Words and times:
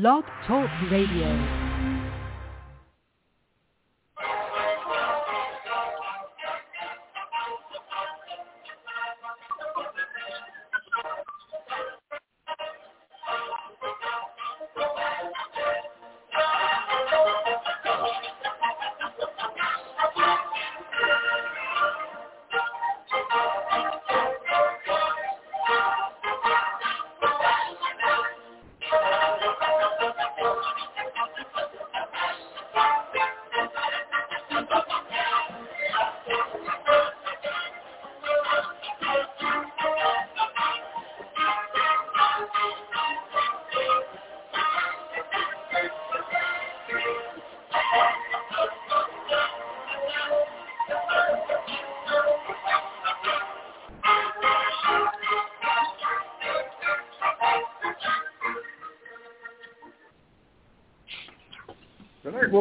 Blog 0.00 0.24
Talk 0.44 0.68
Radio. 0.90 1.63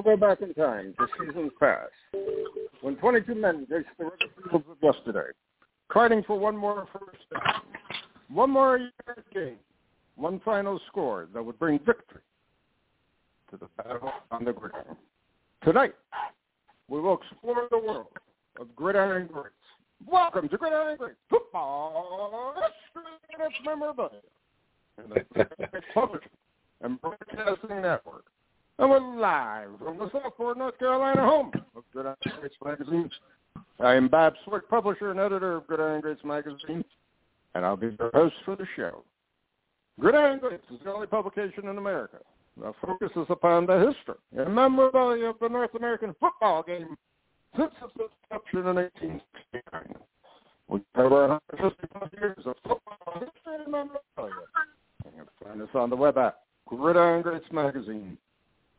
Go 0.03 0.17
back 0.17 0.41
in 0.41 0.53
time 0.53 0.93
to 0.99 1.07
seasons 1.19 1.51
past, 1.59 1.91
when 2.81 2.95
22 2.97 3.35
men 3.35 3.65
faced 3.69 3.87
the 3.97 4.05
rugged 4.05 4.29
fields 4.49 4.65
of 4.69 4.77
yesterday, 4.81 5.31
fighting 5.93 6.23
for 6.25 6.37
one 6.37 6.55
more 6.55 6.87
first 6.91 7.23
down, 7.31 7.61
one 8.29 8.51
more 8.51 8.77
yard 8.77 9.23
game, 9.33 9.57
one 10.15 10.39
final 10.43 10.79
score 10.87 11.27
that 11.33 11.43
would 11.43 11.57
bring 11.57 11.79
victory 11.79 12.21
to 13.49 13.57
the 13.57 13.67
battle 13.81 14.11
on 14.31 14.43
the 14.43 14.53
gridiron. 14.53 14.97
Tonight, 15.63 15.95
we 16.89 16.99
will 16.99 17.19
explore 17.19 17.67
the 17.71 17.77
world 17.77 18.07
of 18.59 18.75
gridiron 18.75 19.27
greats. 19.31 19.49
Welcome 20.05 20.49
to 20.49 20.57
Gridiron 20.57 20.97
Greats 20.97 21.15
Football 21.29 22.55
memorabilia. 23.65 24.19
And 24.97 25.11
the 25.11 26.19
and 26.81 27.01
Broadcasting 27.01 27.81
Network. 27.81 28.12
And 28.79 28.89
we're 28.89 29.19
live 29.19 29.69
from 29.77 29.99
the 29.99 30.09
Southport, 30.09 30.57
North 30.57 30.79
Carolina 30.79 31.21
home 31.21 31.51
of 31.75 31.83
Gridiron 31.93 32.15
Greats 32.39 32.55
Magazine. 32.65 33.09
I 33.79 33.93
am 33.93 34.07
Bob 34.07 34.33
Swick, 34.45 34.67
publisher 34.67 35.11
and 35.11 35.19
editor 35.19 35.57
of 35.57 35.67
Gridiron 35.67 36.01
Greats 36.01 36.23
Magazine, 36.23 36.83
and 37.53 37.63
I'll 37.63 37.77
be 37.77 37.95
your 37.99 38.09
host 38.15 38.33
for 38.43 38.55
the 38.55 38.65
show. 38.75 39.03
Gridiron 39.99 40.39
Greats 40.39 40.63
is 40.71 40.79
the 40.83 40.91
only 40.91 41.05
publication 41.05 41.67
in 41.67 41.77
America 41.77 42.17
that 42.63 42.73
focuses 42.83 43.27
upon 43.29 43.67
the 43.67 43.77
history 43.77 44.15
and 44.35 44.55
memorabilia 44.55 45.25
of 45.27 45.35
the 45.39 45.49
North 45.49 45.75
American 45.75 46.15
football 46.19 46.63
game 46.63 46.97
since 47.55 47.71
its 47.79 48.11
inception 48.31 48.59
in 48.59 48.75
1869. 48.75 49.95
We 50.67 50.81
cover 50.95 51.27
150 51.27 51.87
plus 51.95 52.09
years 52.13 52.39
of 52.45 52.55
football 52.63 53.13
history 53.13 53.63
and 53.63 53.71
memorabilia. 53.71 54.33
You 55.05 55.11
can 55.11 55.27
find 55.43 55.61
us 55.61 55.69
on 55.75 55.91
the 55.91 55.95
web 55.95 56.17
at 56.17 56.39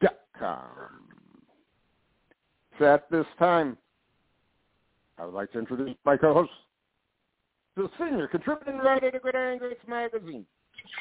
gridirongreatsmagazine.com. 0.04 0.60
So 2.78 2.84
at 2.86 3.10
this 3.10 3.26
time, 3.38 3.76
I 5.18 5.24
would 5.24 5.34
like 5.34 5.52
to 5.52 5.58
introduce 5.58 5.94
my 6.04 6.16
co-host, 6.16 6.50
the 7.76 7.88
senior 7.98 8.26
contributing 8.26 8.78
writer 8.78 9.10
to 9.10 9.18
Gridiron 9.18 9.58
Greats 9.58 9.80
Magazine, 9.88 10.44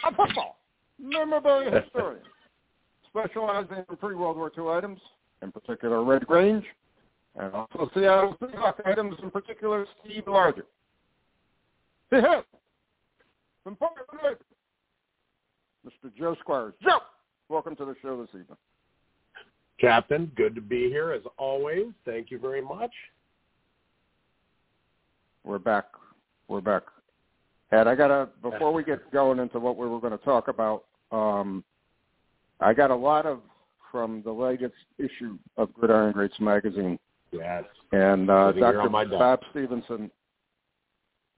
a 0.05 0.09
football 0.13 0.59
memorabilia 0.99 1.81
historian, 1.83 2.21
specializing 3.09 3.83
in 3.89 3.97
pre-World 3.97 4.37
War 4.37 4.51
II 4.55 4.69
items, 4.69 4.99
in 5.41 5.51
particular 5.51 6.03
Red 6.03 6.27
Grange, 6.27 6.65
and 7.35 7.51
also 7.53 7.89
Seattle 7.95 8.37
Seahawks 8.41 8.85
items, 8.85 9.15
in 9.23 9.31
particular 9.31 9.87
Steve 10.03 10.25
Largent. 10.27 10.63
He 12.11 12.17
has 12.17 12.43
from 13.63 13.75
Portland, 13.75 14.37
Mr. 15.85 16.15
Joe 16.15 16.35
Squires. 16.39 16.73
Joe, 16.83 16.99
welcome 17.49 17.75
to 17.77 17.85
the 17.85 17.95
show 18.01 18.21
this 18.21 18.29
evening. 18.29 18.57
Captain, 19.79 20.31
good 20.35 20.55
to 20.55 20.61
be 20.61 20.89
here 20.89 21.11
as 21.11 21.21
always. 21.37 21.87
Thank 22.05 22.31
you 22.31 22.39
very 22.39 22.61
much. 22.61 22.91
We're 25.43 25.59
back. 25.59 25.85
We're 26.47 26.61
back. 26.61 26.83
And 27.71 27.89
I 27.89 27.95
gotta 27.95 28.29
before 28.41 28.71
we 28.71 28.83
get 28.83 29.11
going 29.11 29.39
into 29.39 29.59
what 29.59 29.77
we 29.77 29.87
were 29.87 29.99
going 29.99 30.17
to 30.17 30.23
talk 30.23 30.47
about, 30.47 30.85
um, 31.11 31.63
I 32.59 32.73
got 32.73 32.91
a 32.91 32.95
lot 32.95 33.25
of 33.25 33.39
from 33.91 34.21
the 34.23 34.31
latest 34.31 34.73
issue 34.97 35.37
of 35.57 35.73
Gridiron 35.73 36.13
Greats 36.13 36.39
magazine, 36.39 36.97
Yes. 37.31 37.63
and 37.91 38.29
uh, 38.29 38.51
Dr. 38.51 38.89
Bob 38.89 39.39
Stevenson, 39.51 40.09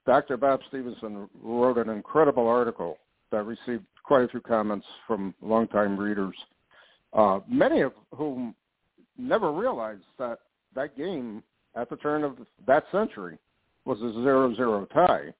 Dr. 0.05 0.37
Bob 0.37 0.61
Stevenson 0.69 1.29
wrote 1.41 1.77
an 1.77 1.89
incredible 1.89 2.47
article 2.47 2.97
that 3.31 3.43
received 3.43 3.83
quite 4.03 4.23
a 4.23 4.27
few 4.29 4.39
comments 4.39 4.85
from 5.05 5.33
longtime 5.41 5.97
readers, 5.97 6.35
uh, 7.13 7.39
many 7.47 7.81
of 7.81 7.93
whom 8.13 8.55
never 9.17 9.51
realized 9.51 10.03
that 10.19 10.39
that 10.75 10.97
game 10.97 11.41
at 11.75 11.89
the 11.89 11.95
turn 11.97 12.23
of 12.23 12.37
that 12.67 12.83
century 12.91 13.37
was 13.85 14.01
a 14.01 14.11
zero-zero 14.23 14.87
tie. 14.93 15.33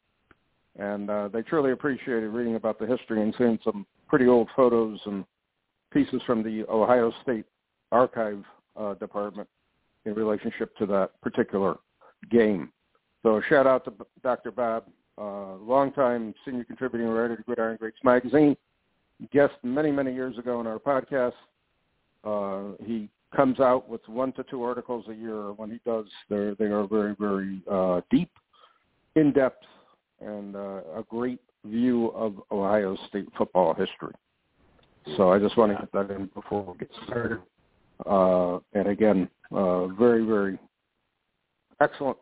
And 0.78 1.10
uh, 1.10 1.30
they 1.30 1.42
truly 1.42 1.72
appreciated 1.72 2.28
reading 2.28 2.56
about 2.56 2.80
the 2.80 2.86
history 2.86 3.22
and 3.22 3.34
seeing 3.38 3.60
some 3.64 3.86
pretty 4.08 4.28
old 4.28 4.50
photos 4.56 5.00
and 5.06 5.26
pieces 5.92 6.22
from 6.26 6.44
the 6.44 6.66
Ohio 6.70 7.14
State 7.24 7.46
Archive 7.92 8.44
uh, 8.76 8.94
Department 8.96 9.48
in 10.06 10.14
relationship 10.14 10.76
to 10.78 10.86
that 10.86 11.12
particular 11.22 11.78
game. 12.30 12.72
So 13.24 13.42
shout 13.50 13.66
out 13.66 13.86
to 13.86 13.94
Dr. 14.22 14.52
Bob, 14.52 14.86
uh, 15.18 15.56
longtime 15.56 16.34
senior 16.44 16.64
contributing 16.64 17.08
writer 17.08 17.38
to 17.38 17.44
Gridiron 17.44 17.78
Greats 17.78 17.98
magazine, 18.04 18.56
guest 19.32 19.54
many, 19.64 19.92
many 19.92 20.14
years 20.14 20.38
ago 20.38 20.60
on 20.60 20.68
our 20.68 20.78
podcast. 20.78 21.34
Uh, 22.26 22.84
he 22.84 23.10
comes 23.36 23.60
out 23.60 23.88
with 23.90 24.02
one 24.08 24.32
to 24.34 24.44
two 24.44 24.64
articles 24.64 25.06
a 25.10 25.14
year. 25.14 25.52
When 25.54 25.70
he 25.70 25.80
does, 25.86 26.06
they're, 26.30 26.56
they 26.56 26.66
are 26.66 26.88
very, 26.88 27.16
very 27.20 27.62
uh, 27.70 28.02
deep, 28.10 28.32
in-depth, 29.16 29.64
and 30.22 30.56
uh, 30.56 30.82
a 30.96 31.04
great 31.10 31.40
view 31.66 32.08
of 32.10 32.42
Ohio 32.52 32.98
State 33.10 33.28
football 33.38 33.74
history. 33.74 34.14
So 35.18 35.32
I 35.32 35.40
just 35.40 35.58
want 35.58 35.72
to 35.72 35.78
get 35.78 35.92
that 35.92 36.16
in 36.16 36.30
before 36.34 36.64
we 36.64 36.78
get 36.80 36.90
started. 37.06 37.40
Uh, 38.06 38.60
and 38.74 38.88
again, 38.88 39.30
uh, 39.52 39.88
very, 39.88 40.26
very 40.26 40.58
excellent, 41.80 42.18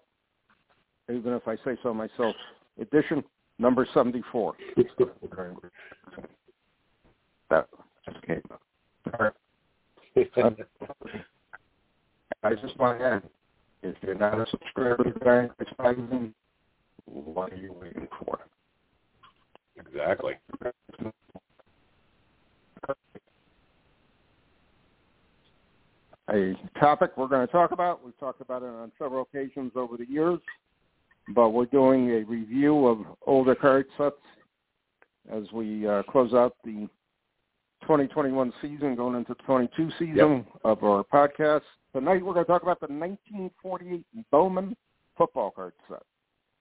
even 1.10 1.34
if 1.34 1.48
I 1.48 1.56
say 1.64 1.78
so 1.82 1.94
myself, 1.94 2.36
edition 2.80 3.24
number 3.58 3.88
74. 3.94 4.56
that 7.50 7.68
just 8.06 8.22
came 8.26 8.42
up. 8.52 8.62
All 9.14 9.26
right. 9.26 9.34
I 12.44 12.54
just 12.62 12.78
want 12.78 13.00
to 13.00 13.06
add, 13.06 13.24
if 13.82 13.96
you're 14.02 14.16
not 14.16 14.40
a 14.40 14.46
subscriber 14.52 15.04
to 15.04 15.12
Gridiron 15.12 15.50
Greats 15.58 15.72
Magazine, 15.80 16.34
what 17.06 17.52
are 17.52 17.58
you 17.58 17.74
waiting 17.74 18.08
for? 18.20 18.40
Exactly. 19.76 20.34
a 26.30 26.54
topic 26.80 27.12
we're 27.18 27.28
going 27.28 27.46
to 27.46 27.52
talk 27.52 27.72
about. 27.72 28.04
We've 28.04 28.18
talked 28.20 28.42
about 28.42 28.64
it 28.64 28.68
on 28.68 28.92
several 28.98 29.24
occasions 29.24 29.72
over 29.76 29.98
the 29.98 30.10
years, 30.10 30.40
but 31.36 31.50
we're 31.50 31.66
doing 31.66 32.10
a 32.12 32.24
review 32.24 32.88
of 32.88 33.00
older 33.26 33.56
card 33.56 33.86
sets 33.98 34.16
as 35.32 35.44
we 35.54 35.88
uh, 35.88 36.04
close 36.04 36.34
out 36.34 36.56
the 36.64 36.88
2021 37.84 38.54
season, 38.62 38.96
going 38.96 39.16
into 39.16 39.36
22 39.46 39.90
season 40.00 40.46
of 40.64 40.84
our 40.84 41.04
podcast. 41.04 41.62
Tonight 41.94 42.26
we're 42.26 42.34
going 42.34 42.46
to 42.46 42.52
talk 42.52 42.64
about 42.64 42.80
the 42.80 42.88
1948 42.88 44.06
Bowman 44.32 44.76
football 45.18 45.52
card 45.52 45.74
set. 45.90 46.02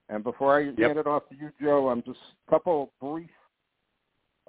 And 0.08 0.22
before 0.22 0.58
I 0.58 0.64
hand 0.64 0.98
it 0.98 1.06
off 1.06 1.28
to 1.30 1.36
you, 1.36 1.50
Joe, 1.60 1.88
I'm 1.88 2.02
just 2.02 2.18
a 2.46 2.50
couple 2.50 2.92
brief 3.00 3.30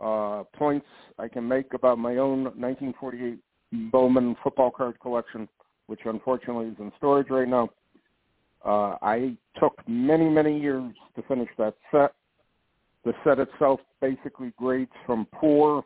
uh, 0.02 0.44
points 0.56 0.88
I 1.20 1.28
can 1.28 1.48
make 1.48 1.74
about 1.74 2.00
my 2.00 2.18
own 2.18 2.44
1948 2.44 3.40
Bowman 3.92 4.36
football 4.44 4.72
card 4.72 5.00
collection, 5.00 5.48
which 5.88 6.02
unfortunately 6.06 6.68
is 6.68 6.76
in 6.80 6.92
storage 6.98 7.30
right 7.30 7.48
now. 7.48 7.70
Uh, 8.66 8.98
I 9.02 9.38
took 9.60 9.78
many, 9.88 10.28
many 10.28 10.60
years 10.60 10.92
to 11.16 11.22
finish 11.24 11.50
that 11.58 11.76
set. 11.92 12.14
The 13.06 13.14
set 13.24 13.38
itself 13.40 13.80
basically 14.02 14.54
grades 14.58 14.92
from 15.06 15.28
poor 15.34 15.84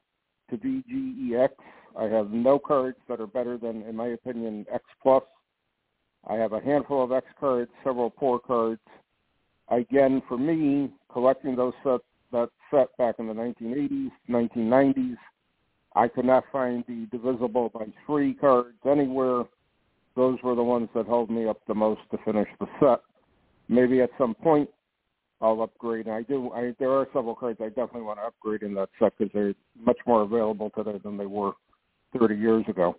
to 0.50 0.58
VGEX. 0.58 1.50
I 1.98 2.04
have 2.04 2.32
no 2.32 2.60
cards 2.60 2.98
that 3.08 3.20
are 3.20 3.28
better 3.28 3.58
than, 3.58 3.84
in 3.84 3.96
my 3.96 4.08
opinion, 4.08 4.66
X 4.72 4.84
Plus. 5.02 5.24
I 6.28 6.36
have 6.36 6.54
a 6.54 6.60
handful 6.60 7.04
of 7.04 7.12
X 7.12 7.26
cards, 7.40 7.72
several 7.84 8.10
poor 8.10 8.40
cards. 8.40 8.82
Again, 9.70 10.22
for 10.28 10.38
me, 10.38 10.92
collecting 11.12 11.56
those 11.56 11.74
sets, 11.84 12.04
that 12.32 12.50
set 12.72 12.96
back 12.98 13.16
in 13.20 13.28
the 13.28 13.34
1980s, 13.34 14.12
1990s, 14.30 15.18
I 15.96 16.08
could 16.08 16.26
not 16.26 16.44
find 16.52 16.84
the 16.88 17.08
divisible 17.12 17.70
by 17.70 17.86
three 18.06 18.34
cards 18.34 18.78
anywhere. 18.86 19.44
Those 20.16 20.38
were 20.44 20.56
the 20.56 20.64
ones 20.64 20.90
that 20.94 21.08
held 21.08 21.30
me 21.30 21.48
up 21.48 21.60
the 21.68 21.76
most 21.76 22.02
to 22.12 22.18
finish 22.26 22.50
the 22.60 22.68
set. 22.80 23.00
Maybe 23.70 24.02
at 24.02 24.10
some 24.18 24.36
point 24.36 24.70
I'll 25.42 25.62
upgrade. 25.62 26.08
I 26.08 26.24
do. 26.24 26.52
I 26.52 26.74
there 26.80 26.92
are 26.92 27.08
several 27.14 27.36
cards 27.36 27.60
I 27.62 27.68
definitely 27.68 28.02
want 28.02 28.20
to 28.20 28.26
upgrade 28.26 28.64
in 28.64 28.74
that 28.76 28.90
set 29.00 29.14
because 29.18 29.32
they're 29.34 29.54
much 29.80 29.98
more 30.08 30.22
available 30.24 30.72
today 30.76 31.00
than 31.04 31.18
they 31.18 31.28
were 31.28 31.54
30 32.18 32.36
years 32.36 32.66
ago. 32.68 32.96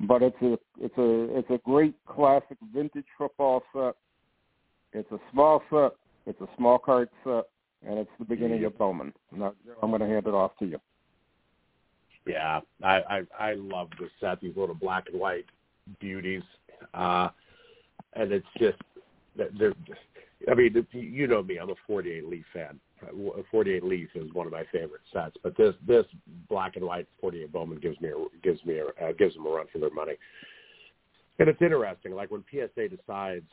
But 0.00 0.22
it's 0.22 0.36
a 0.42 0.58
it's 0.80 0.96
a 0.96 1.38
it's 1.38 1.50
a 1.50 1.58
great 1.58 1.94
classic 2.06 2.56
vintage 2.74 3.04
football 3.18 3.62
set. 3.72 3.94
It's 4.92 5.10
a 5.12 5.18
small 5.30 5.62
set. 5.70 5.92
It's 6.26 6.40
a 6.40 6.48
small 6.56 6.78
card 6.78 7.10
set, 7.22 7.44
and 7.86 7.98
it's 7.98 8.10
the 8.18 8.24
beginning 8.24 8.64
of 8.64 8.78
Bowman. 8.78 9.12
Now, 9.30 9.52
I'm 9.82 9.90
going 9.90 10.00
to 10.00 10.06
hand 10.06 10.26
it 10.26 10.34
off 10.34 10.52
to 10.60 10.66
you. 10.66 10.80
Yeah, 12.26 12.60
I 12.82 12.96
I, 12.96 13.22
I 13.38 13.54
love 13.54 13.90
the 14.00 14.08
set. 14.20 14.40
These 14.40 14.56
little 14.56 14.74
black 14.74 15.04
and 15.12 15.20
white 15.20 15.44
beauties, 16.00 16.42
uh, 16.94 17.28
and 18.14 18.32
it's 18.32 18.46
just 18.58 18.78
they're 19.36 19.74
I 20.50 20.54
mean, 20.54 20.86
you 20.92 21.26
know 21.26 21.42
me. 21.42 21.58
I'm 21.58 21.70
a 21.70 21.74
48 21.86 22.26
Leaf 22.28 22.44
fan. 22.52 22.78
48 23.50 23.84
Leaf 23.84 24.08
is 24.14 24.32
one 24.32 24.46
of 24.46 24.52
my 24.52 24.64
favorite 24.72 25.02
sets, 25.12 25.36
but 25.42 25.56
this 25.56 25.74
this 25.86 26.06
black 26.48 26.76
and 26.76 26.84
white 26.84 27.06
48 27.20 27.52
Bowman 27.52 27.78
gives 27.78 28.00
me 28.00 28.08
a, 28.08 28.14
gives 28.42 28.64
me 28.64 28.78
a, 28.78 28.86
uh, 29.04 29.12
gives 29.12 29.34
them 29.34 29.46
a 29.46 29.50
run 29.50 29.66
for 29.72 29.78
their 29.78 29.90
money. 29.90 30.14
And 31.38 31.48
it's 31.48 31.60
interesting, 31.60 32.12
like 32.12 32.30
when 32.30 32.44
PSA 32.50 32.88
decides, 32.88 33.44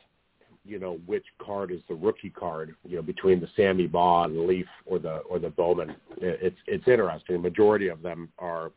you 0.64 0.78
know, 0.78 0.98
which 1.06 1.24
card 1.44 1.70
is 1.70 1.80
the 1.88 1.94
rookie 1.94 2.30
card, 2.30 2.74
you 2.84 2.96
know, 2.96 3.02
between 3.02 3.40
the 3.40 3.48
Sammy 3.56 3.86
Baugh 3.86 4.24
and 4.24 4.46
Leaf 4.46 4.66
or 4.86 4.98
the 4.98 5.18
or 5.28 5.38
the 5.38 5.50
Bowman. 5.50 5.94
It's 6.18 6.56
it's 6.66 6.86
interesting. 6.86 7.36
The 7.36 7.42
majority 7.42 7.88
of 7.88 8.02
them 8.02 8.28
are, 8.38 8.70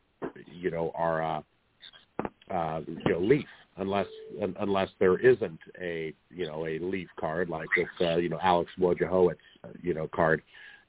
you 0.51 0.71
know, 0.71 0.91
are 0.95 1.23
uh, 1.23 1.41
uh, 2.51 2.81
you 2.87 3.11
know 3.13 3.19
Leaf 3.19 3.47
unless 3.77 4.07
unless 4.59 4.89
there 4.99 5.17
isn't 5.17 5.59
a 5.81 6.13
you 6.29 6.45
know 6.45 6.65
a 6.65 6.79
leaf 6.79 7.09
card 7.19 7.49
like 7.49 7.67
this 7.75 8.07
uh, 8.07 8.17
you 8.17 8.29
know 8.29 8.39
Alex 8.41 8.71
Wojciechowicz 8.79 9.35
you 9.81 9.93
know 9.93 10.07
card 10.07 10.41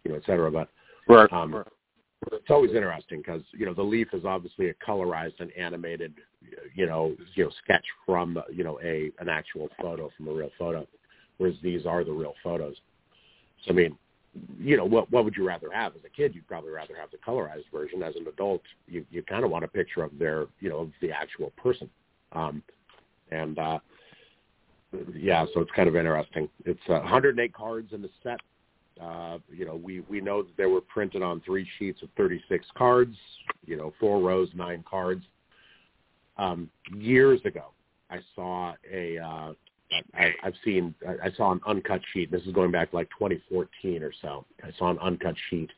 you 0.04 0.10
know 0.10 0.16
et 0.16 0.22
cetera. 0.26 0.50
But 0.50 0.68
right. 1.08 1.32
um, 1.32 1.64
it's 2.32 2.50
always 2.50 2.72
interesting 2.72 3.18
because 3.18 3.42
you 3.52 3.66
know 3.66 3.74
the 3.74 3.82
leaf 3.82 4.08
is 4.12 4.24
obviously 4.24 4.70
a 4.70 4.74
colorized 4.74 5.40
and 5.40 5.50
animated 5.52 6.14
you 6.74 6.86
know 6.86 7.14
you 7.34 7.44
know 7.44 7.50
sketch 7.62 7.84
from 8.04 8.38
you 8.52 8.64
know 8.64 8.78
a 8.82 9.10
an 9.18 9.28
actual 9.28 9.68
photo 9.80 10.10
from 10.16 10.28
a 10.28 10.32
real 10.32 10.50
photo, 10.58 10.86
whereas 11.38 11.56
these 11.62 11.86
are 11.86 12.04
the 12.04 12.12
real 12.12 12.34
photos. 12.42 12.76
So 13.64 13.72
I 13.72 13.74
mean, 13.74 13.96
you 14.58 14.76
know 14.76 14.84
what 14.84 15.10
what 15.10 15.24
would 15.24 15.36
you 15.36 15.46
rather 15.46 15.70
have 15.72 15.94
as 15.96 16.02
a 16.04 16.10
kid? 16.10 16.34
You'd 16.34 16.46
probably 16.46 16.70
rather 16.70 16.94
have 16.96 17.10
the 17.10 17.18
colorized 17.18 17.70
version. 17.72 18.02
As 18.02 18.14
an 18.16 18.26
adult, 18.28 18.62
you 18.86 19.04
you 19.10 19.22
kind 19.22 19.44
of 19.44 19.50
want 19.50 19.64
a 19.64 19.68
picture 19.68 20.02
of 20.02 20.16
their 20.18 20.46
you 20.60 20.68
know 20.68 20.78
of 20.78 20.92
the 21.00 21.10
actual 21.10 21.52
person. 21.56 21.90
Um, 22.32 22.62
and 23.30 23.58
uh, 23.58 23.78
yeah, 25.14 25.44
so 25.52 25.60
it's 25.60 25.70
kind 25.72 25.88
of 25.88 25.96
interesting. 25.96 26.48
It's 26.64 26.80
uh, 26.88 27.00
108 27.00 27.52
cards 27.52 27.92
in 27.92 28.02
the 28.02 28.10
set. 28.22 28.40
Uh, 29.00 29.38
you 29.52 29.66
know, 29.66 29.76
we 29.76 30.00
we 30.00 30.20
know 30.20 30.42
that 30.42 30.56
they 30.56 30.66
were 30.66 30.80
printed 30.80 31.22
on 31.22 31.40
three 31.42 31.68
sheets 31.78 32.02
of 32.02 32.08
36 32.16 32.66
cards. 32.76 33.14
You 33.66 33.76
know, 33.76 33.92
four 34.00 34.20
rows, 34.20 34.48
nine 34.54 34.84
cards. 34.88 35.24
Um, 36.38 36.70
years 36.94 37.40
ago, 37.44 37.72
I 38.10 38.18
saw 38.34 38.74
a. 38.90 39.18
Uh, 39.18 39.52
I, 40.14 40.32
I've 40.42 40.54
seen. 40.64 40.94
I 41.22 41.30
saw 41.36 41.52
an 41.52 41.60
uncut 41.66 42.00
sheet. 42.12 42.30
This 42.30 42.42
is 42.42 42.52
going 42.52 42.70
back 42.70 42.92
like 42.92 43.08
2014 43.10 44.02
or 44.02 44.12
so. 44.22 44.46
I 44.62 44.70
saw 44.78 44.90
an 44.90 44.98
uncut 45.00 45.34
sheet, 45.50 45.70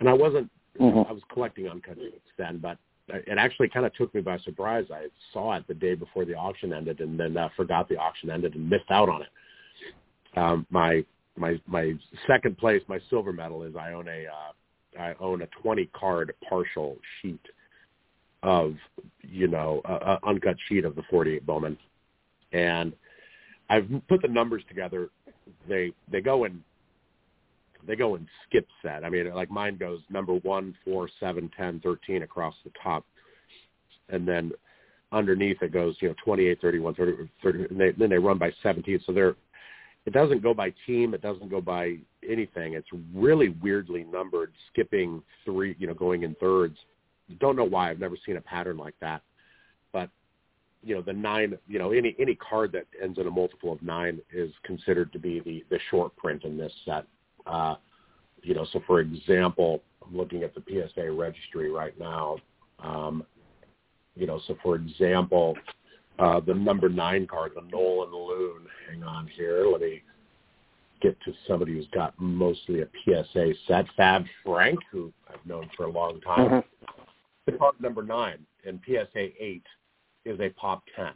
and 0.00 0.08
I 0.08 0.12
wasn't. 0.12 0.50
Mm-hmm. 0.80 1.08
I 1.08 1.12
was 1.12 1.22
collecting 1.32 1.68
uncut 1.68 1.96
sheets 1.96 2.18
then, 2.38 2.58
but 2.58 2.78
it 3.08 3.38
actually 3.38 3.68
kind 3.68 3.84
of 3.84 3.94
took 3.94 4.14
me 4.14 4.20
by 4.20 4.38
surprise. 4.38 4.86
I 4.92 5.06
saw 5.32 5.54
it 5.56 5.66
the 5.66 5.74
day 5.74 5.94
before 5.94 6.24
the 6.24 6.34
auction 6.34 6.72
ended, 6.72 7.00
and 7.00 7.18
then 7.18 7.36
uh, 7.36 7.48
forgot 7.56 7.88
the 7.88 7.96
auction 7.96 8.30
ended 8.30 8.54
and 8.54 8.68
missed 8.68 8.90
out 8.90 9.08
on 9.08 9.22
it. 9.22 10.38
Um, 10.38 10.66
my 10.70 11.04
my 11.36 11.60
my 11.66 11.94
second 12.26 12.58
place, 12.58 12.82
my 12.88 13.00
silver 13.10 13.32
medal 13.32 13.62
is 13.64 13.74
I 13.76 13.92
own 13.92 14.08
a 14.08 14.26
uh, 14.26 15.00
I 15.00 15.14
own 15.20 15.42
a 15.42 15.46
20 15.62 15.86
card 15.86 16.32
partial 16.48 16.96
sheet 17.20 17.40
of 18.42 18.74
you 19.22 19.48
know 19.48 19.82
a, 19.84 19.92
a 19.92 20.20
uncut 20.26 20.56
sheet 20.68 20.84
of 20.84 20.94
the 20.94 21.02
48 21.10 21.44
Bowman, 21.44 21.76
and 22.52 22.92
I've 23.68 23.88
put 24.08 24.22
the 24.22 24.28
numbers 24.28 24.62
together. 24.68 25.10
They 25.68 25.92
they 26.10 26.20
go 26.20 26.44
in 26.44 26.62
they 27.86 27.96
go 27.96 28.14
in 28.14 28.28
skip 28.48 28.66
set. 28.82 29.04
I 29.04 29.10
mean, 29.10 29.32
like 29.34 29.50
mine 29.50 29.76
goes 29.76 30.00
number 30.10 30.34
one, 30.34 30.74
four, 30.84 31.08
seven, 31.20 31.50
ten, 31.56 31.80
thirteen 31.80 32.22
across 32.22 32.54
the 32.64 32.72
top, 32.82 33.04
and 34.08 34.26
then 34.26 34.52
underneath 35.12 35.62
it 35.62 35.72
goes, 35.72 35.94
you 36.00 36.08
know, 36.08 36.14
28, 36.24 36.60
31, 36.60 36.94
30, 36.94 37.30
30 37.42 37.64
and 37.70 37.80
they, 37.80 37.92
then 37.92 38.10
they 38.10 38.18
run 38.18 38.38
by 38.38 38.50
17. 38.62 39.00
So 39.06 39.12
they're, 39.12 39.36
it 40.06 40.12
doesn't 40.12 40.42
go 40.42 40.52
by 40.54 40.72
team. 40.86 41.14
It 41.14 41.22
doesn't 41.22 41.50
go 41.50 41.60
by 41.60 41.98
anything. 42.28 42.74
It's 42.74 42.88
really 43.14 43.50
weirdly 43.62 44.04
numbered, 44.04 44.52
skipping 44.72 45.22
three, 45.44 45.76
you 45.78 45.86
know, 45.86 45.94
going 45.94 46.24
in 46.24 46.34
thirds. 46.36 46.76
Don't 47.38 47.56
know 47.56 47.64
why. 47.64 47.90
I've 47.90 48.00
never 48.00 48.16
seen 48.26 48.36
a 48.36 48.40
pattern 48.40 48.78
like 48.78 48.94
that. 49.00 49.22
But, 49.92 50.10
you 50.82 50.94
know, 50.94 51.02
the 51.02 51.12
nine, 51.12 51.56
you 51.68 51.78
know, 51.78 51.92
any, 51.92 52.16
any 52.18 52.34
card 52.34 52.72
that 52.72 52.86
ends 53.00 53.18
in 53.18 53.26
a 53.26 53.30
multiple 53.30 53.72
of 53.72 53.82
nine 53.82 54.20
is 54.32 54.50
considered 54.64 55.12
to 55.12 55.18
be 55.18 55.40
the, 55.40 55.64
the 55.70 55.78
short 55.90 56.16
print 56.16 56.44
in 56.44 56.56
this 56.56 56.72
set. 56.84 57.04
Uh, 57.46 57.76
you 58.42 58.54
know, 58.54 58.66
so 58.72 58.82
for 58.86 59.00
example, 59.00 59.82
I'm 60.04 60.16
looking 60.16 60.42
at 60.42 60.54
the 60.54 60.62
PSA 60.68 61.10
registry 61.10 61.70
right 61.70 61.98
now. 61.98 62.36
Um, 62.80 63.24
you 64.16 64.26
know, 64.26 64.40
so 64.46 64.56
for 64.62 64.76
example, 64.76 65.56
uh, 66.18 66.40
the 66.40 66.54
number 66.54 66.88
nine 66.88 67.26
card, 67.26 67.52
the 67.54 67.62
Nolan 67.62 68.10
Luhn. 68.10 68.66
Hang 68.88 69.02
on 69.02 69.26
here. 69.28 69.66
Let 69.66 69.80
me 69.80 70.02
get 71.00 71.18
to 71.24 71.32
somebody 71.48 71.74
who's 71.74 71.88
got 71.92 72.14
mostly 72.18 72.82
a 72.82 72.88
PSA 73.04 73.52
set. 73.66 73.86
Fab 73.96 74.24
Frank, 74.44 74.78
who 74.90 75.12
I've 75.28 75.44
known 75.46 75.68
for 75.76 75.86
a 75.86 75.90
long 75.90 76.20
time. 76.20 76.48
Mm-hmm. 76.48 76.92
The 77.46 77.52
card 77.52 77.74
number 77.80 78.02
nine 78.02 78.38
and 78.64 78.80
PSA 78.86 79.30
eight 79.42 79.64
is 80.24 80.38
a 80.40 80.50
pop 80.50 80.82
ten. 80.94 81.12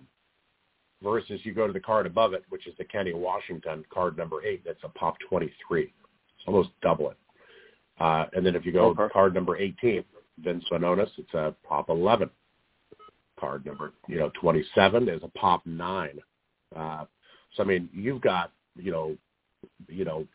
Versus 1.02 1.40
you 1.44 1.52
go 1.52 1.66
to 1.66 1.72
the 1.74 1.80
card 1.80 2.06
above 2.06 2.32
it, 2.32 2.44
which 2.48 2.66
is 2.66 2.74
the 2.78 2.84
Kenny 2.84 3.12
Washington 3.12 3.84
card 3.92 4.16
number 4.16 4.42
eight, 4.44 4.62
that's 4.64 4.82
a 4.82 4.88
pop 4.88 5.16
twenty 5.28 5.52
three 5.68 5.92
almost 6.46 6.70
double 6.82 7.10
it. 7.10 7.16
Uh, 7.98 8.26
and 8.34 8.44
then 8.44 8.54
if 8.54 8.66
you 8.66 8.72
go 8.72 8.88
okay. 8.88 9.12
card 9.12 9.34
number 9.34 9.56
18, 9.56 10.04
Vince 10.38 10.64
Banonis, 10.70 11.08
it's 11.16 11.32
a 11.34 11.54
pop 11.66 11.88
11. 11.88 12.30
Card 13.38 13.66
number, 13.66 13.92
you 14.08 14.18
know, 14.18 14.30
27 14.40 15.08
is 15.08 15.22
a 15.22 15.28
pop 15.28 15.64
9. 15.66 16.10
Uh, 16.74 17.04
so, 17.54 17.62
I 17.62 17.66
mean, 17.66 17.88
you've 17.92 18.20
got, 18.20 18.52
you 18.76 18.90
know, 18.90 19.16
you 19.88 20.04
know, 20.04 20.26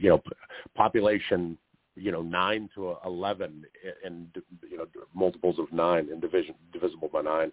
you 0.00 0.10
know, 0.10 0.22
population, 0.76 1.58
you 1.96 2.12
know, 2.12 2.22
9 2.22 2.68
to 2.74 2.96
11 3.04 3.64
and, 4.04 4.28
you 4.68 4.78
know, 4.78 4.86
multiples 5.14 5.58
of 5.58 5.72
9 5.72 6.08
and 6.10 6.20
division, 6.20 6.54
divisible 6.72 7.08
by 7.12 7.22
9 7.22 7.52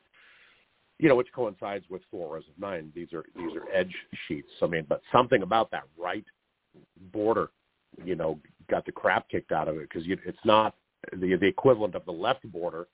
you 1.00 1.10
know, 1.10 1.16
which 1.16 1.28
coincides 1.34 1.86
with 1.90 2.02
four 2.10 2.34
rows 2.34 2.44
of 2.48 2.58
nine. 2.58 2.92
These 2.96 3.12
are 3.14 3.26
these 3.36 3.52
are 3.56 3.68
edge 3.74 3.94
sheets. 4.28 4.48
I 4.62 4.68
mean, 4.68 4.86
but 4.88 5.02
something 5.12 5.42
about 5.42 5.72
that 5.72 5.84
right 5.98 6.24
border 7.12 7.50
you 8.04 8.16
know, 8.16 8.40
got 8.70 8.86
the 8.86 8.92
crap 8.92 9.30
kicked 9.30 9.52
out 9.52 9.68
of 9.68 9.78
it 9.78 9.90
because 9.90 10.04
it's 10.08 10.46
not 10.46 10.76
the 11.12 11.36
the 11.36 11.48
equivalent 11.48 11.96
of 11.96 12.06
the 12.06 12.12
left 12.12 12.50
border, 12.52 12.88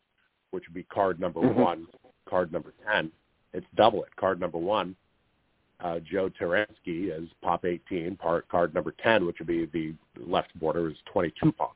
which 0.51 0.63
would 0.67 0.73
be 0.73 0.83
card 0.83 1.19
number 1.19 1.41
mm-hmm. 1.41 1.59
one, 1.59 1.87
card 2.27 2.51
number 2.51 2.73
ten. 2.87 3.11
It's 3.53 3.65
double 3.75 4.03
it. 4.03 4.15
Card 4.15 4.39
number 4.39 4.59
one, 4.59 4.95
uh, 5.81 5.99
Joe 5.99 6.29
Tereshinski 6.29 7.17
is 7.17 7.29
pop 7.41 7.65
18. 7.65 8.15
Part 8.17 8.47
card 8.49 8.73
number 8.73 8.93
10, 9.01 9.25
which 9.25 9.37
would 9.39 9.47
be 9.47 9.65
the 9.65 9.93
left 10.19 10.57
border, 10.59 10.89
is 10.89 10.97
22 11.11 11.51
pop. 11.53 11.75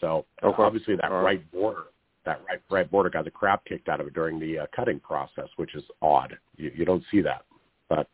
So 0.00 0.24
okay. 0.42 0.62
obviously 0.62 0.96
that 0.96 1.10
right. 1.10 1.22
right 1.22 1.52
border, 1.52 1.84
that 2.24 2.40
right 2.48 2.60
right 2.70 2.90
border 2.90 3.08
got 3.08 3.24
the 3.24 3.30
crap 3.30 3.64
kicked 3.64 3.88
out 3.88 4.00
of 4.00 4.08
it 4.08 4.14
during 4.14 4.40
the 4.40 4.60
uh, 4.60 4.66
cutting 4.74 4.98
process, 4.98 5.48
which 5.56 5.74
is 5.74 5.84
odd. 6.00 6.36
You, 6.56 6.72
you 6.74 6.84
don't 6.84 7.04
see 7.10 7.20
that, 7.20 7.44
but 7.88 8.08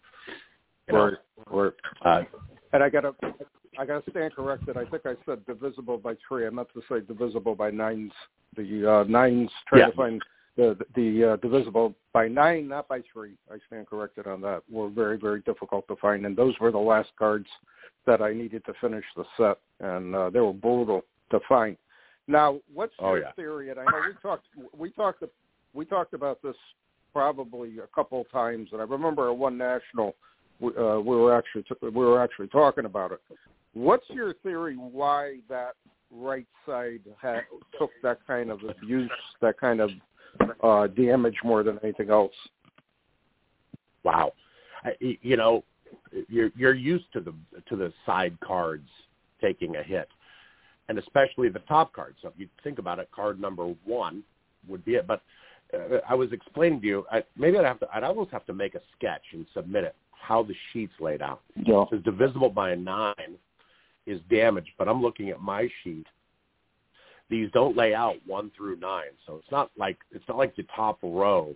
you 0.87 0.95
know, 0.95 1.01
or, 1.01 1.19
or 1.51 1.75
uh, 2.05 2.25
and 2.75 2.83
I 2.83 2.91
got 2.91 3.03
to 3.03 3.15
I 3.79 3.87
got 3.87 4.05
to 4.05 4.11
stand 4.11 4.35
corrected. 4.35 4.77
I 4.77 4.85
think 4.87 5.07
I 5.07 5.15
said 5.25 5.47
divisible 5.47 5.99
by 5.99 6.15
three. 6.27 6.47
I 6.47 6.51
meant 6.51 6.69
to 6.75 6.83
say 6.91 7.01
divisible 7.01 7.55
by 7.55 7.71
nines. 7.71 8.13
The 8.57 8.91
uh, 8.91 9.05
nines 9.05 9.51
trying 9.69 9.83
yeah. 9.83 9.91
to 9.91 9.97
find 9.97 10.23
the 10.57 10.77
the 10.97 11.33
uh, 11.33 11.37
divisible 11.37 11.95
by 12.13 12.27
nine, 12.27 12.67
not 12.67 12.89
by 12.89 13.03
three. 13.13 13.35
I 13.51 13.59
stand 13.69 13.87
corrected 13.87 14.27
on 14.27 14.41
that. 14.41 14.63
Were 14.69 14.89
very 14.91 15.17
very 15.17 15.43
difficult 15.43 15.87
to 15.89 15.97
find, 15.97 16.27
and 16.27 16.37
those 16.37 16.59
were 16.61 16.73
the 16.73 16.79
last 16.79 17.11
cards 17.17 17.47
that 18.05 18.21
I 18.21 18.33
needed 18.33 18.65
to 18.65 18.75
finish 18.81 19.05
the 19.17 19.25
set, 19.37 19.59
and 19.81 20.15
uh, 20.15 20.31
they 20.31 20.41
were 20.41 20.53
brutal 20.53 21.03
to 21.31 21.39
find. 21.49 21.77
Now, 22.27 22.59
what's 22.75 22.95
Oh, 22.99 23.15
your 23.15 23.25
yeah. 23.25 23.33
theory? 23.33 23.71
And 23.71 23.79
I 23.79 23.85
know 23.85 24.03
we 24.09 24.15
talked 24.21 24.47
we 24.77 24.91
talked 24.91 25.23
we 25.73 25.85
talked 25.85 26.15
about 26.15 26.43
this 26.43 26.57
probably 27.13 27.79
a 27.79 27.87
couple 27.95 28.21
of 28.21 28.31
times, 28.33 28.71
and 28.73 28.81
I 28.81 28.85
remember 28.85 29.31
at 29.31 29.37
one 29.37 29.57
national 29.57 30.17
we, 30.59 30.73
uh, 30.77 30.99
we 30.99 31.15
were 31.15 31.37
actually 31.37 31.63
t- 31.63 31.77
we 31.81 31.91
were 31.91 32.21
actually 32.21 32.49
talking 32.49 32.85
about 32.85 33.13
it. 33.13 33.21
What's 33.75 34.09
your 34.11 34.35
theory 34.43 34.77
why 34.77 35.39
that 35.49 35.75
right 36.11 36.47
side 36.67 37.01
ha- 37.21 37.41
took 37.79 37.91
that 38.03 38.19
kind 38.27 38.51
of 38.51 38.61
abuse, 38.65 39.11
that 39.41 39.59
kind 39.59 39.81
of 39.81 39.91
uh, 40.63 40.87
damage 40.89 41.37
more 41.45 41.63
than 41.63 41.79
anything 41.83 42.11
else? 42.11 42.33
Wow, 44.05 44.33
I, 44.85 44.93
you 45.01 45.37
know, 45.37 45.65
you're 46.29 46.51
you're 46.57 46.75
used 46.75 47.13
to 47.13 47.21
the 47.21 47.35
to 47.69 47.77
the 47.77 47.93
side 48.07 48.39
cards 48.41 48.89
taking 49.41 49.77
a 49.77 49.83
hit, 49.83 50.09
and 50.89 50.99
especially 50.99 51.49
the 51.49 51.61
top 51.61 51.93
card. 51.93 52.15
So 52.23 52.29
if 52.29 52.35
you 52.39 52.49
think 52.65 52.79
about 52.79 52.99
it, 52.99 53.11
card 53.13 53.41
number 53.41 53.75
one 53.85 54.23
would 54.67 54.85
be 54.85 54.95
it. 54.95 55.07
But 55.07 55.23
uh, 55.75 55.99
I 56.09 56.15
was 56.15 56.33
explaining 56.33 56.81
to 56.81 56.87
you, 56.87 57.05
I, 57.11 57.23
maybe 57.37 57.59
I'd 57.59 57.65
have 57.65 57.81
to, 57.81 57.89
I'd 57.93 58.05
almost 58.05 58.31
have 58.31 58.47
to 58.47 58.55
make 58.55 58.75
a 58.75 58.81
sketch 58.97 59.23
and 59.33 59.47
submit 59.55 59.85
it 59.85 59.95
how 60.13 60.43
the 60.43 60.55
sheet's 60.73 60.93
laid 61.01 61.23
out. 61.23 61.41
Yeah. 61.57 61.83
It 61.83 61.89
says 61.91 62.01
divisible 62.05 62.51
by 62.51 62.71
a 62.71 62.77
nine 62.77 63.37
is 64.09 64.21
damaged, 64.31 64.71
but 64.79 64.89
I'm 64.89 65.03
looking 65.03 65.29
at 65.31 65.41
my 65.41 65.69
sheet. 65.83 66.07
These 67.31 67.51
don't 67.53 67.77
lay 67.77 67.95
out 67.95 68.17
one 68.27 68.51
through 68.57 68.77
nine, 68.77 69.13
so 69.27 69.37
it's 69.37 69.51
not 69.51 69.71
like 69.77 69.99
it's 70.11 70.27
not 70.29 70.39
like 70.39 70.57
the 70.57 70.67
top 70.75 70.99
row, 71.03 71.55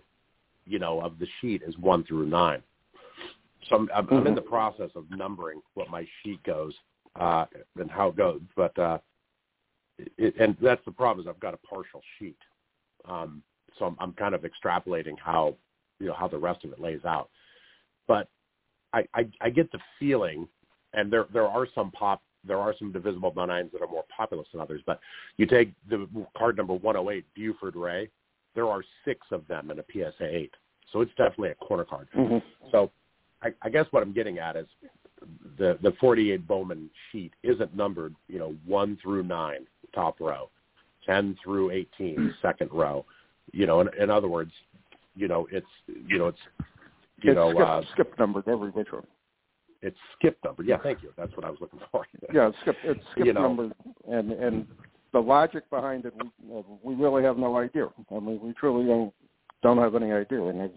you 0.65 0.77
know, 0.77 1.01
of 1.01 1.17
the 1.17 1.27
sheet 1.41 1.63
is 1.65 1.77
one 1.79 2.03
through 2.03 2.27
nine. 2.27 2.61
So 3.69 3.77
I'm, 3.77 3.89
I'm, 3.95 4.07
I'm 4.11 4.27
in 4.27 4.35
the 4.35 4.41
process 4.41 4.91
of 4.95 5.09
numbering 5.09 5.61
what 5.73 5.89
my 5.89 6.05
sheet 6.21 6.43
goes 6.43 6.73
uh, 7.19 7.45
and 7.79 7.89
how 7.89 8.09
it 8.09 8.17
goes, 8.17 8.41
but 8.55 8.77
uh, 8.77 8.99
it, 10.17 10.35
and 10.39 10.55
that's 10.61 10.83
the 10.85 10.91
problem 10.91 11.25
is 11.25 11.29
I've 11.29 11.39
got 11.39 11.53
a 11.53 11.67
partial 11.67 12.01
sheet, 12.19 12.37
um, 13.07 13.41
so 13.77 13.85
I'm, 13.85 13.95
I'm 13.99 14.13
kind 14.13 14.35
of 14.35 14.43
extrapolating 14.43 15.17
how 15.23 15.55
you 15.99 16.07
know 16.07 16.13
how 16.13 16.27
the 16.27 16.37
rest 16.37 16.65
of 16.65 16.71
it 16.71 16.79
lays 16.79 17.05
out. 17.05 17.29
But 18.07 18.27
I, 18.93 19.05
I, 19.13 19.27
I 19.41 19.49
get 19.49 19.71
the 19.71 19.79
feeling, 19.99 20.47
and 20.93 21.11
there 21.11 21.25
there 21.33 21.47
are 21.47 21.67
some 21.73 21.91
pop, 21.91 22.21
there 22.45 22.59
are 22.59 22.73
some 22.77 22.91
divisible 22.91 23.31
by 23.31 23.45
nines 23.45 23.71
that 23.73 23.81
are 23.81 23.87
more 23.87 24.05
populous 24.15 24.47
than 24.51 24.61
others. 24.61 24.81
But 24.85 24.99
you 25.37 25.45
take 25.45 25.73
the 25.89 26.07
card 26.37 26.57
number 26.57 26.73
108, 26.73 27.25
Buford 27.35 27.75
Ray, 27.75 28.09
there 28.55 28.67
are 28.67 28.81
six 29.05 29.21
of 29.31 29.47
them 29.47 29.71
in 29.71 29.79
a 29.79 29.83
PSA 29.91 30.25
eight, 30.25 30.53
so 30.91 31.01
it's 31.01 31.11
definitely 31.11 31.49
a 31.49 31.55
corner 31.55 31.83
card. 31.83 32.07
Mm-hmm. 32.15 32.37
So 32.71 32.91
I, 33.41 33.49
I 33.61 33.69
guess 33.69 33.85
what 33.91 34.03
I'm 34.03 34.13
getting 34.13 34.39
at 34.39 34.55
is 34.55 34.67
the 35.57 35.77
the 35.81 35.93
48 35.99 36.47
Bowman 36.47 36.89
sheet 37.11 37.33
isn't 37.43 37.75
numbered, 37.75 38.15
you 38.27 38.39
know, 38.39 38.55
one 38.65 38.97
through 39.01 39.23
nine, 39.23 39.65
top 39.93 40.19
row, 40.19 40.49
10 41.05 41.37
through 41.43 41.71
18, 41.71 42.35
second 42.41 42.69
row. 42.71 43.05
You 43.51 43.65
know, 43.65 43.81
in, 43.81 43.89
in 43.99 44.09
other 44.09 44.27
words, 44.27 44.51
you 45.15 45.27
know, 45.27 45.47
it's 45.51 45.67
you 46.07 46.17
know, 46.17 46.27
it's 46.27 46.39
you 47.21 47.31
it's 47.31 47.35
know, 47.35 47.51
skip, 47.51 47.67
uh, 47.67 47.81
skip 47.93 48.19
numbered 48.19 48.47
every 48.47 48.69
which 48.69 48.91
one. 48.91 49.03
It's 49.83 49.97
skip 50.17 50.37
number. 50.43 50.63
Yeah, 50.63 50.77
thank 50.81 51.03
you. 51.03 51.09
That's 51.17 51.35
what 51.35 51.45
I 51.45 51.49
was 51.49 51.59
looking 51.61 51.79
for. 51.91 52.05
Yeah, 52.33 52.47
it's 52.47 52.57
skip 52.61 52.77
it's 52.83 53.01
skip 53.11 53.25
You 53.25 53.33
know. 53.33 53.41
numbered, 53.41 53.73
and 54.09 54.31
and 54.31 54.67
the 55.11 55.19
logic 55.19 55.69
behind 55.69 56.05
it, 56.05 56.13
we, 56.41 56.63
we 56.83 56.95
really 56.95 57.23
have 57.23 57.37
no 57.37 57.57
idea. 57.57 57.87
I 58.09 58.19
mean, 58.19 58.39
we 58.41 58.53
truly 58.53 58.85
don't 58.87 59.13
don't 59.61 59.77
have 59.77 59.95
any 59.95 60.11
idea. 60.11 60.43
And 60.45 60.61
I, 60.63 60.69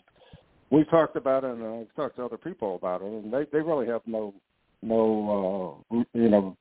we 0.71 0.85
talked 0.85 1.17
about 1.17 1.45
it, 1.45 1.53
and 1.53 1.65
I've 1.65 1.95
talked 1.95 2.17
to 2.17 2.25
other 2.25 2.37
people 2.37 2.75
about 2.75 3.01
it, 3.03 3.07
and 3.07 3.33
they 3.33 3.47
they 3.53 3.61
really 3.61 3.87
have 3.87 4.03
no 4.07 4.35
no 4.83 5.85
uh, 5.91 5.97
you 6.13 6.29
know 6.29 6.57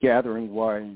gathering 0.00 0.52
why 0.52 0.94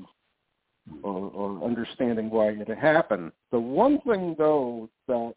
or, 1.03 1.31
or 1.33 1.63
understanding 1.63 2.29
why 2.29 2.49
it 2.49 2.77
happened. 2.77 3.31
The 3.51 3.59
one 3.59 3.99
thing 4.01 4.35
though 4.37 4.89
that 5.07 5.13
th- 5.15 5.35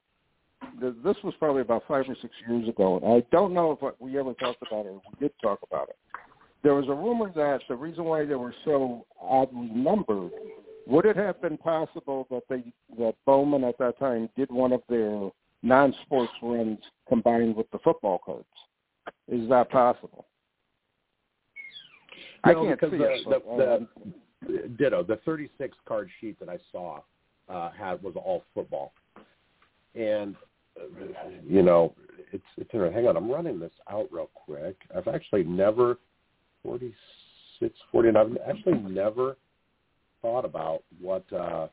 this 0.81 1.17
was 1.23 1.35
probably 1.38 1.62
about 1.62 1.85
five 1.88 2.05
or 2.09 2.17
six 2.21 2.35
years 2.49 2.69
ago, 2.69 2.97
and 2.97 3.12
I 3.12 3.26
don't 3.31 3.52
know 3.52 3.79
if 3.81 3.95
we 3.99 4.19
ever 4.19 4.35
talked 4.35 4.62
about 4.67 4.87
it 4.87 4.90
or 4.90 5.02
we 5.12 5.29
did 5.29 5.33
talk 5.43 5.61
about 5.69 5.88
it. 5.88 5.97
There 6.62 6.75
was 6.75 6.88
a 6.88 6.95
rumor 6.95 7.33
that 7.35 7.61
the 7.69 7.75
reason 7.75 8.05
why 8.05 8.25
they 8.25 8.35
were 8.35 8.55
so 8.64 9.07
oddly 9.21 9.71
numbered 9.73 10.33
would 10.87 11.07
it 11.07 11.17
have 11.17 11.40
been 11.40 11.57
possible 11.57 12.26
that 12.31 12.43
they 12.49 12.64
that 12.99 13.14
Bowman 13.25 13.64
at 13.64 13.79
that 13.79 13.99
time 13.99 14.29
did 14.37 14.50
one 14.50 14.73
of 14.73 14.83
their 14.88 15.31
non-sports 15.62 16.33
runs 16.43 16.79
combined 17.09 17.55
with 17.55 17.71
the 17.71 17.79
football 17.79 18.21
cards? 18.25 18.45
Is 19.29 19.49
that 19.49 19.71
possible? 19.71 20.26
I 22.45 22.55
can't 22.55 22.81
because 22.81 22.90
see 22.90 22.99
the, 22.99 23.05
it. 23.05 23.21
but, 23.26 23.57
the, 23.57 23.75
um, 23.75 23.88
ditto. 24.79 25.02
The 25.02 25.17
36 25.25 25.76
card 25.87 26.09
sheet 26.21 26.38
that 26.40 26.49
I 26.49 26.59
saw 26.73 27.00
uh, 27.49 27.71
had 27.71 28.02
was 28.02 28.14
all 28.17 28.43
football, 28.55 28.93
and 29.95 30.35
you 31.46 31.62
know, 31.62 31.94
it's 32.32 32.44
it's 32.56 32.70
interesting. 32.72 32.96
Hang 32.96 33.08
on, 33.08 33.16
I'm 33.16 33.30
running 33.30 33.58
this 33.58 33.72
out 33.90 34.08
real 34.10 34.30
quick. 34.34 34.76
I've 34.96 35.08
actually 35.08 35.44
never 35.44 35.99
46, 36.62 37.75
49. 37.90 38.16
I've 38.16 38.56
actually 38.56 38.78
never 38.78 39.37
thought 40.22 40.44
about 40.44 40.82
what 41.00 41.30
uh, 41.32 41.68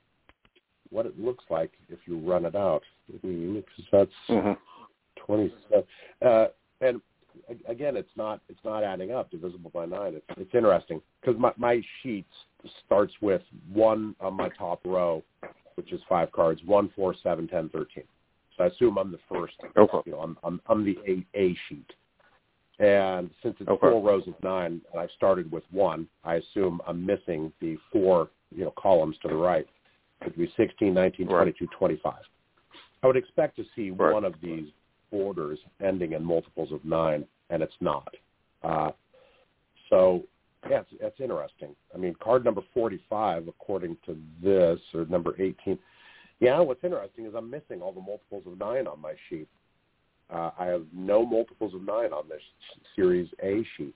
what 0.89 1.05
it 1.05 1.19
looks 1.19 1.43
like 1.49 1.71
if 1.89 1.99
you 2.05 2.17
run 2.19 2.45
it 2.45 2.55
out. 2.55 2.83
Because 3.11 3.63
that's 3.91 4.11
mhm. 4.29 4.57
27. 5.25 5.83
Uh, 6.25 6.45
and 6.81 7.01
again, 7.67 7.95
it's 7.95 8.09
not 8.15 8.41
it's 8.49 8.59
not 8.63 8.83
adding 8.83 9.11
up, 9.11 9.29
divisible 9.31 9.71
by 9.73 9.85
nine. 9.85 10.15
It's 10.15 10.25
it's 10.37 10.55
interesting 10.55 11.01
because 11.21 11.39
my 11.39 11.51
my 11.57 11.81
sheet 12.01 12.25
starts 12.85 13.13
with 13.21 13.41
one 13.71 14.15
on 14.19 14.33
my 14.33 14.49
top 14.57 14.81
row, 14.85 15.23
which 15.75 15.91
is 15.91 16.01
five 16.09 16.31
cards, 16.31 16.61
one, 16.65 16.89
four, 16.95 17.15
seven, 17.23 17.47
ten, 17.47 17.69
thirteen. 17.69 18.03
So 18.57 18.63
I 18.63 18.67
assume 18.67 18.97
I'm 18.97 19.11
the 19.11 19.19
first. 19.29 19.55
Okay. 19.77 19.97
You 20.05 20.13
know, 20.13 20.19
I'm 20.19 20.37
I'm, 20.43 20.61
I'm 20.67 20.83
the 20.83 20.97
A 21.07 21.25
A 21.39 21.55
sheet. 21.67 21.91
And 22.79 23.31
since 23.41 23.55
it's 23.59 23.69
Okay. 23.69 23.89
four 23.89 24.01
rows 24.01 24.27
of 24.27 24.35
nine, 24.43 24.81
and 24.91 25.01
I 25.01 25.07
started 25.15 25.51
with 25.51 25.63
one, 25.71 26.07
I 26.23 26.35
assume 26.35 26.79
I'm 26.85 27.03
missing 27.05 27.51
the 27.59 27.77
four 27.91 28.29
you 28.55 28.65
know 28.65 28.73
columns 28.77 29.17
to 29.23 29.29
the 29.29 29.35
right. 29.35 29.67
It 30.21 30.25
would 30.25 30.37
be 30.37 30.51
16, 30.57 30.93
19, 30.93 31.27
Right. 31.27 31.53
22, 31.53 31.67
25. 31.77 32.13
I 33.03 33.07
would 33.07 33.15
expect 33.15 33.55
to 33.57 33.65
see 33.75 33.91
Right. 33.91 34.13
one 34.13 34.25
of 34.25 34.39
these 34.41 34.71
borders 35.11 35.59
ending 35.79 36.13
in 36.13 36.23
multiples 36.23 36.71
of 36.71 36.83
nine, 36.83 37.27
and 37.49 37.61
it's 37.61 37.79
not. 37.79 38.13
Uh, 38.63 38.91
so, 39.89 40.23
yeah, 40.69 40.83
it's 40.99 41.19
interesting. 41.19 41.75
I 41.93 41.97
mean, 41.97 42.15
card 42.15 42.43
number 42.43 42.61
45, 42.73 43.47
according 43.47 43.95
to 44.07 44.19
this, 44.41 44.79
or 44.93 45.05
number 45.05 45.35
18. 45.39 45.77
Yeah, 46.39 46.59
what's 46.59 46.83
interesting 46.83 47.25
is 47.25 47.33
I'm 47.35 47.49
missing 47.49 47.81
all 47.81 47.91
the 47.91 48.01
multiples 48.01 48.43
of 48.45 48.57
nine 48.59 48.87
on 48.87 49.01
my 49.01 49.13
sheet. 49.29 49.47
Uh, 50.29 50.51
I 50.59 50.65
have 50.65 50.85
no 50.93 51.25
multiples 51.25 51.73
of 51.73 51.81
nine 51.83 52.13
on 52.13 52.27
this 52.29 52.41
Series 52.95 53.29
A 53.41 53.63
sheet. 53.75 53.95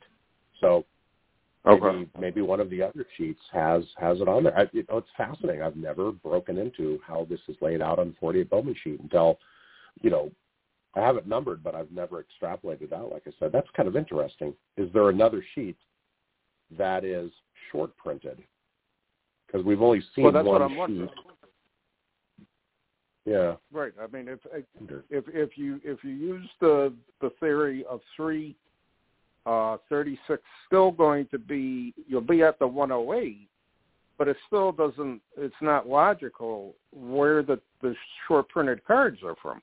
So 0.59 0.85
maybe, 1.65 1.81
Okay. 1.81 2.09
maybe 2.19 2.41
one 2.41 2.59
of 2.59 2.69
the 2.69 2.81
other 2.81 3.05
sheets 3.17 3.41
has 3.51 3.83
has 3.97 4.21
it 4.21 4.27
on 4.27 4.43
there. 4.43 4.57
I, 4.57 4.69
you 4.71 4.83
know, 4.89 4.97
it's 4.97 5.09
fascinating. 5.17 5.61
I've 5.61 5.75
never 5.75 6.11
broken 6.11 6.57
into 6.57 6.99
how 7.05 7.25
this 7.25 7.41
is 7.47 7.57
laid 7.61 7.81
out 7.81 7.99
on 7.99 8.09
the 8.09 8.15
48 8.19 8.49
Bowman 8.49 8.75
sheet 8.83 8.99
until, 9.01 9.39
you 10.01 10.09
know, 10.09 10.31
I 10.95 11.01
have 11.01 11.17
it 11.17 11.27
numbered, 11.27 11.63
but 11.63 11.75
I've 11.75 11.91
never 11.91 12.23
extrapolated 12.23 12.91
out. 12.91 13.11
Like 13.11 13.23
I 13.27 13.31
said, 13.39 13.51
that's 13.51 13.69
kind 13.75 13.87
of 13.87 13.95
interesting. 13.95 14.53
Is 14.77 14.91
there 14.93 15.09
another 15.09 15.43
sheet 15.53 15.77
that 16.77 17.03
is 17.03 17.31
short 17.71 17.95
printed? 17.97 18.41
Because 19.47 19.65
we've 19.65 19.81
only 19.81 20.01
seen 20.15 20.23
Well, 20.25 20.33
that's 20.33 20.45
one 20.45 20.53
what 20.59 20.61
I'm 20.63 20.69
sheet. 20.71 20.77
wondering. 20.77 21.09
Yeah. 23.31 23.55
Right. 23.71 23.93
I 24.01 24.07
mean, 24.07 24.27
if 24.27 24.39
if 25.09 25.23
if 25.29 25.57
you 25.57 25.79
if 25.83 26.03
you 26.03 26.11
use 26.11 26.49
the 26.59 26.93
the 27.21 27.31
theory 27.39 27.85
of 27.89 28.01
three 28.15 28.55
uh, 29.45 29.77
36, 29.89 30.41
still 30.67 30.91
going 30.91 31.27
to 31.27 31.39
be 31.39 31.93
you'll 32.07 32.21
be 32.21 32.43
at 32.43 32.59
the 32.59 32.67
108, 32.67 33.47
but 34.17 34.27
it 34.27 34.37
still 34.47 34.71
doesn't. 34.71 35.21
It's 35.37 35.55
not 35.61 35.87
logical 35.87 36.75
where 36.91 37.41
the 37.41 37.59
the 37.81 37.95
short 38.27 38.49
printed 38.49 38.83
cards 38.85 39.19
are 39.23 39.35
from. 39.41 39.61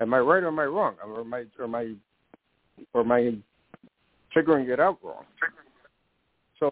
Am 0.00 0.14
I 0.14 0.18
right 0.20 0.42
or 0.42 0.48
am 0.48 0.58
I 0.58 0.64
wrong? 0.64 0.94
Or 1.04 1.20
am 1.20 1.34
I 1.34 1.44
or 1.58 1.64
am 1.64 1.74
I 1.74 1.94
or 2.94 3.02
am 3.02 3.12
I 3.12 3.34
figuring 4.34 4.68
it 4.70 4.80
out 4.80 4.98
wrong? 5.02 5.24
So 6.58 6.70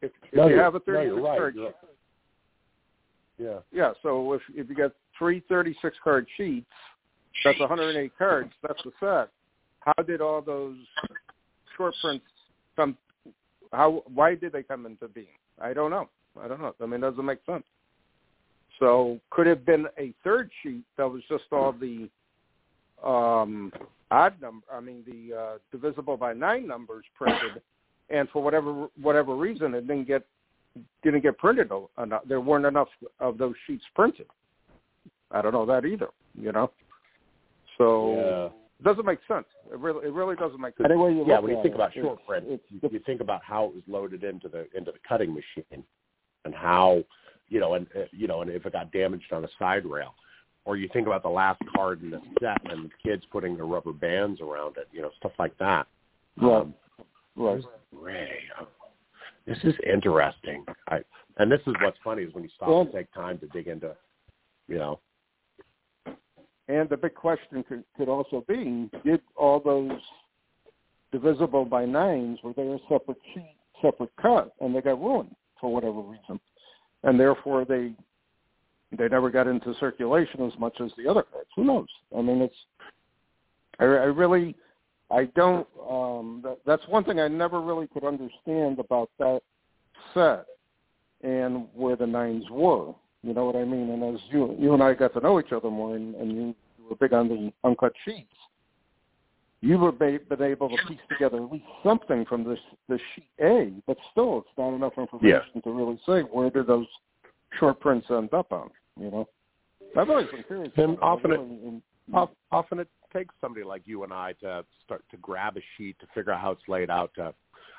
if, 0.00 0.10
if 0.30 0.34
No, 0.34 0.48
you 0.48 0.56
have 0.58 0.74
a 0.74 0.78
no, 0.78 0.84
36 0.94 1.06
you're 1.06 1.22
right. 1.22 1.38
card 1.38 1.54
You're- 1.54 1.72
Yeah. 3.38 3.58
yeah, 3.72 3.92
so 4.02 4.32
if 4.32 4.42
if 4.54 4.68
you 4.68 4.74
got 4.74 4.92
three 5.18 5.42
36 5.48 5.96
card 6.02 6.26
sheets, 6.36 6.66
that's 7.42 7.58
108 7.58 8.12
cards. 8.16 8.52
That's 8.62 8.82
the 8.84 8.92
set. 9.00 9.30
How 9.80 10.02
did 10.02 10.20
all 10.20 10.40
those 10.40 10.76
short 11.76 11.94
prints 12.00 12.24
come? 12.76 12.96
How? 13.72 14.02
Why 14.12 14.34
did 14.34 14.52
they 14.52 14.62
come 14.62 14.86
into 14.86 15.08
being? 15.08 15.26
I 15.60 15.72
don't 15.72 15.90
know. 15.90 16.08
I 16.42 16.48
don't 16.48 16.60
know. 16.60 16.74
I 16.80 16.86
mean, 16.86 17.02
it 17.02 17.10
doesn't 17.10 17.24
make 17.24 17.40
sense. 17.46 17.64
So 18.78 19.20
could 19.30 19.46
have 19.46 19.64
been 19.64 19.86
a 19.98 20.12
third 20.24 20.50
sheet 20.62 20.84
that 20.96 21.08
was 21.08 21.22
just 21.28 21.44
all 21.52 21.72
the 21.72 22.08
um, 23.06 23.72
odd 24.10 24.40
number? 24.40 24.66
I 24.72 24.80
mean, 24.80 25.04
the 25.06 25.36
uh, 25.36 25.58
divisible 25.70 26.16
by 26.16 26.32
nine 26.32 26.66
numbers 26.66 27.04
printed, 27.16 27.62
and 28.10 28.28
for 28.30 28.42
whatever 28.42 28.88
whatever 29.00 29.36
reason, 29.36 29.74
it 29.74 29.86
didn't 29.86 30.08
get 30.08 30.24
didn't 31.02 31.22
get 31.22 31.38
printed 31.38 31.70
enough. 32.02 32.22
There 32.26 32.40
weren't 32.40 32.66
enough 32.66 32.88
of 33.20 33.38
those 33.38 33.54
sheets 33.66 33.84
printed. 33.94 34.26
I 35.34 35.42
don't 35.42 35.52
know 35.52 35.66
that 35.66 35.84
either. 35.84 36.08
You 36.40 36.52
know, 36.52 36.70
so 37.78 38.14
Yeah. 38.14 38.46
it 38.80 38.84
doesn't 38.84 39.04
make 39.04 39.18
sense. 39.28 39.46
It 39.72 39.78
really, 39.78 40.06
it 40.06 40.12
really 40.12 40.36
doesn't 40.36 40.60
make 40.60 40.76
sense. 40.76 40.90
Anyway, 40.90 41.12
you 41.14 41.24
yeah, 41.26 41.38
when 41.38 41.50
you 41.50 41.62
think 41.62 41.72
it, 41.72 41.76
about 41.76 41.90
it's- 41.90 42.04
short 42.04 42.24
print, 42.26 42.46
it's 42.48 42.64
you, 42.70 42.80
you 42.90 42.98
think 43.00 43.20
about 43.20 43.42
how 43.44 43.66
it 43.66 43.74
was 43.74 43.82
loaded 43.86 44.24
into 44.24 44.48
the 44.48 44.66
into 44.76 44.92
the 44.92 44.98
cutting 45.08 45.32
machine, 45.34 45.84
and 46.44 46.54
how 46.54 47.04
you 47.48 47.60
know, 47.60 47.74
and 47.74 47.86
uh, 47.96 48.04
you 48.12 48.26
know, 48.26 48.42
and 48.42 48.50
if 48.50 48.64
it 48.66 48.72
got 48.72 48.90
damaged 48.92 49.32
on 49.32 49.44
a 49.44 49.48
side 49.58 49.84
rail, 49.86 50.14
or 50.64 50.76
you 50.76 50.88
think 50.92 51.06
about 51.06 51.22
the 51.22 51.28
last 51.28 51.60
card 51.74 52.02
in 52.02 52.10
the 52.10 52.20
set 52.40 52.58
and 52.70 52.86
the 52.86 52.90
kids 53.02 53.24
putting 53.30 53.56
the 53.56 53.62
rubber 53.64 53.92
bands 53.92 54.40
around 54.40 54.76
it, 54.76 54.88
you 54.92 55.02
know, 55.02 55.10
stuff 55.18 55.32
like 55.38 55.56
that. 55.58 55.86
Right. 56.40 56.62
Um, 56.62 56.74
right. 57.36 57.62
Ray, 57.92 58.38
oh, 58.60 58.66
this 59.46 59.58
is 59.62 59.74
interesting. 59.86 60.64
I 60.88 61.00
and 61.38 61.50
this 61.50 61.60
is 61.66 61.74
what's 61.80 61.98
funny 62.04 62.22
is 62.22 62.34
when 62.34 62.44
you 62.44 62.50
stop 62.56 62.68
Well- 62.68 62.80
and 62.82 62.92
take 62.92 63.12
time 63.12 63.38
to 63.38 63.46
dig 63.48 63.68
into, 63.68 63.94
you 64.68 64.78
know, 64.78 65.00
And 66.68 66.88
the 66.88 66.96
big 66.96 67.14
question 67.14 67.62
could, 67.68 67.84
could 67.96 68.08
also 68.08 68.44
be, 68.48 68.90
did 69.04 69.20
all 69.36 69.60
those 69.60 70.00
divisible 71.12 71.64
by 71.64 71.84
nines, 71.84 72.38
were 72.42 72.52
they 72.54 72.62
a 72.62 72.78
separate 72.88 73.18
separate 73.82 74.10
cut, 74.20 74.52
and 74.60 74.74
they 74.74 74.80
got 74.80 75.00
ruined 75.00 75.34
for 75.60 75.72
whatever 75.72 76.00
reason? 76.00 76.40
And 77.02 77.20
therefore 77.20 77.64
they 77.64 77.92
they 78.96 79.08
never 79.08 79.30
got 79.30 79.46
into 79.46 79.74
circulation 79.80 80.46
as 80.46 80.58
much 80.58 80.80
as 80.80 80.90
the 80.96 81.08
other 81.08 81.22
cards. 81.22 81.48
Who 81.56 81.64
knows? 81.64 81.88
I 82.16 82.22
mean, 82.22 82.42
it's, 82.42 82.54
I, 83.80 83.84
I 83.84 83.86
really, 83.86 84.54
I 85.10 85.24
don't, 85.36 85.66
um, 85.88 86.40
that, 86.44 86.58
that's 86.66 86.86
one 86.88 87.04
thing 87.04 87.20
I 87.20 87.28
never 87.28 87.60
really 87.60 87.88
could 87.88 88.04
understand 88.04 88.78
about 88.78 89.10
that 89.18 89.40
set 90.12 90.46
and 91.22 91.66
where 91.74 91.96
the 91.96 92.06
nines 92.06 92.44
were. 92.50 92.94
You 93.24 93.32
know 93.32 93.46
what 93.46 93.56
I 93.56 93.64
mean? 93.64 93.90
And 93.90 94.14
as 94.14 94.20
you 94.30 94.54
you 94.58 94.74
and 94.74 94.82
I 94.82 94.92
got 94.94 95.14
to 95.14 95.20
know 95.20 95.40
each 95.40 95.52
other 95.52 95.70
more, 95.70 95.96
and, 95.96 96.14
and 96.14 96.32
you 96.32 96.54
were 96.88 96.96
big 96.96 97.14
on 97.14 97.28
the 97.28 97.52
uncut 97.66 97.92
sheets, 98.04 98.28
you 99.62 99.78
would 99.78 99.98
be, 99.98 100.18
been 100.18 100.42
able 100.42 100.68
to 100.68 100.76
piece 100.86 100.98
together 101.08 101.38
at 101.38 101.50
least 101.50 101.64
something 101.82 102.26
from 102.26 102.44
this 102.44 102.58
this 102.88 103.00
sheet 103.14 103.30
A, 103.40 103.72
but 103.86 103.96
still, 104.12 104.38
it's 104.38 104.58
not 104.58 104.74
enough 104.74 104.92
information 104.98 105.62
to 105.62 105.70
really 105.70 105.98
say 106.06 106.20
where 106.20 106.50
did 106.50 106.66
those 106.66 106.86
short 107.58 107.80
prints 107.80 108.06
end 108.10 108.34
up 108.34 108.52
on. 108.52 108.68
You 109.00 109.10
know, 109.10 109.28
I've 109.96 110.10
always 110.10 110.28
been 110.30 110.42
curious. 110.42 110.72
And 110.76 110.98
often 111.00 111.32
it- 112.12 112.28
often 112.52 112.78
it 112.80 112.88
takes 113.10 113.34
somebody 113.40 113.64
like 113.64 113.82
you 113.86 114.04
and 114.04 114.12
I 114.12 114.34
to 114.40 114.64
start 114.84 115.02
to 115.10 115.16
grab 115.16 115.56
a 115.56 115.60
sheet 115.78 115.96
to 116.00 116.06
figure 116.14 116.32
out 116.32 116.40
how 116.42 116.50
it's 116.50 116.68
laid 116.68 116.90
out. 116.90 117.12
To, 117.14 117.32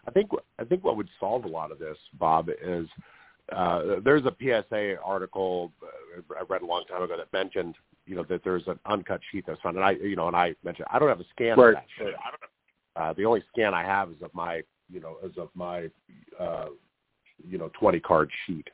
I 0.08 0.12
think 0.12 0.32
I 0.58 0.64
think 0.64 0.84
what 0.84 0.98
would 0.98 1.10
solve 1.20 1.46
a 1.46 1.50
lot 1.50 1.72
of 1.72 1.78
this, 1.78 1.98
Bob, 2.18 2.50
is 2.50 2.88
uh, 3.52 4.00
there's 4.04 4.24
a 4.26 4.36
PSA 4.40 4.96
article 5.04 5.72
I 6.38 6.44
read 6.50 6.62
a 6.62 6.66
long 6.66 6.84
time 6.90 7.04
ago 7.04 7.16
that 7.18 7.32
mentioned 7.34 7.76
you 8.06 8.16
know 8.16 8.24
that 8.30 8.44
there's 8.44 8.68
an 8.68 8.80
uncut 8.86 9.22
sheet 9.32 9.46
that's 9.48 9.60
found, 9.62 9.76
and 9.76 9.86
I 9.86 9.92
you 9.92 10.16
know 10.16 10.28
and 10.28 10.36
I 10.36 10.56
mentioned 10.64 10.88
I 10.92 11.00
don't 11.00 11.10
have 11.10 11.20
a 11.20 11.26
scan 11.32 11.58
Right. 11.60 11.70
of 11.70 11.76
that 11.76 11.86
sheet. 11.98 12.14
Uh, 12.96 13.14
the 13.14 13.26
only 13.26 13.44
scan 13.52 13.74
I 13.74 13.84
have 13.84 14.10
is 14.10 14.22
of 14.22 14.34
my 14.34 14.62
you 14.92 15.00
know 15.00 15.18
is 15.24 15.38
of 15.38 15.50
my 15.54 15.90
uh, 16.40 16.68
you 17.48 17.58
know 17.58 17.70
20 17.80 18.00
card 18.00 18.30
sheet. 18.46 18.68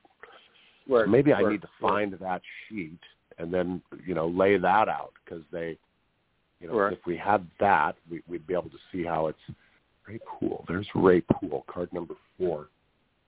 Right, 0.89 1.07
Maybe 1.07 1.31
I 1.33 1.41
need 1.41 1.61
to 1.61 1.67
right. 1.81 1.89
find 1.91 2.13
that 2.19 2.41
sheet 2.67 2.99
and 3.37 3.53
then 3.53 3.81
you 4.05 4.13
know 4.13 4.27
lay 4.27 4.57
that 4.57 4.87
out 4.89 5.13
because 5.23 5.43
they, 5.51 5.77
you 6.59 6.67
know, 6.67 6.75
Right. 6.75 6.93
if 6.93 6.99
we 7.05 7.17
had 7.17 7.45
that, 7.59 7.95
we, 8.09 8.21
we'd 8.27 8.45
be 8.47 8.53
able 8.53 8.69
to 8.69 8.79
see 8.91 9.03
how 9.03 9.27
it's 9.27 9.39
Ray 10.07 10.19
Poole. 10.25 10.65
There's 10.67 10.87
Ray 10.95 11.21
Poole, 11.21 11.65
card 11.67 11.91
number 11.93 12.15
four, 12.37 12.67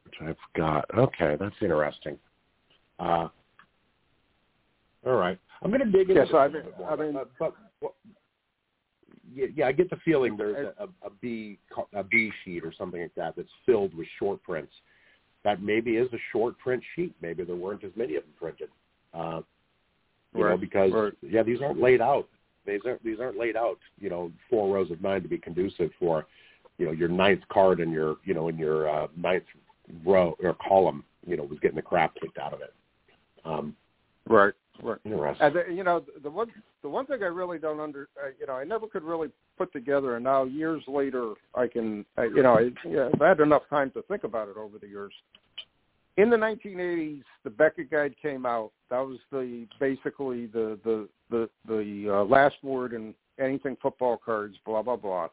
which 0.06 0.16
I've 0.22 0.36
got. 0.56 0.86
Okay, 0.98 1.36
that's 1.40 1.56
interesting. 1.62 2.18
Uh, 3.00 3.28
all 5.06 5.14
right, 5.16 5.38
I'm 5.62 5.72
going 5.72 5.82
to 5.84 5.92
dig 5.92 6.10
into 6.10 6.22
this 6.22 6.30
a 6.34 6.38
I 6.38 6.48
mean- 6.48 6.64
bit 6.64 6.78
more. 6.78 6.92
I 6.92 6.96
mean- 6.96 7.18
but, 7.40 7.54
but, 7.82 7.94
yeah, 9.34 9.48
yeah, 9.56 9.66
I 9.68 9.72
get 9.72 9.90
the 9.90 9.98
feeling 10.06 10.38
there's 10.38 10.74
a, 10.80 10.84
a, 10.84 10.88
a 11.08 11.10
B 11.22 11.58
a 11.94 12.04
B 12.04 12.32
sheet 12.44 12.64
or 12.64 12.72
something 12.78 13.02
like 13.02 13.16
that 13.16 13.36
that's 13.36 13.50
filled 13.66 13.96
with 13.96 14.08
short 14.20 14.44
prints. 14.44 14.72
That 15.44 15.62
maybe 15.62 15.98
is 15.98 16.12
a 16.14 16.18
short 16.32 16.58
print 16.60 16.84
sheet. 16.96 17.14
Maybe 17.22 17.44
there 17.44 17.56
weren't 17.56 17.84
as 17.84 17.92
many 17.96 18.16
of 18.16 18.24
them 18.24 18.32
printed. 18.40 18.70
Uh, 19.14 19.42
you 20.34 20.42
know, 20.42 20.48
Right, 20.50 20.60
because 20.62 20.92
right. 20.94 21.14
yeah, 21.22 21.44
these 21.44 21.62
aren't 21.62 21.80
laid 21.82 22.02
out. 22.02 22.28
These 22.66 22.82
aren't 22.86 23.04
these 23.04 23.20
aren't 23.20 23.38
laid 23.38 23.58
out. 23.58 23.78
You 24.00 24.10
know, 24.10 24.32
four 24.50 24.74
rows 24.74 24.92
of 24.92 25.02
nine 25.02 25.22
to 25.24 25.28
be 25.28 25.38
conducive 25.38 25.92
for, 26.00 26.26
you 26.78 26.86
know, 26.86 26.92
your 26.92 27.10
ninth 27.10 27.42
card 27.52 27.80
and 27.80 27.92
your 27.92 28.18
you 28.24 28.34
know 28.34 28.48
in 28.50 28.58
your 28.58 28.90
uh, 28.90 29.08
ninth 29.18 29.44
row 30.06 30.36
or 30.42 30.56
column. 30.68 31.04
You 31.26 31.38
know, 31.38 31.44
was 31.44 31.60
getting 31.60 31.78
the 31.78 31.82
crap 31.82 32.16
kicked 32.16 32.38
out 32.38 32.54
of 32.54 32.62
it. 32.62 32.74
Um, 33.46 33.76
right, 34.28 34.54
right. 34.82 34.98
interesting. 35.06 35.46
And 35.46 35.56
the, 35.56 35.74
you 35.74 35.84
know, 35.84 36.04
the 36.22 36.30
one 36.30 36.48
the 36.82 36.90
one 36.90 37.06
thing 37.06 37.24
I 37.24 37.28
really 37.28 37.60
don't 37.60 37.80
under, 37.80 38.10
uh, 38.22 38.30
you 38.40 38.46
know, 38.46 38.54
I 38.54 38.66
never 38.66 38.88
could 38.88 39.04
really 39.04 39.30
put 39.58 39.72
together, 39.72 40.16
and 40.16 40.24
now 40.24 40.44
years 40.44 40.84
later, 40.88 41.34
I 41.56 41.68
can, 41.68 42.06
uh, 42.18 42.24
you 42.24 42.44
know, 42.44 42.58
I, 42.58 42.72
yeah, 42.88 43.10
I've 43.14 43.22
had 43.22 43.40
enough 43.40 43.64
time 43.70 43.92
to 43.92 44.02
think 44.04 44.26
about 44.26 44.50
it 44.50 44.58
over 44.58 44.78
the 44.80 44.88
years. 44.88 45.14
In 46.18 46.30
the 46.30 46.38
1980s, 46.38 47.24
the 47.44 47.50
Beckett 47.50 47.90
Guide 47.90 48.14
came 48.22 48.46
out. 48.46 48.72
That 48.90 49.00
was 49.00 49.18
the 49.32 49.66
basically 49.80 50.48
the 50.48 50.78
the 50.84 51.08
the 51.30 51.50
the 51.68 52.14
uh, 52.14 52.24
last 52.26 52.56
word 52.64 52.94
in 52.94 53.16
anything 53.40 53.78
football 53.82 54.18
cards, 54.24 54.56
blah 54.66 54.82
blah 54.82 54.98
blah. 54.98 55.30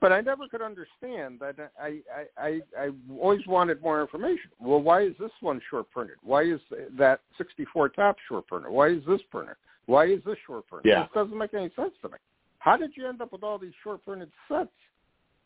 But 0.00 0.12
I 0.12 0.20
never 0.20 0.48
could 0.48 0.62
understand 0.62 1.40
that. 1.40 1.70
I 1.80 2.00
I 2.10 2.26
I, 2.38 2.60
I 2.78 2.90
always 3.20 3.46
wanted 3.46 3.80
more 3.82 4.00
information. 4.00 4.50
Well, 4.60 4.80
why 4.80 5.02
is 5.02 5.14
this 5.18 5.30
one 5.40 5.60
short 5.70 5.90
printed? 5.90 6.16
Why 6.22 6.42
is 6.42 6.60
that 6.98 7.20
64 7.38 7.90
top 7.90 8.16
short 8.28 8.46
printed? 8.46 8.70
Why 8.70 8.88
is 8.88 9.02
this 9.06 9.20
printed? 9.30 9.56
Why 9.86 10.06
is 10.06 10.20
this 10.24 10.36
short 10.46 10.66
printed? 10.66 10.90
Yeah. 10.90 11.02
This 11.02 11.10
doesn't 11.14 11.36
make 11.36 11.54
any 11.54 11.70
sense 11.76 11.92
to 12.02 12.08
me. 12.08 12.18
How 12.58 12.76
did 12.76 12.92
you 12.96 13.06
end 13.06 13.20
up 13.20 13.32
with 13.32 13.42
all 13.42 13.58
these 13.58 13.74
short 13.82 14.04
printed 14.04 14.30
sets? 14.48 14.70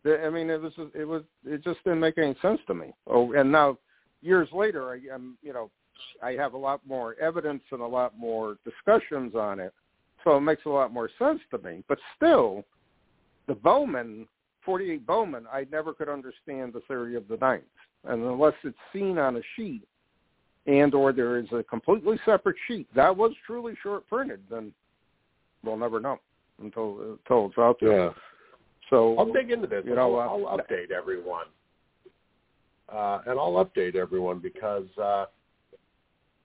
I 0.06 0.30
mean, 0.30 0.48
it 0.50 0.61
was 0.61 0.72
it 0.94 1.04
was 1.04 1.22
it 1.44 1.62
just 1.64 1.82
didn't 1.84 2.00
make 2.00 2.18
any 2.18 2.37
sense 2.40 2.61
to 2.68 2.74
me. 2.74 2.92
Oh, 3.06 3.32
and 3.32 3.50
now 3.50 3.78
years 4.22 4.48
later, 4.52 4.92
I'm 5.12 5.37
you 5.42 5.52
know 5.52 5.70
I 6.22 6.32
have 6.32 6.54
a 6.54 6.58
lot 6.58 6.80
more 6.87 7.16
evidence 7.20 7.62
and 7.72 7.80
a 7.80 7.87
lot 7.87 8.16
more 8.16 8.56
discussions 8.64 9.34
on 9.34 9.58
it, 9.61 9.74
so 10.24 10.37
it 10.37 10.40
makes 10.40 10.64
a 10.66 10.70
lot 10.70 10.92
more 10.92 11.11
sense 11.18 11.40
to 11.50 11.58
me. 11.58 11.82
But 11.88 11.98
still, 12.16 12.64
the 13.48 13.54
Bowman, 13.54 14.28
48 14.68 15.07
Bowman, 15.07 15.46
I 15.50 15.66
never 15.72 15.94
could 15.94 16.11
understand 16.11 16.74
the 16.74 16.83
theory 16.87 17.16
of 17.16 17.26
the 17.26 17.38
ninth. 17.38 17.62
and 18.04 18.22
unless 18.22 18.52
it's 18.64 18.76
seen 18.92 19.16
on 19.16 19.37
a 19.37 19.40
sheet, 19.57 19.81
and 20.66 20.92
or 20.92 21.11
there 21.11 21.38
is 21.38 21.46
a 21.52 21.62
completely 21.62 22.20
separate 22.26 22.57
sheet 22.66 22.87
that 22.94 23.16
was 23.16 23.33
truly 23.46 23.72
short 23.83 24.07
printed, 24.09 24.42
then 24.50 24.70
we'll 25.64 25.78
never 25.78 26.00
know 26.00 26.18
until 26.62 27.16
until 27.24 27.46
it's 27.46 27.57
out 27.57 27.78
there. 27.81 27.98
yeah. 27.98 28.11
So 28.90 29.16
I'll 29.16 29.33
dig 29.33 29.50
into 29.50 29.66
this. 29.66 29.85
You 29.87 29.94
know, 29.94 30.16
I'll, 30.16 30.44
uh, 30.46 30.50
I'll 30.50 30.59
update 30.59 30.90
everyone, 30.90 31.46
uh, 32.92 33.20
and 33.24 33.40
I'll 33.40 33.64
update 33.64 33.96
everyone 33.96 34.38
because 34.38 34.87
uh, 35.02 35.24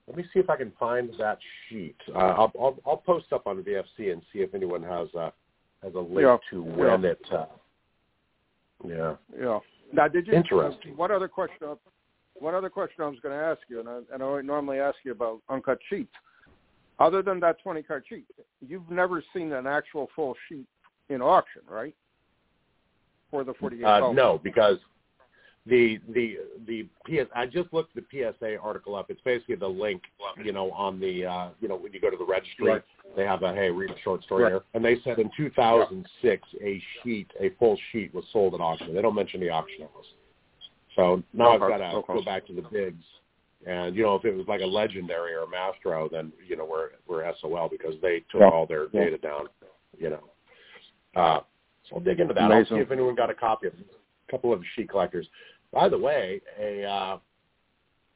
let 0.08 0.16
me 0.16 0.24
see 0.34 0.40
if 0.40 0.50
I 0.50 0.56
can 0.56 0.72
find 0.80 1.10
that 1.20 1.40
sheet. 1.68 1.98
Uh, 2.16 2.20
I'll, 2.20 2.52
I'll 2.58 2.78
I'll 2.86 2.98
post 3.06 3.34
up 3.34 3.48
on 3.48 3.62
VFC 3.64 4.14
and 4.14 4.22
see 4.32 4.40
if 4.40 4.56
anyone 4.56 4.82
has 4.82 5.10
a 5.14 5.34
has 5.84 5.94
a 5.96 6.00
link 6.00 6.22
Yeah, 6.22 6.38
to 6.52 6.64
when 6.64 7.02
yeah. 7.04 7.10
it. 7.10 7.22
Yeah. 8.88 9.16
Yeah. 9.40 9.60
Now, 9.92 10.08
did 10.08 10.28
you? 10.28 10.34
Interesting. 10.34 10.98
What 10.98 11.12
other 11.12 11.28
question? 11.28 11.76
What 12.40 12.54
other 12.54 12.70
question 12.70 13.04
I 13.04 13.08
was 13.08 13.20
going 13.22 13.38
to 13.38 13.44
ask 13.44 13.60
you, 13.70 13.80
and 13.80 13.88
I, 13.88 14.00
and 14.12 14.24
I 14.24 14.42
normally 14.42 14.80
ask 14.80 14.98
you 15.04 15.12
about 15.12 15.42
uncut 15.50 15.78
sheets. 15.90 16.12
Other 17.00 17.22
than 17.22 17.40
that 17.42 17.58
twenty 17.62 17.84
card 17.84 18.04
sheet, 18.08 18.26
you've 18.66 18.90
never 18.90 19.24
seen 19.34 19.52
an 19.54 19.68
actual 19.68 20.10
full 20.16 20.36
sheet 20.50 20.66
in 21.10 21.22
auction, 21.22 21.62
right? 21.70 21.96
For 23.32 23.44
the 23.44 23.54
forty 23.54 23.78
eight. 23.78 23.86
Uh, 23.86 24.12
no, 24.12 24.40
because 24.44 24.78
the 25.66 26.00
the 26.14 26.38
the 26.68 26.84
PS. 27.06 27.30
I 27.36 27.46
just 27.46 27.72
looked 27.74 27.96
the 27.96 28.04
PSA 28.12 28.58
article 28.62 28.96
up. 28.96 29.10
It's 29.10 29.22
basically 29.22 29.56
the 29.56 29.68
link, 29.68 30.02
you 30.44 30.52
know, 30.52 30.72
on 30.72 31.00
the 31.00 31.26
uh, 31.26 31.50
you 31.62 31.68
know 31.68 31.76
when 31.76 31.94
you 31.94 32.02
go 32.02 32.10
to 32.10 32.18
the 32.18 32.26
registry, 32.26 32.68
Right. 32.68 32.84
they 33.16 33.26
have 33.26 33.44
a 33.44 33.54
hey 33.54 33.70
read 33.70 33.92
a 33.92 34.00
short 34.00 34.24
story 34.24 34.44
Right. 34.44 34.52
here, 34.52 34.62
and 34.74 34.84
they 34.84 35.00
said 35.02 35.20
in 35.20 35.30
2006 35.38 36.48
a 36.62 36.82
sheet, 37.02 37.32
a 37.40 37.50
full 37.60 37.78
sheet 37.92 38.14
was 38.14 38.26
sold 38.34 38.54
at 38.56 38.62
auction. 38.62 38.94
They 38.94 39.02
don't 39.02 39.16
mention 39.16 39.40
the 39.40 39.50
auction 39.50 39.82
house. 39.94 40.14
So 40.96 41.24
now 41.34 41.54
I've 41.54 41.60
got 41.60 41.78
to 41.78 41.86
okay. 41.98 42.14
go 42.14 42.24
back 42.24 42.46
to 42.48 42.54
the 42.54 42.62
bigs. 42.62 43.04
And 43.66 43.96
you 43.96 44.04
know, 44.04 44.16
if 44.16 44.26
it 44.26 44.36
was 44.36 44.46
like 44.48 44.60
a 44.60 44.66
legendary 44.66 45.34
or 45.34 45.44
a 45.44 45.48
Mastro, 45.48 46.10
then 46.10 46.34
you 46.46 46.58
know 46.58 46.66
we're 46.66 46.90
we're 47.08 47.32
SOL 47.40 47.70
because 47.70 47.96
they 48.02 48.20
took 48.32 48.42
Yeah. 48.42 48.50
all 48.50 48.66
their 48.66 48.88
Yeah. 48.92 49.06
data 49.06 49.18
down. 49.18 49.48
You 49.98 50.10
know, 50.10 50.24
uh, 51.16 51.40
so 51.88 51.96
I'll 51.96 52.02
dig 52.02 52.20
into 52.20 52.34
that. 52.34 52.52
I'll 52.52 52.66
see 52.66 52.76
if 52.76 52.92
anyone 52.92 53.16
got 53.16 53.30
a 53.30 53.34
copy 53.34 53.68
of 53.68 53.74
it. 53.76 53.86
A 54.28 54.32
couple 54.32 54.52
of 54.52 54.62
sheet 54.76 54.90
collectors. 54.90 55.28
By 55.74 55.90
the 55.90 55.98
way, 55.98 56.40
a 56.60 56.84
uh, 56.84 57.18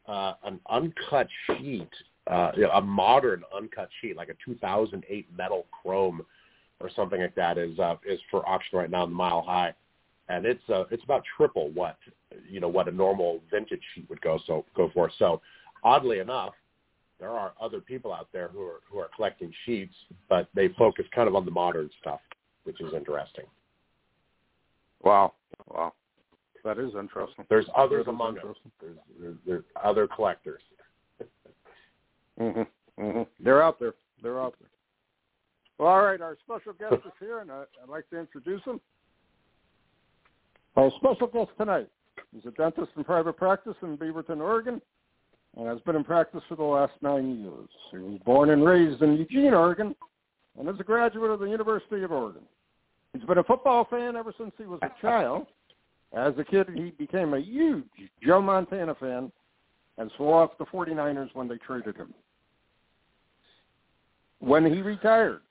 uh, 0.08 0.34
an 0.44 0.60
uncut 0.70 1.28
sheet, 1.48 1.90
uh, 2.28 2.52
a 2.74 2.82
modern 2.82 3.44
uncut 3.56 3.90
sheet, 4.00 4.16
like 4.16 4.30
a 4.30 4.36
2008 4.46 5.28
metal 5.36 5.66
chrome 5.72 6.24
or 6.80 6.90
something 6.96 7.20
like 7.20 7.36
that, 7.36 7.58
is 7.58 7.78
uh, 7.80 7.96
is 8.08 8.20
for 8.30 8.48
auction 8.48 8.78
right 8.78 8.92
now 8.92 9.04
in 9.04 9.10
the 9.10 9.16
Mile 9.16 9.42
High. 9.42 9.74
and 10.30 10.46
it's 10.46 10.62
uh, 10.70 10.84
it's 10.92 11.04
about 11.04 11.24
triple 11.36 11.70
what 11.72 11.98
you 12.48 12.60
know 12.60 12.68
what 12.68 12.88
a 12.88 12.92
normal 12.92 13.40
vintage 13.52 13.82
sheet 13.96 14.08
would 14.08 14.22
go 14.22 14.40
so 14.46 14.64
go 14.76 14.92
for. 14.94 15.10
So 15.18 15.42
oddly 15.84 16.20
enough, 16.20 16.54
there 17.20 17.32
are 17.32 17.54
other 17.60 17.82
people 17.82 18.14
out 18.14 18.28
there 18.32 18.50
who 18.50 18.62
are 18.62 18.82
who 18.90 19.00
are 19.00 19.10
collecting 19.16 19.52
sheets, 19.66 19.96
but 20.30 20.48
they 20.54 20.70
focus 20.78 21.06
kind 21.14 21.28
of 21.28 21.36
on 21.36 21.44
the 21.44 21.52
modern 21.52 21.90
stuff, 22.00 22.20
which 22.66 22.80
is 22.82 22.94
interesting. 22.94 23.46
Wow, 25.04 25.34
wow, 25.68 25.94
that 26.68 26.78
is 26.80 26.92
interesting. 27.00 27.46
There's 27.50 27.66
others 27.78 28.08
among 28.10 28.40
us. 28.40 28.44
There's, 28.82 28.98
there's, 29.22 29.36
there's 29.46 29.64
other 29.82 30.06
collectors. 30.06 30.62
hmm 32.38 32.64
hmm 33.00 33.22
They're 33.40 33.64
out 33.64 33.80
there. 33.80 33.94
They're 34.22 34.42
out 34.42 34.56
there. 34.60 34.70
Well, 35.78 35.88
all 35.88 36.02
right. 36.04 36.20
Our 36.20 36.38
special 36.44 36.74
guest 36.74 37.06
is 37.06 37.14
here, 37.22 37.40
and 37.40 37.50
I'd 37.50 37.66
like 37.88 38.10
to 38.10 38.20
introduce 38.20 38.62
him. 38.64 38.82
Our 40.76 40.92
special 40.98 41.28
guest 41.28 41.52
tonight 41.58 41.88
is 42.38 42.46
a 42.46 42.52
dentist 42.52 42.90
in 42.98 43.06
private 43.06 43.38
practice 43.38 43.76
in 43.82 43.98
Beaverton, 43.98 44.42
Oregon, 44.42 44.82
and 45.56 45.68
has 45.68 45.80
been 45.82 45.96
in 45.96 46.04
practice 46.04 46.42
for 46.50 46.56
the 46.56 46.64
last 46.64 46.94
nine 47.02 47.40
years. 47.40 47.70
He 47.92 47.98
was 47.98 48.20
born 48.26 48.50
and 48.50 48.66
raised 48.66 49.02
in 49.02 49.16
Eugene, 49.16 49.54
Oregon, 49.54 49.96
and 50.60 50.68
is 50.68 50.76
a 50.82 50.84
graduate 50.84 51.32
of 51.32 51.40
the 51.40 51.50
University 51.50 52.04
of 52.04 52.12
Oregon. 52.12 52.44
He's 53.14 53.24
been 53.24 53.38
a 53.38 53.44
football 53.44 53.88
fan 53.90 54.18
ever 54.18 54.34
since 54.38 54.52
he 54.58 54.66
was 54.66 54.80
a 54.84 54.92
child. 55.02 55.48
As 56.16 56.34
a 56.38 56.44
kid, 56.44 56.68
he 56.74 56.92
became 56.92 57.34
a 57.34 57.40
huge 57.40 57.84
Joe 58.24 58.42
Montana 58.42 58.96
fan 58.96 59.32
and 59.98 60.12
swore 60.16 60.44
off 60.44 60.58
the 60.58 60.66
49ers 60.66 61.34
when 61.34 61.48
they 61.48 61.58
traded 61.58 61.96
him. 61.96 62.14
When 64.40 64.66
he 64.66 64.82
retired, 64.82 65.42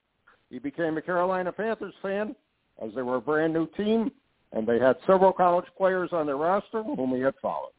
he 0.51 0.59
became 0.59 0.97
a 0.97 1.03
Carolina 1.03 1.53
Panthers 1.53 1.95
fan 2.01 2.35
as 2.83 2.95
they 2.95 3.03
were 3.03 3.17
a 3.17 3.21
brand 3.21 3.53
new 3.53 3.67
team 3.77 4.11
and 4.53 4.67
they 4.67 4.79
had 4.79 4.97
several 5.07 5.33
college 5.33 5.67
players 5.77 6.11
on 6.13 6.27
their 6.27 6.37
roster 6.37 6.83
whom 6.83 7.15
he 7.15 7.21
had 7.21 7.35
followed. 7.43 7.73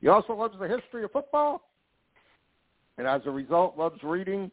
He 0.00 0.08
also 0.08 0.34
loves 0.34 0.58
the 0.58 0.68
history 0.68 1.04
of 1.04 1.12
football 1.12 1.62
and 2.98 3.06
as 3.06 3.22
a 3.24 3.30
result 3.30 3.78
loves 3.78 4.02
reading 4.02 4.50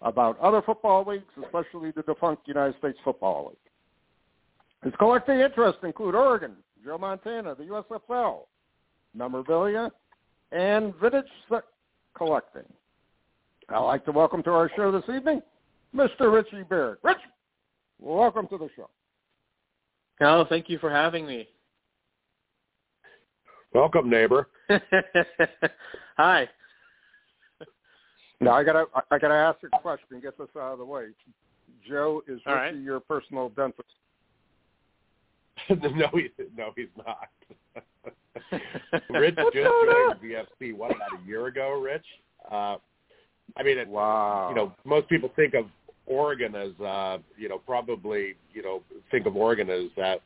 about 0.00 0.38
other 0.40 0.62
football 0.62 1.04
leagues, 1.06 1.24
especially 1.44 1.90
the 1.90 2.02
defunct 2.02 2.48
United 2.48 2.76
States 2.78 2.98
Football 3.04 3.48
League. 3.48 3.56
His 4.82 4.94
collecting 4.98 5.40
interests 5.40 5.80
include 5.84 6.14
Oregon, 6.14 6.56
Joe 6.84 6.98
Montana, 6.98 7.54
the 7.54 7.64
USFL, 7.64 8.40
memorabilia, 9.14 9.90
and 10.50 10.94
vintage 11.00 11.26
collecting. 12.16 12.64
I'd 13.68 13.78
like 13.78 14.04
to 14.06 14.12
welcome 14.12 14.42
to 14.42 14.50
our 14.50 14.70
show 14.74 14.90
this 14.90 15.04
evening 15.14 15.42
Mr. 15.94 16.32
Richie 16.32 16.64
Baird. 16.68 16.98
Rich, 17.02 17.18
welcome 18.00 18.48
to 18.48 18.58
the 18.58 18.68
show. 18.74 18.90
Oh, 20.20 20.44
thank 20.48 20.68
you 20.68 20.78
for 20.78 20.90
having 20.90 21.26
me. 21.26 21.48
Welcome, 23.74 24.10
neighbor. 24.10 24.48
Hi. 26.16 26.48
Now 28.40 28.52
I 28.52 28.64
gotta 28.64 28.86
I 29.10 29.18
gotta 29.18 29.34
ask 29.34 29.58
a 29.62 29.78
question. 29.80 30.08
And 30.10 30.22
get 30.22 30.36
this 30.36 30.48
out 30.56 30.72
of 30.72 30.78
the 30.78 30.84
way. 30.84 31.06
Joe 31.88 32.22
is 32.26 32.40
Richie 32.44 32.56
right. 32.56 32.76
your 32.76 33.00
personal 33.00 33.48
dentist? 33.50 33.88
no, 35.94 36.08
he, 36.14 36.28
no, 36.56 36.72
he's 36.76 36.88
not. 36.96 37.28
Rich 39.10 39.36
just 39.36 39.54
going 39.54 39.54
joined 39.54 40.20
VFC. 40.22 40.74
What 40.74 40.94
about 40.94 41.22
a 41.22 41.26
year 41.26 41.46
ago, 41.46 41.80
Rich? 41.80 42.04
Uh, 42.50 42.76
I 43.56 43.62
mean, 43.62 43.78
it, 43.78 43.88
Wow. 43.88 44.48
you 44.50 44.54
know, 44.54 44.72
most 44.84 45.08
people 45.08 45.30
think 45.36 45.54
of 45.54 45.66
Oregon 46.06 46.54
as, 46.54 46.78
uh, 46.80 47.18
you 47.36 47.48
know, 47.48 47.58
probably, 47.58 48.34
you 48.52 48.62
know, 48.62 48.82
think 49.10 49.26
of 49.26 49.36
Oregon 49.36 49.70
as 49.70 49.90
that, 49.96 50.20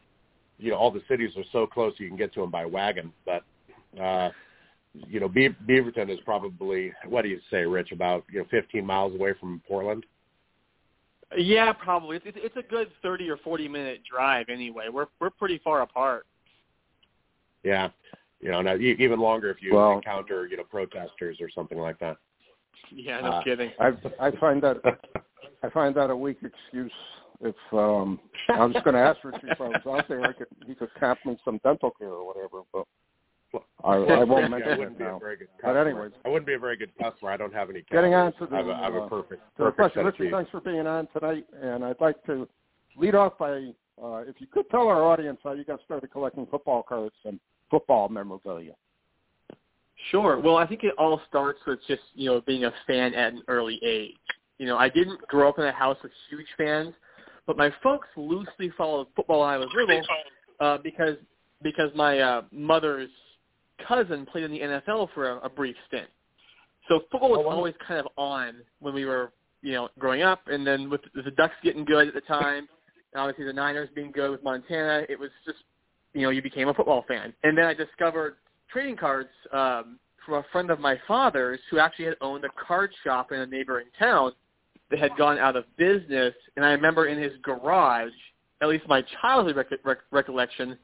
you 0.59 0.71
know, 0.71 0.77
all 0.77 0.91
the 0.91 1.03
cities 1.09 1.31
are 1.37 1.45
so 1.53 1.67
close 1.67 1.93
you 1.99 2.09
can 2.09 2.17
get 2.17 2.33
to 2.35 2.41
them 2.41 2.51
by 2.51 2.65
wagon. 2.65 3.13
But, 3.25 3.43
uh, 4.01 4.31
you 4.95 5.21
know, 5.21 5.29
Be- 5.29 5.57
Beaverton 5.69 6.11
is 6.11 6.19
probably, 6.25 6.93
what 7.07 7.23
do 7.23 7.29
you 7.29 7.41
say, 7.51 7.65
Rich, 7.65 7.93
about, 7.93 8.25
you 8.31 8.41
know, 8.41 8.47
15 8.51 8.85
miles 8.85 9.15
away 9.15 9.35
from 9.39 9.61
Portland? 9.69 10.07
Yeah, 11.37 11.73
probably. 11.73 12.17
It's, 12.17 12.27
it's 12.27 12.39
it's 12.41 12.57
a 12.57 12.63
good 12.71 12.89
thirty 13.03 13.29
or 13.29 13.37
forty 13.39 13.69
minute 13.69 14.03
drive 14.11 14.47
anyway. 14.49 14.87
We're 14.93 15.07
we're 15.21 15.31
pretty 15.31 15.59
far 15.65 15.83
apart. 15.83 16.27
Yeah. 17.63 17.89
You 18.41 18.51
know, 18.51 18.61
now, 18.63 18.77
even 18.77 19.19
longer 19.19 19.51
if 19.51 19.63
you 19.63 19.75
Well- 19.75 19.93
encounter, 19.93 20.47
you 20.47 20.57
know, 20.57 20.65
protesters 20.65 21.39
or 21.41 21.49
something 21.51 21.79
like 21.79 21.99
that. 22.01 22.19
Yeah, 22.93 23.21
no 23.21 23.29
Uh, 23.29 23.43
kidding. 23.43 23.73
I 23.81 23.93
I 24.21 24.31
find 24.33 24.63
that 24.63 24.77
I 25.63 25.71
find 25.71 25.95
that 25.97 26.11
a 26.11 26.17
weak 26.17 26.39
excuse. 26.43 26.93
If 27.41 27.57
um 27.73 28.21
I 28.49 28.65
was 28.65 28.77
going 28.85 28.95
to 28.95 29.01
ask 29.01 29.23
Richie 29.25 29.49
if 29.51 29.61
I 29.61 29.69
was 29.69 29.83
out 29.87 30.07
there, 30.09 30.23
I 30.23 30.33
could 30.33 30.47
he 30.67 30.75
could 30.75 30.95
camp 30.99 31.19
me 31.25 31.37
some 31.45 31.59
dental 31.65 31.91
care 31.91 32.09
or 32.09 32.27
whatever, 32.27 32.63
but 32.73 32.87
I, 33.85 33.95
I 33.95 34.25
won't 34.25 34.43
Yeah, 34.43 34.49
mention 34.49 34.73
I 34.73 34.79
wouldn't 34.79 34.99
be 34.99 35.05
a 35.05 35.19
very 35.19 35.37
good 35.37 35.49
But 35.63 35.77
anyways. 35.77 36.13
I 36.25 36.29
wouldn't 36.29 36.47
be 36.47 36.55
a 36.55 36.59
very 36.59 36.77
good 36.77 36.91
customer. 37.01 37.31
I 37.31 37.37
don't 37.37 37.55
have 37.55 37.71
any. 37.71 37.85
Getting 37.91 38.15
on 38.15 38.33
to 38.35 38.47
the, 38.47 38.55
I 38.55 38.59
have 38.59 38.67
a, 38.67 38.73
I 38.73 38.83
have 38.85 38.95
a 38.95 39.03
uh, 39.03 39.09
perfect, 39.09 39.43
So 39.57 39.65
the 39.65 39.71
perfect 39.71 39.77
question, 39.77 39.99
set 40.01 40.01
of 40.01 40.13
Richie, 40.15 40.25
teeth. 40.25 40.33
thanks 40.33 40.51
for 40.51 40.61
being 40.61 40.87
on 40.87 41.09
tonight, 41.19 41.47
and 41.61 41.85
I'd 41.85 42.01
like 42.01 42.23
to 42.27 42.49
lead 42.97 43.15
off 43.15 43.39
by 43.39 43.71
uh, 44.03 44.25
if 44.27 44.37
you 44.41 44.47
could 44.47 44.69
tell 44.71 44.89
our 44.89 45.05
audience 45.05 45.39
how 45.43 45.53
you 45.53 45.65
got 45.65 45.81
started 45.85 46.11
collecting 46.11 46.47
football 46.47 46.83
cards 46.83 47.15
and 47.25 47.39
football 47.71 48.09
memorabilia. 48.09 48.73
Sure. 50.11 50.39
Well, 50.41 50.57
I 50.57 50.67
think 50.67 50.85
it 50.85 50.95
all 50.99 51.21
starts 51.29 51.61
with 51.67 51.79
just 51.89 52.03
you 52.15 52.27
know 52.31 52.41
being 52.43 52.65
a 52.65 52.73
fan 52.87 53.15
at 53.15 53.33
an 53.33 53.43
early 53.49 53.81
age. 53.85 54.15
You 54.59 54.67
know, 54.67 54.77
I 54.77 54.89
didn't 54.89 55.21
grow 55.29 55.49
up 55.49 55.59
in 55.59 55.65
a 55.65 55.73
house 55.73 55.99
with 56.03 56.13
huge 56.29 56.47
fans, 56.57 56.95
but 57.47 57.57
my 57.57 57.71
folks 57.83 58.09
loosely 58.17 58.71
followed 58.77 59.09
football 59.15 59.41
when 59.41 59.51
I 59.51 59.57
was 59.59 59.69
little 59.75 60.03
uh, 60.61 60.79
because 60.79 61.17
because 61.63 61.91
my 61.95 62.19
uh, 62.19 62.43
mother's 62.53 63.11
cousin 63.87 64.27
played 64.27 64.45
in 64.45 64.51
the 64.51 64.61
NFL 64.61 65.09
for 65.15 65.31
a, 65.31 65.37
a 65.39 65.49
brief 65.49 65.77
stint. 65.89 66.09
So 66.89 67.01
football 67.11 67.31
was 67.31 67.45
Oh, 67.45 67.51
always 67.51 67.75
kind 67.87 68.01
of 68.01 68.07
on 68.17 68.57
when 68.81 68.95
we 68.95 69.05
were 69.05 69.33
you 69.63 69.73
know 69.73 69.89
growing 69.99 70.23
up, 70.23 70.43
and 70.47 70.67
then 70.67 70.89
with 70.91 71.01
the 71.15 71.31
Ducks 71.33 71.55
getting 71.63 71.85
good 71.85 72.09
at 72.09 72.15
the 72.15 72.21
time, 72.23 72.69
and 73.13 73.21
obviously 73.21 73.45
the 73.45 73.53
Niners 73.53 73.89
being 73.95 74.13
good 74.13 74.31
with 74.31 74.43
Montana, 74.43 75.05
it 75.09 75.19
was 75.19 75.31
just 75.45 75.59
you 76.15 76.23
know 76.23 76.31
you 76.31 76.43
became 76.43 76.69
a 76.69 76.75
football 76.75 77.05
fan. 77.09 77.33
And 77.43 77.57
then 77.57 77.65
I 77.67 77.75
discovered 77.75 78.37
trading 78.71 78.97
cards 78.97 79.31
um, 79.53 79.99
from 80.25 80.35
a 80.35 80.45
friend 80.53 80.71
of 80.71 80.81
my 80.81 80.99
father's 81.07 81.61
who 81.71 81.79
actually 81.79 82.07
had 82.07 82.17
owned 82.21 82.45
a 82.45 82.49
card 82.67 82.93
shop 83.05 83.33
in 83.33 83.41
a 83.41 83.47
neighboring 83.47 83.87
town 83.99 84.33
that 84.91 84.99
had 84.99 85.17
gone 85.17 85.39
out 85.39 85.57
of 85.57 85.65
business. 85.77 86.35
And 86.57 86.65
I 86.65 86.71
remember 86.73 87.07
in 87.07 87.19
his 87.19 87.33
garage, 87.43 88.13
at 88.61 88.69
least 88.69 88.85
my 88.89 89.03
childhood 89.21 89.57
rec- 89.57 89.85
rec- 89.85 89.99
recollection, 90.11 90.79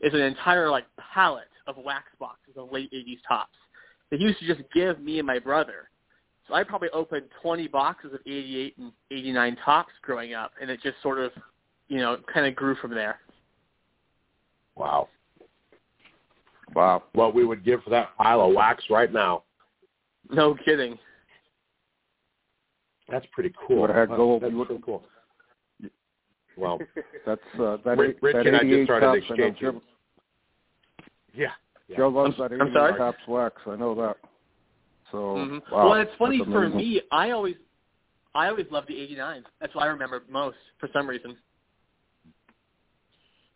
is 0.00 0.14
an 0.14 0.20
entire 0.20 0.70
like 0.70 0.84
pallet 1.12 1.48
of 1.68 1.76
wax 1.76 2.06
boxes 2.18 2.54
of 2.56 2.72
late 2.72 2.90
'80s 2.92 3.18
Topps 3.28 3.54
that 4.10 4.18
he 4.18 4.24
used 4.26 4.40
to 4.40 4.46
just 4.46 4.62
give 4.74 5.00
me 5.00 5.18
and 5.18 5.26
my 5.26 5.38
brother. 5.38 5.90
So 6.48 6.54
I 6.54 6.64
probably 6.64 6.88
opened 6.94 7.26
20 7.42 7.68
boxes 7.68 8.14
of 8.14 8.20
88 8.26 8.78
and 8.78 8.90
89 9.10 9.56
Topps 9.64 9.92
growing 10.02 10.32
up, 10.32 10.52
and 10.60 10.70
it 10.70 10.80
just 10.82 10.96
sort 11.02 11.18
of, 11.18 11.30
you 11.88 11.98
know, 11.98 12.16
kind 12.32 12.46
of 12.46 12.56
grew 12.56 12.74
from 12.76 12.92
there. 12.94 13.20
Wow. 14.74 15.08
Wow. 16.74 17.02
What 17.12 17.34
we 17.34 17.44
would 17.44 17.64
give 17.64 17.82
for 17.82 17.90
that 17.90 18.16
pile 18.16 18.40
of 18.40 18.54
wax 18.54 18.84
right 18.88 19.12
now. 19.12 19.42
No 20.30 20.54
kidding. 20.64 20.98
That's 23.10 23.26
pretty 23.32 23.52
cool. 23.66 23.76
You 23.76 23.80
would've 23.82 23.96
had 23.96 24.08
gold. 24.08 24.42
That's 24.42 24.52
You 24.52 24.58
would- 24.58 24.68
so 24.68 24.78
cool. 24.84 25.02
Well, 26.56 26.80
That's 27.26 27.40
uh, 27.60 27.76
that. 27.84 27.96
Rich- 27.98 28.16
Rich 28.20 28.34
that 28.34 28.46
and 28.48 28.56
I 28.56 28.60
just 28.60 28.66
88 28.72 28.84
started 28.86 29.06
Topps, 29.06 29.18
exchanging. 29.30 29.80
Joe, 31.38 31.42
yeah. 31.44 31.50
yeah. 31.88 31.96
Joe 31.96 32.08
loves 32.08 32.34
I'm- 32.38 32.50
that 32.50 32.54
I'm 32.60 32.68
88 32.68 32.74
sorry? 32.74 32.98
Topps 32.98 33.28
wax. 33.28 33.62
I 33.66 33.76
know 33.76 33.94
that. 33.94 34.16
So 35.10 35.16
Mhm. 35.36 35.70
wow, 35.70 35.90
well, 35.90 35.94
it's 36.00 36.14
funny 36.18 36.44
for 36.44 36.68
me. 36.68 37.00
I 37.10 37.30
always, 37.30 37.56
I 38.34 38.48
always 38.48 38.70
loved 38.70 38.88
the 38.88 39.00
'89. 39.00 39.44
That's 39.60 39.74
what 39.74 39.84
I 39.84 39.86
remember 39.88 40.22
most 40.28 40.58
for 40.78 40.88
some 40.92 41.06
reason. 41.08 41.36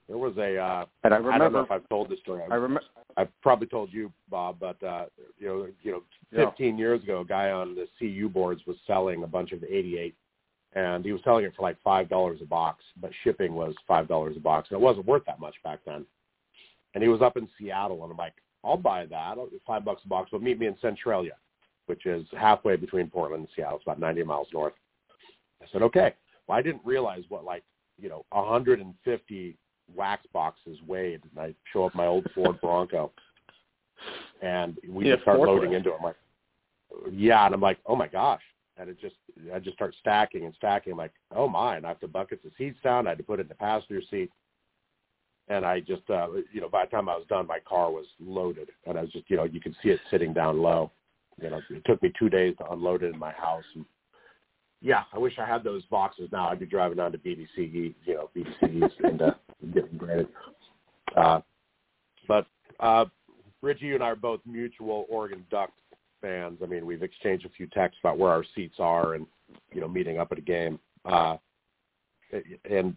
There 0.08 0.18
was 0.18 0.36
a. 0.38 0.56
Uh, 0.58 0.86
And 1.04 1.14
I 1.14 1.18
I 1.18 1.20
don't 1.20 1.26
know 1.26 1.34
remember. 1.44 1.60
if 1.62 1.70
I've 1.70 1.88
told 1.88 2.08
this 2.08 2.18
story. 2.20 2.42
I 2.50 2.54
remember. 2.54 2.82
I've 3.16 3.28
probably 3.42 3.66
told 3.66 3.92
you, 3.92 4.10
Bob, 4.30 4.56
but 4.58 4.82
uh, 4.82 5.06
you 5.38 5.46
know, 5.46 5.68
you 5.82 5.92
know, 5.92 6.02
Yeah. 6.30 6.46
15 6.46 6.78
years 6.78 7.02
ago, 7.02 7.20
a 7.20 7.24
guy 7.24 7.50
on 7.50 7.74
the 7.74 7.86
CU 7.98 8.28
boards 8.28 8.64
was 8.66 8.76
selling 8.86 9.22
a 9.22 9.26
bunch 9.26 9.52
of 9.52 9.60
the 9.60 9.74
88, 9.74 10.14
and 10.72 11.04
he 11.04 11.12
was 11.12 11.22
selling 11.22 11.44
it 11.44 11.54
for 11.54 11.62
like 11.62 11.78
five 11.82 12.08
dollars 12.08 12.40
a 12.40 12.46
box, 12.46 12.82
but 12.96 13.10
shipping 13.22 13.54
was 13.54 13.74
five 13.86 14.08
dollars 14.08 14.36
a 14.36 14.40
box, 14.40 14.70
and 14.70 14.80
it 14.80 14.82
wasn't 14.82 15.04
worth 15.06 15.24
that 15.26 15.38
much 15.38 15.54
back 15.62 15.80
then. 15.84 16.06
And 16.94 17.02
he 17.02 17.08
was 17.08 17.22
up 17.22 17.36
in 17.36 17.48
Seattle, 17.58 18.02
and 18.02 18.10
I'm 18.12 18.18
like, 18.18 18.34
I'll 18.64 18.76
buy 18.76 19.06
that, 19.06 19.38
I'll, 19.38 19.48
five 19.66 19.84
bucks 19.84 20.02
a 20.04 20.08
box, 20.08 20.30
but 20.30 20.42
meet 20.42 20.58
me 20.58 20.66
in 20.66 20.76
Centralia, 20.80 21.36
which 21.86 22.06
is 22.06 22.26
halfway 22.38 22.76
between 22.76 23.08
Portland 23.08 23.42
and 23.44 23.48
Seattle. 23.56 23.76
It's 23.76 23.86
about 23.86 23.98
90 23.98 24.22
miles 24.24 24.48
north. 24.52 24.74
I 25.62 25.66
said, 25.72 25.82
okay. 25.82 26.14
Well, 26.46 26.58
I 26.58 26.62
didn't 26.62 26.82
realize 26.84 27.22
what 27.28 27.44
like 27.44 27.62
you 27.98 28.08
know 28.08 28.24
150 28.30 29.56
wax 29.94 30.26
boxes 30.32 30.78
weighed, 30.86 31.22
and 31.24 31.40
I 31.40 31.54
show 31.72 31.84
up 31.84 31.94
my 31.94 32.06
old 32.06 32.26
Ford 32.34 32.60
Bronco, 32.60 33.12
and 34.42 34.76
we 34.88 35.06
Yeah, 35.06 35.14
just 35.14 35.22
start 35.22 35.40
loading 35.40 35.72
into 35.72 35.90
it. 35.90 35.96
I'm 35.98 36.04
like, 36.04 36.16
yeah, 37.10 37.46
and 37.46 37.54
I'm 37.54 37.60
like, 37.60 37.78
oh 37.86 37.96
my 37.96 38.08
gosh, 38.08 38.42
and 38.76 38.88
it 38.90 39.00
just 39.00 39.14
I 39.54 39.58
just 39.58 39.76
start 39.76 39.94
stacking 40.00 40.44
and 40.44 40.54
stacking. 40.54 40.92
I'm 40.92 40.98
like, 40.98 41.12
oh 41.34 41.48
my, 41.48 41.76
and 41.76 41.86
I 41.86 41.88
have 41.88 42.00
to 42.00 42.08
bucket 42.08 42.42
the 42.42 42.50
seats 42.58 42.78
down. 42.82 43.06
I 43.06 43.10
had 43.10 43.18
to 43.18 43.24
put 43.24 43.38
it 43.38 43.42
in 43.42 43.48
the 43.48 43.54
passenger 43.54 44.02
seat, 44.10 44.30
and 45.52 45.66
I 45.66 45.80
just, 45.80 46.08
uh, 46.08 46.28
you 46.50 46.62
know, 46.62 46.68
by 46.68 46.86
the 46.86 46.90
time 46.90 47.10
I 47.10 47.16
was 47.16 47.26
done, 47.28 47.46
my 47.46 47.58
car 47.68 47.90
was 47.90 48.06
loaded, 48.18 48.70
and 48.86 48.96
I 48.96 49.02
was 49.02 49.10
just, 49.10 49.28
you 49.28 49.36
know, 49.36 49.44
you 49.44 49.60
could 49.60 49.76
see 49.82 49.90
it 49.90 50.00
sitting 50.10 50.32
down 50.32 50.62
low. 50.62 50.90
You 51.40 51.50
know, 51.50 51.60
it 51.68 51.82
took 51.84 52.02
me 52.02 52.10
two 52.18 52.30
days 52.30 52.54
to 52.58 52.70
unload 52.70 53.02
it 53.02 53.12
in 53.12 53.18
my 53.18 53.32
house. 53.32 53.64
And 53.74 53.84
yeah, 54.80 55.02
I 55.12 55.18
wish 55.18 55.34
I 55.38 55.46
had 55.46 55.62
those 55.62 55.84
boxes 55.86 56.30
now. 56.32 56.48
I'd 56.48 56.58
be 56.58 56.66
driving 56.66 56.96
down 56.96 57.12
to 57.12 57.18
BBC, 57.18 57.48
you 57.56 57.94
know, 58.14 58.30
BBC 58.34 58.90
and 59.04 59.20
uh, 59.22 59.30
getting 59.74 59.98
granted. 59.98 60.28
Uh, 61.16 61.40
but 62.26 62.46
uh, 62.80 63.04
Richie, 63.60 63.86
you 63.86 63.94
and 63.94 64.02
I 64.02 64.08
are 64.08 64.16
both 64.16 64.40
mutual 64.46 65.06
Oregon 65.10 65.44
Ducks 65.50 65.72
fans. 66.22 66.60
I 66.62 66.66
mean, 66.66 66.86
we've 66.86 67.02
exchanged 67.02 67.44
a 67.44 67.50
few 67.50 67.66
texts 67.66 68.00
about 68.02 68.18
where 68.18 68.30
our 68.30 68.44
seats 68.54 68.76
are 68.78 69.14
and 69.14 69.26
you 69.72 69.82
know 69.82 69.88
meeting 69.88 70.18
up 70.18 70.32
at 70.32 70.38
a 70.38 70.42
game. 70.42 70.78
Uh, 71.04 71.36
and 72.70 72.96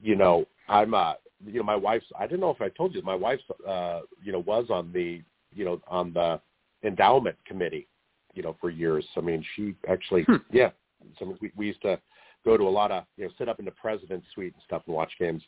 you 0.00 0.16
know, 0.16 0.46
I'm 0.68 0.94
uh, 0.94 1.14
you 1.46 1.58
know, 1.58 1.64
my 1.64 1.76
wife's. 1.76 2.06
I 2.18 2.26
didn't 2.26 2.40
know 2.40 2.50
if 2.50 2.60
I 2.60 2.68
told 2.70 2.94
you 2.94 3.02
my 3.02 3.14
wife's. 3.14 3.42
Uh, 3.66 4.00
you 4.22 4.32
know, 4.32 4.40
was 4.40 4.66
on 4.70 4.92
the 4.92 5.22
you 5.52 5.64
know 5.64 5.80
on 5.88 6.12
the 6.12 6.40
endowment 6.84 7.36
committee. 7.46 7.86
You 8.34 8.42
know, 8.42 8.56
for 8.60 8.70
years. 8.70 9.04
I 9.16 9.20
mean, 9.20 9.44
she 9.54 9.74
actually, 9.88 10.24
hmm. 10.24 10.36
yeah. 10.52 10.70
So 11.18 11.36
we, 11.40 11.52
we 11.56 11.66
used 11.66 11.82
to 11.82 12.00
go 12.44 12.56
to 12.56 12.64
a 12.64 12.68
lot 12.68 12.90
of 12.90 13.04
you 13.16 13.24
know 13.24 13.30
sit 13.38 13.48
up 13.48 13.58
in 13.58 13.64
the 13.64 13.70
president's 13.70 14.26
suite 14.34 14.54
and 14.54 14.62
stuff 14.64 14.82
and 14.86 14.94
watch 14.94 15.12
games. 15.18 15.42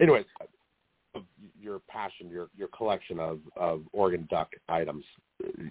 Anyways, 0.00 0.24
your 1.60 1.80
passion, 1.88 2.28
your 2.30 2.48
your 2.56 2.68
collection 2.68 3.18
of 3.18 3.40
of 3.56 3.82
Oregon 3.92 4.26
Duck 4.30 4.50
items. 4.68 5.04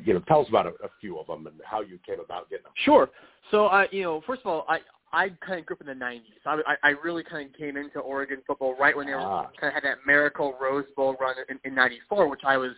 You 0.04 0.14
know, 0.14 0.20
tell 0.28 0.42
us 0.42 0.50
about 0.50 0.66
a, 0.66 0.70
a 0.70 0.90
few 1.00 1.20
of 1.20 1.28
them 1.28 1.48
and 1.48 1.56
how 1.64 1.82
you 1.82 2.00
came 2.06 2.20
about 2.20 2.50
getting 2.50 2.64
them. 2.64 2.74
Sure. 2.86 3.10
So, 3.52 3.68
I, 3.68 3.88
you 3.92 4.02
know, 4.02 4.22
first 4.26 4.42
of 4.42 4.48
all, 4.48 4.66
I 4.68 4.80
I 5.12 5.30
kind 5.46 5.60
of 5.60 5.66
grew 5.66 5.76
up 5.76 5.82
in 5.82 5.88
the 5.88 5.94
'90s. 5.94 6.22
I 6.46 6.76
I 6.84 6.90
really 7.04 7.24
kind 7.24 7.50
of 7.50 7.56
came 7.56 7.78
into 7.78 8.00
Oregon 8.00 8.42
football 8.46 8.76
right 8.78 8.96
when 8.96 9.08
they 9.08 9.14
were 9.14 9.20
ah. 9.20 9.50
kind 9.60 9.70
of 9.70 9.74
had 9.74 9.84
that 9.84 10.00
miracle 10.06 10.56
Rose 10.62 10.86
Bowl 10.96 11.16
run 11.20 11.36
in 11.64 11.76
'94, 11.76 12.28
which 12.28 12.42
I 12.46 12.58
was 12.58 12.72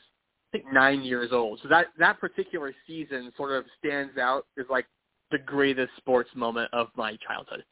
I 0.53 0.57
think 0.57 0.71
nine 0.71 1.01
years 1.01 1.31
old. 1.31 1.59
So 1.63 1.69
that 1.69 1.87
that 1.99 2.19
particular 2.19 2.73
season 2.87 3.31
sort 3.35 3.51
of 3.51 3.65
stands 3.79 4.17
out 4.17 4.45
as 4.59 4.65
like 4.69 4.85
the 5.31 5.39
greatest 5.39 5.91
sports 5.97 6.29
moment 6.35 6.69
of 6.73 6.87
my 6.95 7.17
childhood, 7.27 7.63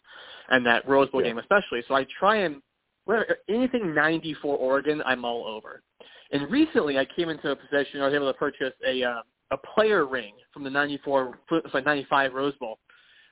and 0.49 0.65
that 0.65 0.87
Rose 0.87 1.09
Bowl 1.09 1.21
yeah. 1.21 1.29
game 1.29 1.39
especially. 1.39 1.83
So 1.87 1.95
I 1.95 2.05
try 2.19 2.37
and 2.37 2.61
anything 3.49 3.93
94 3.93 4.57
Oregon, 4.57 5.01
I'm 5.05 5.25
all 5.25 5.45
over. 5.45 5.81
And 6.31 6.49
recently, 6.51 6.97
I 6.97 7.05
came 7.15 7.29
into 7.29 7.51
a 7.51 7.55
position 7.55 8.01
I 8.01 8.05
was 8.05 8.13
able 8.13 8.31
to 8.31 8.37
purchase 8.37 8.73
a 8.85 9.03
uh, 9.03 9.21
a 9.51 9.57
player 9.57 10.05
ring 10.05 10.33
from 10.53 10.63
the 10.63 10.69
94, 10.69 11.39
sorry, 11.71 11.83
95 11.83 12.33
Rose 12.33 12.53
Bowl 12.59 12.77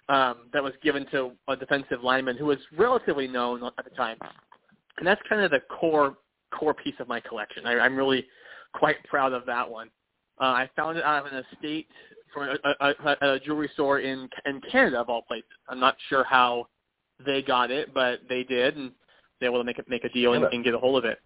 um, 0.10 0.50
that 0.54 0.64
was 0.64 0.74
given 0.82 1.06
to 1.12 1.32
a 1.48 1.56
defensive 1.56 2.04
lineman 2.04 2.38
who 2.38 2.46
was 2.46 2.60
relatively 2.78 3.28
known 3.28 3.64
at 3.64 3.84
the 3.84 3.92
time. 3.92 4.18
And 4.98 5.06
that's 5.06 5.22
kind 5.28 5.42
of 5.42 5.52
the 5.52 5.62
core 5.70 6.18
core 6.58 6.74
piece 6.74 6.96
of 7.00 7.08
my 7.08 7.20
collection. 7.20 7.66
I, 7.66 7.80
I'm 7.80 7.96
really 7.96 8.26
quite 8.74 9.04
proud 9.04 9.34
of 9.34 9.46
that 9.46 9.70
one. 9.70 9.90
Uh, 10.40 10.46
I 10.46 10.70
found 10.76 10.98
it 10.98 11.04
out 11.04 11.26
of 11.26 11.32
an 11.32 11.44
estate 11.52 11.88
from 12.34 12.58
a, 12.64 12.86
a, 12.86 13.34
a, 13.34 13.40
jewelry 13.40 13.70
store 13.74 14.00
in 14.00 14.30
in 14.46 14.62
Canada 14.72 15.00
of 15.00 15.10
all 15.10 15.24
places. 15.24 15.50
I'm 15.68 15.80
not 15.80 15.98
sure 16.10 16.24
how 16.24 16.68
they 17.26 17.42
got 17.42 17.72
it, 17.72 17.94
but 17.94 18.20
they 18.30 18.44
did, 18.44 18.78
and 18.78 18.92
they 19.40 19.50
were 19.50 19.56
able 19.56 19.62
to 19.62 19.66
make 19.66 19.80
a 19.80 19.84
make 19.88 20.04
a 20.04 20.10
deal 20.10 20.34
and, 20.34 20.46
and 20.46 20.64
get 20.64 20.74
a 20.74 20.80
hold 20.80 21.04
of 21.04 21.10
it 21.10 21.20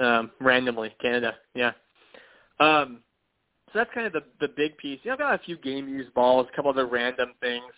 um, 0.00 0.30
randomly. 0.40 0.94
Canada, 1.00 1.34
yeah. 1.54 1.72
Um, 2.60 3.00
so 3.74 3.80
that's 3.80 3.90
kind 3.92 4.06
of 4.06 4.12
the 4.12 4.22
the 4.40 4.52
big 4.56 4.76
piece. 4.78 5.00
You 5.02 5.10
know, 5.10 5.14
I've 5.14 5.18
got 5.18 5.34
a 5.34 5.44
few 5.44 5.58
game 5.58 5.88
used 5.88 6.14
balls, 6.14 6.46
a 6.50 6.56
couple 6.56 6.70
other 6.70 6.86
random 6.86 7.32
things. 7.40 7.72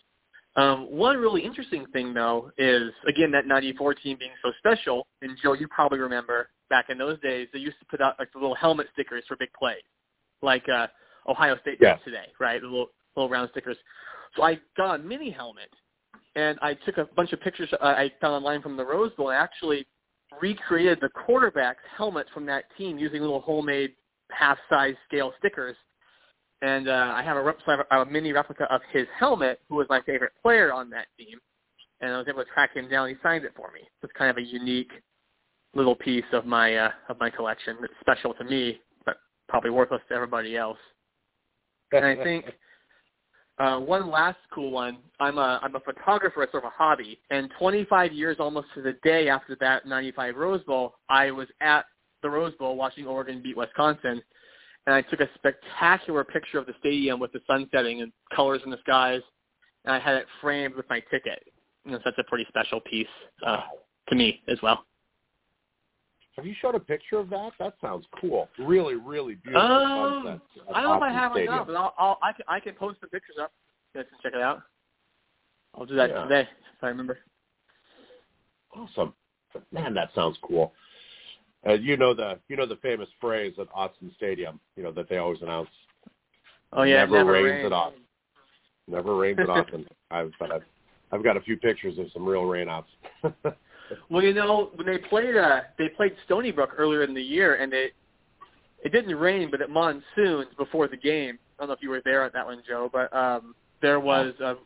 Um, 0.55 0.91
one 0.91 1.17
really 1.17 1.43
interesting 1.43 1.87
thing 1.93 2.13
though 2.13 2.51
is 2.59 2.93
again 3.09 3.31
that 3.33 3.47
'94 3.47 3.95
team 3.95 4.19
being 4.19 4.31
so 4.43 4.53
special. 4.59 5.07
And 5.23 5.37
Joe, 5.43 5.55
you 5.55 5.67
probably 5.69 5.99
remember 5.99 6.51
back 6.69 6.87
in 6.91 6.99
those 6.99 7.19
days 7.21 7.49
they 7.53 7.59
used 7.59 7.79
to 7.81 7.87
put 7.87 8.03
out 8.03 8.15
like 8.19 8.31
the 8.33 8.39
little 8.39 8.55
helmet 8.55 8.89
stickers 8.93 9.25
for 9.27 9.37
big 9.37 9.49
plays, 9.59 9.83
like 10.43 10.69
uh, 10.69 10.87
Ohio 11.27 11.57
State 11.63 11.81
does 11.81 11.99
today, 12.05 12.27
right? 12.39 12.61
The 12.61 12.67
little 12.67 12.91
little 13.17 13.31
round 13.31 13.49
stickers. 13.53 13.79
So 14.37 14.43
I 14.43 14.61
got 14.77 15.01
a 15.01 15.03
mini 15.03 15.31
helmet 15.31 15.71
and 16.35 16.59
I 16.61 16.75
took 16.75 16.99
a 16.99 17.09
bunch 17.17 17.33
of 17.33 17.41
pictures 17.41 17.71
uh, 17.73 17.85
I 17.85 18.13
found 18.21 18.35
online 18.35 18.61
from 18.61 18.77
the 18.77 18.85
Rose 18.85 19.13
Bowl. 19.17 19.29
I 19.29 19.37
actually 19.37 19.87
recreated 20.43 20.99
the 21.01 21.09
quarterback's 21.09 21.83
helmet 21.97 22.27
from 22.35 22.45
that 22.47 22.65
team 22.77 22.99
using 22.99 23.23
little 23.23 23.41
homemade 23.41 23.95
half-size 24.31 24.95
scale 25.07 25.33
stickers. 25.39 25.77
And 26.63 26.89
uh, 26.89 27.13
I 27.15 27.23
have 27.23 27.37
a, 27.37 27.43
rep- 27.43 27.59
a 27.91 28.05
mini 28.07 28.33
replica 28.33 28.65
of 28.73 28.81
his 28.93 29.07
helmet, 29.19 29.61
who 29.69 29.77
was 29.77 29.87
my 29.91 30.01
favorite 30.03 30.33
player 30.43 30.73
on 30.73 30.89
that 30.91 31.07
team. 31.19 31.39
And 32.01 32.13
I 32.13 32.19
was 32.19 32.27
able 32.29 32.45
to 32.45 32.51
track 32.51 32.75
him 32.75 32.89
down. 32.89 33.09
He 33.09 33.15
signed 33.23 33.45
it 33.45 33.53
for 33.57 33.71
me. 33.73 33.81
So 34.01 34.07
it's 34.07 34.13
kind 34.17 34.31
of 34.31 34.37
a 34.39 34.43
unique 34.43 34.91
little 35.75 35.95
piece 35.95 36.25
of 36.33 36.47
my 36.47 36.75
uh, 36.75 36.91
of 37.09 37.19
my 37.21 37.31
collection. 37.31 37.77
It's 37.83 37.93
special 38.01 38.35
to 38.35 38.45
me, 38.45 38.81
but 39.05 39.17
probably 39.49 39.71
worthless 39.71 40.01
to 40.09 40.15
everybody 40.15 40.57
else. 40.57 40.79
And 41.93 42.05
I 42.05 42.17
think 42.17 42.47
uh, 43.59 43.79
one 43.79 44.11
last 44.11 44.39
cool 44.53 44.71
one. 44.71 44.99
I'm 45.21 45.39
a 45.39 45.61
I'm 45.63 45.77
a 45.77 45.81
photographer. 45.81 46.43
It's 46.43 46.53
sort 46.53 46.65
of 46.65 46.69
a 46.69 46.77
hobby. 46.77 47.19
And 47.31 47.51
25 47.59 48.13
years, 48.13 48.37
almost 48.41 48.69
to 48.75 48.83
the 48.83 48.95
day 49.03 49.29
after 49.29 49.57
that 49.61 49.87
'95 49.87 50.37
Rose 50.37 50.63
Bowl, 50.65 50.95
I 51.09 51.31
was 51.31 51.49
at 51.61 51.85
the 52.23 52.31
Rose 52.31 52.55
Bowl 52.55 52.77
watching 52.77 53.07
Oregon 53.07 53.41
beat 53.43 53.57
Wisconsin, 53.57 54.23
and 54.87 54.95
I 54.95 55.03
took 55.03 55.21
a 55.21 55.29
spectacular 55.35 56.25
picture 56.25 56.59
of 56.59 56.67
the 56.67 56.75
stadium 56.79 57.21
with 57.21 57.33
the 57.33 57.41
sun 57.47 57.69
setting 57.73 58.03
and 58.03 58.13
colors 58.35 58.61
in 58.65 58.71
the 58.71 58.79
skies, 58.81 59.23
and 59.85 59.95
I 59.95 59.99
had 59.99 60.17
it 60.17 60.27
framed 60.41 60.75
with 60.75 60.89
my 60.89 61.01
ticket. 61.11 61.43
And 61.85 61.95
so 61.95 62.01
that's 62.05 62.19
a 62.19 62.25
pretty 62.25 62.47
special 62.49 62.81
piece 62.81 63.07
uh, 63.47 63.63
to 64.09 64.15
me 64.15 64.43
as 64.49 64.59
well. 64.63 64.85
Have 66.37 66.45
you 66.45 66.55
showed 66.61 66.75
a 66.75 66.81
picture 66.81 67.19
of 67.19 67.31
that? 67.31 67.53
That 67.59 67.75
sounds 67.81 68.05
cool. 68.21 68.49
Really, 68.59 68.95
really 68.95 69.37
beautiful 69.37 69.63
um. 69.63 70.41
I 70.75 70.83
don't 70.83 70.91
know 70.91 70.97
if 70.97 71.03
I 71.03 71.13
have 71.13 71.35
it 71.37 71.47
now, 71.47 71.65
but 71.65 71.75
I'll, 71.75 71.95
I'll 71.97 72.19
I 72.23 72.33
can 72.33 72.45
I 72.47 72.61
can 72.61 72.75
post 72.75 73.01
the 73.01 73.07
pictures 73.07 73.37
up. 73.41 73.53
You 73.95 74.03
guys 74.03 74.11
can 74.11 74.19
check 74.23 74.39
it 74.39 74.43
out. 74.43 74.61
I'll 75.75 75.87
do 75.87 75.97
that 75.97 76.11
yeah. 76.11 76.23
today 76.25 76.41
if 76.43 76.85
I 76.85 76.89
remember. 76.89 77.19
Awesome, 78.75 79.15
man. 79.73 79.95
That 79.95 80.11
sounds 80.15 80.37
cool. 80.43 80.75
Uh, 81.67 81.73
you 81.75 81.97
know 81.97 82.15
the 82.15 82.39
you 82.49 82.57
know 82.57 82.67
the 82.67 82.77
famous 82.77 83.09
phrase 83.21 83.55
at 83.61 83.71
Autzen 83.71 84.15
Stadium. 84.17 84.61
You 84.77 84.83
know 84.83 84.93
that 84.93 85.09
they 85.09 85.19
always 85.19 85.43
announce. 85.43 85.69
Oh 86.73 86.83
yeah, 86.83 86.99
never, 86.99 87.19
never 87.19 87.33
rains 87.33 87.47
rain. 87.47 87.67
at 87.67 87.73
Autzen. 87.73 87.93
Never 88.89 89.17
rains 89.17 89.39
at 89.41 89.47
Autzen. 89.47 89.87
I've 90.11 90.33
but 90.39 90.53
I've, 90.53 90.63
I've 91.13 91.25
got 91.25 91.37
a 91.37 91.41
few 91.41 91.57
pictures 91.57 91.99
of 91.99 92.07
some 92.13 92.25
real 92.25 92.43
rainouts. 92.43 92.85
Well, 94.11 94.23
you 94.23 94.35
know, 94.35 94.71
when 94.75 94.87
they 94.87 94.99
played 94.99 95.37
uh 95.37 95.61
they 95.79 95.89
played 95.91 96.15
Stony 96.25 96.51
Brook 96.51 96.71
earlier 96.77 97.03
in 97.03 97.15
the 97.15 97.23
year 97.23 97.57
and 97.57 97.73
it 97.73 97.93
it 98.85 98.93
didn't 98.93 99.15
rain, 99.17 99.51
but 99.51 99.61
it 99.61 99.71
monsooned 99.71 100.49
before 100.57 100.89
the 100.89 100.97
game. 100.97 101.39
I 101.59 101.63
don't 101.63 101.69
know 101.69 101.75
if 101.75 101.83
you 101.83 101.91
were 101.91 102.03
there 102.05 102.25
at 102.25 102.33
that 102.33 102.47
one, 102.47 102.63
Joe, 102.67 102.91
but 102.93 103.15
um 103.15 103.55
there 103.83 104.01
was 104.01 104.35
a 104.41 104.57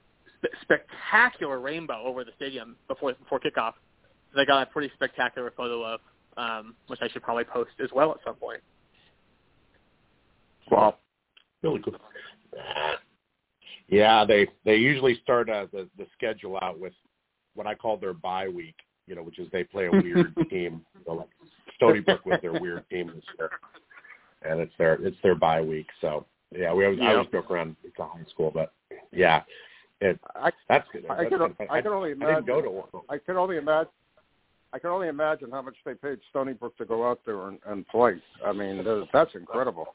sp- 0.41 0.57
spectacular 0.63 1.61
rainbow 1.61 2.03
over 2.05 2.25
the 2.25 2.33
stadium 2.37 2.77
before 2.89 3.13
before 3.15 3.41
kickoff. 3.41 3.75
They 4.35 4.47
got 4.47 4.63
a 4.63 4.71
pretty 4.71 4.91
spectacular 4.95 5.53
photo 5.57 5.85
of, 5.85 6.01
um, 6.41 6.75
which 6.87 7.01
I 7.03 7.09
should 7.09 7.23
probably 7.23 7.45
post 7.45 7.71
as 7.83 7.91
well 7.95 8.11
at 8.13 8.19
some 8.25 8.35
point. 8.35 8.61
Wow, 10.71 10.97
really 11.63 11.81
cool. 11.83 11.95
Yeah, 13.89 14.25
they 14.25 14.49
they 14.65 14.77
usually 14.77 15.21
start 15.23 15.51
uh, 15.51 15.67
the 15.73 15.89
the 15.99 16.07
schedule 16.17 16.59
out 16.63 16.79
with 16.79 16.93
what 17.55 17.67
I 17.67 17.75
call 17.75 17.97
their 17.97 18.15
bye 18.15 18.49
week, 18.49 18.77
you 19.07 19.15
know, 19.15 19.23
which 19.23 19.39
is 19.39 19.49
they 19.53 19.65
play 19.65 19.87
a 19.87 19.91
weird 19.91 20.35
team. 20.51 20.85
You 20.95 21.05
know, 21.07 21.15
like 21.15 21.29
Stony 21.77 22.01
Brook 22.01 22.25
was 22.25 22.39
their 22.41 22.59
weird 22.59 22.89
team 22.89 23.11
this 23.15 23.25
year, 23.39 23.51
and 24.43 24.61
it's 24.61 24.73
their 24.79 24.95
it's 24.95 25.17
their 25.23 25.35
bye 25.35 25.61
week. 25.61 25.89
So 26.01 26.25
yeah, 26.57 26.73
we 26.73 26.85
always, 26.85 27.01
yeah. 27.01 27.11
I 27.11 27.15
always 27.15 27.31
joke 27.31 27.51
around. 27.51 27.77
It's 27.85 27.99
a 27.99 28.05
high 28.05 28.25
school, 28.31 28.53
but 28.55 28.73
yeah, 29.13 29.43
it 30.01 30.21
I, 30.37 30.53
that's 30.69 30.89
good. 30.93 31.05
I, 31.11 31.25
can, 31.25 31.43
I, 31.43 31.79
I 31.79 31.83
can 31.83 31.91
only 31.91 32.13
imagine. 32.13 32.37
I, 32.37 32.41
go 32.47 32.63
to 32.63 33.03
I 33.09 33.19
can 33.19 33.37
only 33.37 33.57
imagine. 33.57 33.91
I 34.73 34.79
can 34.79 34.91
only 34.91 35.09
imagine 35.09 35.51
how 35.51 35.63
much 35.63 35.77
they 35.85 35.95
paid 35.95 36.19
Stony 36.31 36.53
Brook 36.53 36.77
to 36.79 36.85
go 36.85 37.09
out 37.09 37.21
there 37.27 37.49
and, 37.49 37.59
and 37.67 37.87
play. 37.89 38.15
I 38.45 38.53
mean, 38.53 38.85
that's 39.13 39.35
incredible. 39.35 39.95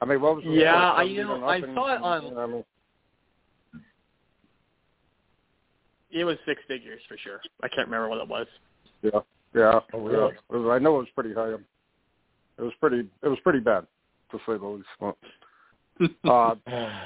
I 0.00 0.04
mean, 0.04 0.20
what 0.20 0.36
was 0.36 0.44
the 0.44 0.52
yeah? 0.52 0.92
I 0.92 1.02
you 1.02 1.22
know 1.22 1.44
I 1.44 1.60
saw 1.60 1.94
it 1.94 2.02
on. 2.02 2.38
I 2.38 2.46
mean, 2.46 2.64
It 6.10 6.24
was 6.24 6.36
six 6.46 6.60
figures 6.66 7.00
for 7.08 7.16
sure. 7.18 7.40
I 7.62 7.68
can't 7.68 7.88
remember 7.88 8.08
what 8.08 8.20
it 8.20 8.28
was. 8.28 8.46
Yeah, 9.02 9.20
yeah. 9.54 9.80
Oh, 9.92 10.00
really? 10.00 10.32
yeah. 10.34 10.58
Was, 10.58 10.70
I 10.70 10.78
know 10.78 10.96
it 10.96 11.00
was 11.00 11.08
pretty 11.14 11.34
high. 11.34 11.50
It 11.50 12.62
was 12.62 12.72
pretty. 12.80 13.08
It 13.22 13.28
was 13.28 13.38
pretty 13.42 13.60
bad, 13.60 13.86
to 14.30 14.38
say 14.38 14.56
the 14.58 14.66
least. 14.66 14.88
uh, 16.24 16.54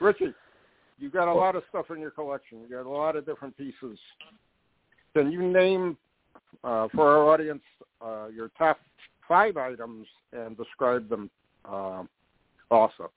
Richie, 0.00 0.34
you 0.98 1.10
got 1.10 1.28
a 1.28 1.34
lot 1.34 1.56
of 1.56 1.62
stuff 1.68 1.86
in 1.90 2.00
your 2.00 2.10
collection. 2.10 2.60
You 2.60 2.68
got 2.68 2.86
a 2.86 2.90
lot 2.90 3.16
of 3.16 3.26
different 3.26 3.56
pieces. 3.56 3.98
Can 5.14 5.30
you 5.30 5.42
name 5.42 5.96
uh, 6.62 6.88
for 6.94 7.08
our 7.08 7.32
audience 7.32 7.62
uh, 8.04 8.28
your 8.28 8.50
top 8.56 8.78
five 9.28 9.56
items 9.56 10.06
and 10.32 10.56
describe 10.56 11.08
them 11.08 11.30
uh, 11.64 12.02
also? 12.70 13.10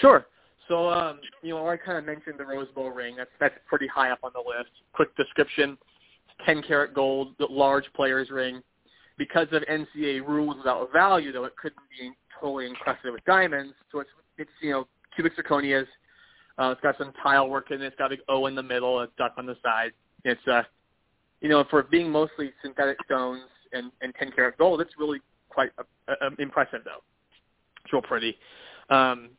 Sure. 0.00 0.26
So, 0.68 0.88
um, 0.88 1.20
you 1.42 1.50
know, 1.50 1.68
I 1.68 1.76
kind 1.76 1.98
of 1.98 2.04
mentioned 2.04 2.36
the 2.38 2.44
Rose 2.44 2.68
Bowl 2.74 2.90
ring. 2.90 3.16
That's 3.16 3.30
that's 3.38 3.54
pretty 3.66 3.86
high 3.86 4.10
up 4.10 4.20
on 4.22 4.30
the 4.34 4.40
list. 4.40 4.70
Quick 4.94 5.14
description: 5.16 5.76
10 6.46 6.62
karat 6.62 6.94
gold, 6.94 7.34
large 7.38 7.84
players 7.94 8.30
ring. 8.30 8.62
Because 9.16 9.46
of 9.52 9.62
NCAA 9.70 10.26
rules 10.26 10.56
without 10.56 10.92
value, 10.92 11.30
though, 11.30 11.44
it 11.44 11.54
couldn't 11.56 11.78
be 11.96 12.10
totally 12.40 12.66
encrusted 12.66 13.12
with 13.12 13.24
diamonds. 13.24 13.74
So 13.92 14.00
it's 14.00 14.10
it's 14.38 14.50
you 14.60 14.70
know 14.70 14.88
cubic 15.14 15.36
zirconias. 15.36 15.86
Uh, 16.58 16.70
it's 16.70 16.80
got 16.80 16.96
some 16.98 17.12
tile 17.22 17.48
work 17.48 17.70
in 17.70 17.82
it. 17.82 17.86
It's 17.86 17.96
got 17.96 18.12
a 18.12 18.16
O 18.28 18.46
in 18.46 18.54
the 18.54 18.62
middle, 18.62 19.00
a 19.00 19.08
duck 19.18 19.34
on 19.36 19.46
the 19.46 19.56
side. 19.62 19.92
It's 20.24 20.46
uh, 20.46 20.62
you 21.40 21.48
know, 21.48 21.64
for 21.68 21.82
being 21.82 22.10
mostly 22.10 22.52
synthetic 22.62 22.96
stones 23.04 23.42
and 23.72 23.90
and 24.00 24.14
10 24.14 24.32
karat 24.32 24.56
gold, 24.58 24.80
it's 24.80 24.94
really 24.98 25.20
quite 25.48 25.70
uh, 25.78 25.82
uh, 26.08 26.30
impressive 26.38 26.80
though. 26.84 27.02
It's 27.84 27.92
real 27.92 28.02
pretty. 28.02 28.36
Um, 28.90 29.30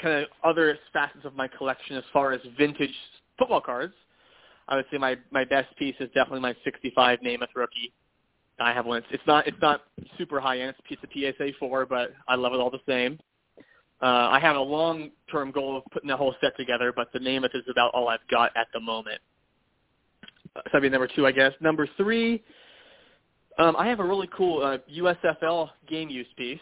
kind 0.00 0.22
of 0.22 0.28
other 0.42 0.78
facets 0.92 1.24
of 1.24 1.34
my 1.34 1.48
collection 1.48 1.96
as 1.96 2.04
far 2.12 2.32
as 2.32 2.40
vintage 2.58 2.94
football 3.38 3.60
cards. 3.60 3.94
I 4.68 4.76
would 4.76 4.86
say 4.90 4.98
my 4.98 5.16
my 5.30 5.44
best 5.44 5.76
piece 5.76 5.96
is 6.00 6.08
definitely 6.14 6.40
my 6.40 6.54
65 6.64 7.20
Namath 7.20 7.54
rookie. 7.54 7.92
I 8.60 8.72
have 8.72 8.86
one. 8.86 8.98
It's, 8.98 9.06
it's 9.10 9.26
not 9.26 9.46
it's 9.46 9.60
not 9.60 9.82
super 10.16 10.40
high 10.40 10.60
end. 10.60 10.70
It's 10.70 10.78
a 10.78 10.82
piece 10.82 11.32
of 11.32 11.36
PSA 11.36 11.52
4, 11.58 11.86
but 11.86 12.12
I 12.28 12.36
love 12.36 12.52
it 12.52 12.60
all 12.60 12.70
the 12.70 12.78
same. 12.88 13.18
Uh, 14.02 14.28
I 14.30 14.38
have 14.40 14.56
a 14.56 14.60
long 14.60 15.10
term 15.30 15.50
goal 15.50 15.76
of 15.76 15.84
putting 15.92 16.08
the 16.08 16.16
whole 16.16 16.34
set 16.40 16.56
together, 16.56 16.92
but 16.94 17.12
the 17.12 17.18
Namath 17.18 17.54
is 17.54 17.64
about 17.70 17.92
all 17.94 18.08
I've 18.08 18.26
got 18.30 18.50
at 18.56 18.66
the 18.72 18.80
moment. 18.80 19.20
Uh, 20.54 20.60
so 20.66 20.70
that'd 20.74 20.82
be 20.82 20.88
number 20.90 21.08
two, 21.08 21.26
I 21.26 21.32
guess. 21.32 21.52
Number 21.60 21.88
three, 21.96 22.42
um, 23.58 23.76
I 23.76 23.86
have 23.86 24.00
a 24.00 24.04
really 24.04 24.28
cool 24.36 24.62
uh, 24.62 24.78
USFL 24.92 25.70
game 25.88 26.08
use 26.08 26.26
piece. 26.36 26.60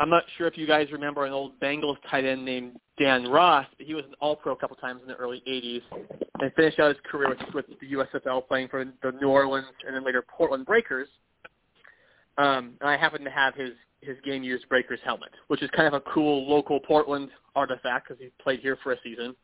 I'm 0.00 0.10
not 0.10 0.24
sure 0.36 0.46
if 0.46 0.56
you 0.56 0.66
guys 0.66 0.90
remember 0.90 1.24
an 1.26 1.32
old 1.32 1.58
Bengals 1.60 1.96
tight 2.10 2.24
end 2.24 2.44
named 2.44 2.78
Dan 2.98 3.28
Ross, 3.30 3.66
but 3.76 3.86
he 3.86 3.94
was 3.94 4.04
an 4.04 4.14
All-Pro 4.20 4.52
a 4.52 4.56
couple 4.56 4.76
times 4.76 5.00
in 5.02 5.08
the 5.08 5.14
early 5.14 5.42
80s 5.48 5.82
and 6.40 6.52
finished 6.54 6.80
out 6.80 6.88
his 6.88 6.98
career 7.08 7.28
with, 7.28 7.54
with 7.54 7.80
the 7.80 7.92
USFL 7.92 8.46
playing 8.48 8.68
for 8.68 8.84
the 8.84 9.12
New 9.20 9.28
Orleans 9.28 9.66
and 9.86 9.94
then 9.94 10.04
later 10.04 10.24
Portland 10.28 10.66
Breakers. 10.66 11.08
Um, 12.38 12.74
and 12.80 12.90
I 12.90 12.96
happen 12.96 13.22
to 13.22 13.30
have 13.30 13.54
his 13.54 13.72
his 14.02 14.16
game 14.24 14.42
used 14.42 14.68
Breakers 14.68 15.00
helmet, 15.04 15.30
which 15.48 15.62
is 15.62 15.70
kind 15.74 15.86
of 15.86 15.94
a 15.94 16.00
cool 16.12 16.48
local 16.48 16.80
Portland 16.80 17.30
artifact 17.54 18.08
because 18.08 18.20
he 18.20 18.30
played 18.42 18.60
here 18.60 18.76
for 18.82 18.92
a 18.92 18.96
season. 19.02 19.34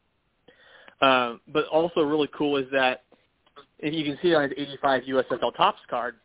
Um, 1.01 1.40
but 1.49 1.66
also 1.66 2.01
really 2.03 2.29
cool 2.37 2.57
is 2.57 2.66
that, 2.73 3.05
and 3.83 3.94
you 3.94 4.05
can 4.05 4.18
see 4.21 4.35
on 4.35 4.42
his 4.42 4.53
85 4.57 5.03
USFL 5.05 5.57
Topps 5.57 5.81
card, 5.88 6.16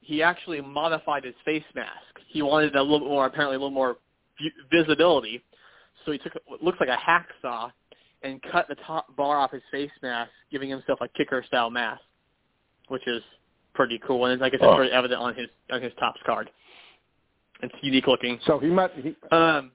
he 0.00 0.22
actually 0.22 0.60
modified 0.60 1.24
his 1.24 1.34
face 1.44 1.64
mask. 1.74 1.90
He 2.28 2.42
wanted 2.42 2.76
a 2.76 2.82
little 2.82 3.08
more, 3.08 3.26
apparently 3.26 3.56
a 3.56 3.58
little 3.58 3.70
more 3.70 3.96
visibility, 4.70 5.42
so 6.04 6.12
he 6.12 6.18
took 6.18 6.32
what 6.46 6.62
looks 6.62 6.78
like 6.80 6.88
a 6.88 6.96
hacksaw 6.96 7.70
and 8.22 8.40
cut 8.50 8.66
the 8.68 8.76
top 8.86 9.14
bar 9.16 9.38
off 9.38 9.52
his 9.52 9.62
face 9.70 9.90
mask, 10.02 10.30
giving 10.50 10.68
himself 10.68 10.98
a 11.00 11.08
kicker 11.08 11.42
style 11.46 11.70
mask, 11.70 12.02
which 12.88 13.06
is 13.06 13.22
pretty 13.74 14.00
cool 14.06 14.26
and 14.26 14.40
like 14.40 14.52
I 14.54 14.58
said, 14.58 14.68
oh. 14.68 14.76
very 14.76 14.92
evident 14.92 15.20
on 15.20 15.34
his 15.34 15.48
on 15.70 15.80
his 15.80 15.92
Topps 15.98 16.20
card. 16.26 16.50
It's 17.62 17.74
unique 17.80 18.06
looking. 18.06 18.38
So 18.44 18.58
he 18.58 18.66
met. 18.66 18.92
He, 18.96 19.14
um, 19.34 19.70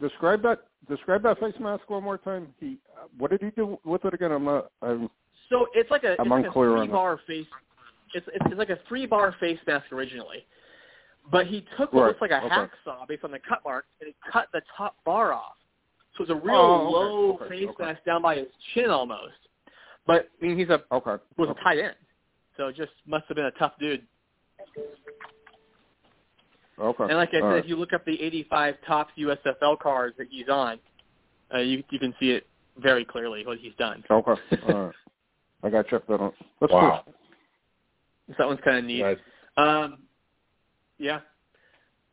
describe 0.00 0.42
that. 0.42 0.60
Describe 0.88 1.22
that 1.22 1.38
face 1.40 1.54
mask 1.60 1.88
one 1.88 2.04
more 2.04 2.18
time. 2.18 2.48
He. 2.58 2.78
What 3.18 3.30
did 3.30 3.42
he 3.42 3.50
do 3.50 3.78
with 3.84 4.04
it 4.04 4.14
again? 4.14 4.32
I'm 4.32 4.44
not. 4.44 4.70
I'm. 4.82 5.08
So 5.48 5.66
it's 5.74 5.90
like 5.90 6.04
a. 6.04 6.16
I'm 6.20 6.30
it's 6.32 6.46
unclear 6.46 6.70
like 6.70 6.78
a 6.78 6.82
three 6.84 6.92
bar 6.92 7.16
that. 7.16 7.26
face. 7.26 7.46
It's, 8.14 8.26
it's 8.34 8.46
it's 8.46 8.58
like 8.58 8.70
a 8.70 8.78
three 8.88 9.06
bar 9.06 9.34
face 9.40 9.58
mask 9.66 9.90
originally, 9.92 10.44
but 11.30 11.46
he 11.46 11.64
took 11.78 11.92
what 11.92 12.02
right. 12.02 12.08
looks 12.08 12.20
like 12.20 12.30
a 12.30 12.44
okay. 12.44 12.54
hacksaw 12.54 13.08
based 13.08 13.24
on 13.24 13.30
the 13.30 13.38
cut 13.48 13.60
marks 13.64 13.88
and 14.00 14.08
he 14.08 14.14
cut 14.30 14.48
the 14.52 14.60
top 14.76 14.96
bar 15.04 15.32
off. 15.32 15.56
So 16.16 16.24
it's 16.24 16.30
a 16.30 16.34
real 16.34 16.56
oh, 16.56 16.86
okay. 16.86 16.92
low 16.92 17.32
okay. 17.34 17.48
face 17.48 17.68
okay. 17.70 17.84
mask 17.84 18.04
down 18.04 18.20
by 18.20 18.36
his 18.36 18.48
chin 18.74 18.90
almost. 18.90 19.32
But 20.06 20.28
I 20.42 20.46
mean, 20.46 20.58
he's 20.58 20.68
a 20.68 20.82
okay. 20.92 21.22
was 21.36 21.48
okay. 21.48 21.60
a 21.60 21.64
tight 21.64 21.78
end, 21.78 21.94
so 22.56 22.66
it 22.66 22.76
just 22.76 22.92
must 23.06 23.24
have 23.28 23.36
been 23.36 23.46
a 23.46 23.50
tough 23.52 23.72
dude. 23.78 24.02
Okay. 26.80 27.04
And 27.04 27.16
like 27.16 27.28
I 27.30 27.32
said, 27.32 27.42
All 27.42 27.48
right. 27.50 27.64
if 27.64 27.68
you 27.68 27.76
look 27.76 27.92
up 27.92 28.04
the 28.04 28.20
85 28.20 28.76
Topps 28.86 29.12
USFL 29.18 29.78
cards 29.78 30.16
that 30.18 30.28
he's 30.30 30.48
on, 30.48 30.78
uh, 31.54 31.58
you 31.58 31.82
you 31.90 31.98
can 31.98 32.14
see 32.18 32.30
it 32.30 32.46
very 32.78 33.04
clearly 33.04 33.44
what 33.46 33.58
he's 33.58 33.74
done. 33.78 34.02
Okay. 34.10 34.32
All 34.68 34.86
right. 34.86 34.94
I 35.62 35.70
got 35.70 35.82
to 35.82 35.90
check 35.90 36.06
that 36.06 36.20
out. 36.20 36.34
That's 36.60 36.72
wow. 36.72 37.02
cool. 37.04 37.14
So 38.28 38.34
that 38.38 38.46
one's 38.46 38.60
kind 38.64 38.78
of 38.78 38.84
neat. 38.84 39.02
Nice. 39.02 39.18
Um, 39.56 39.98
yeah. 40.98 41.20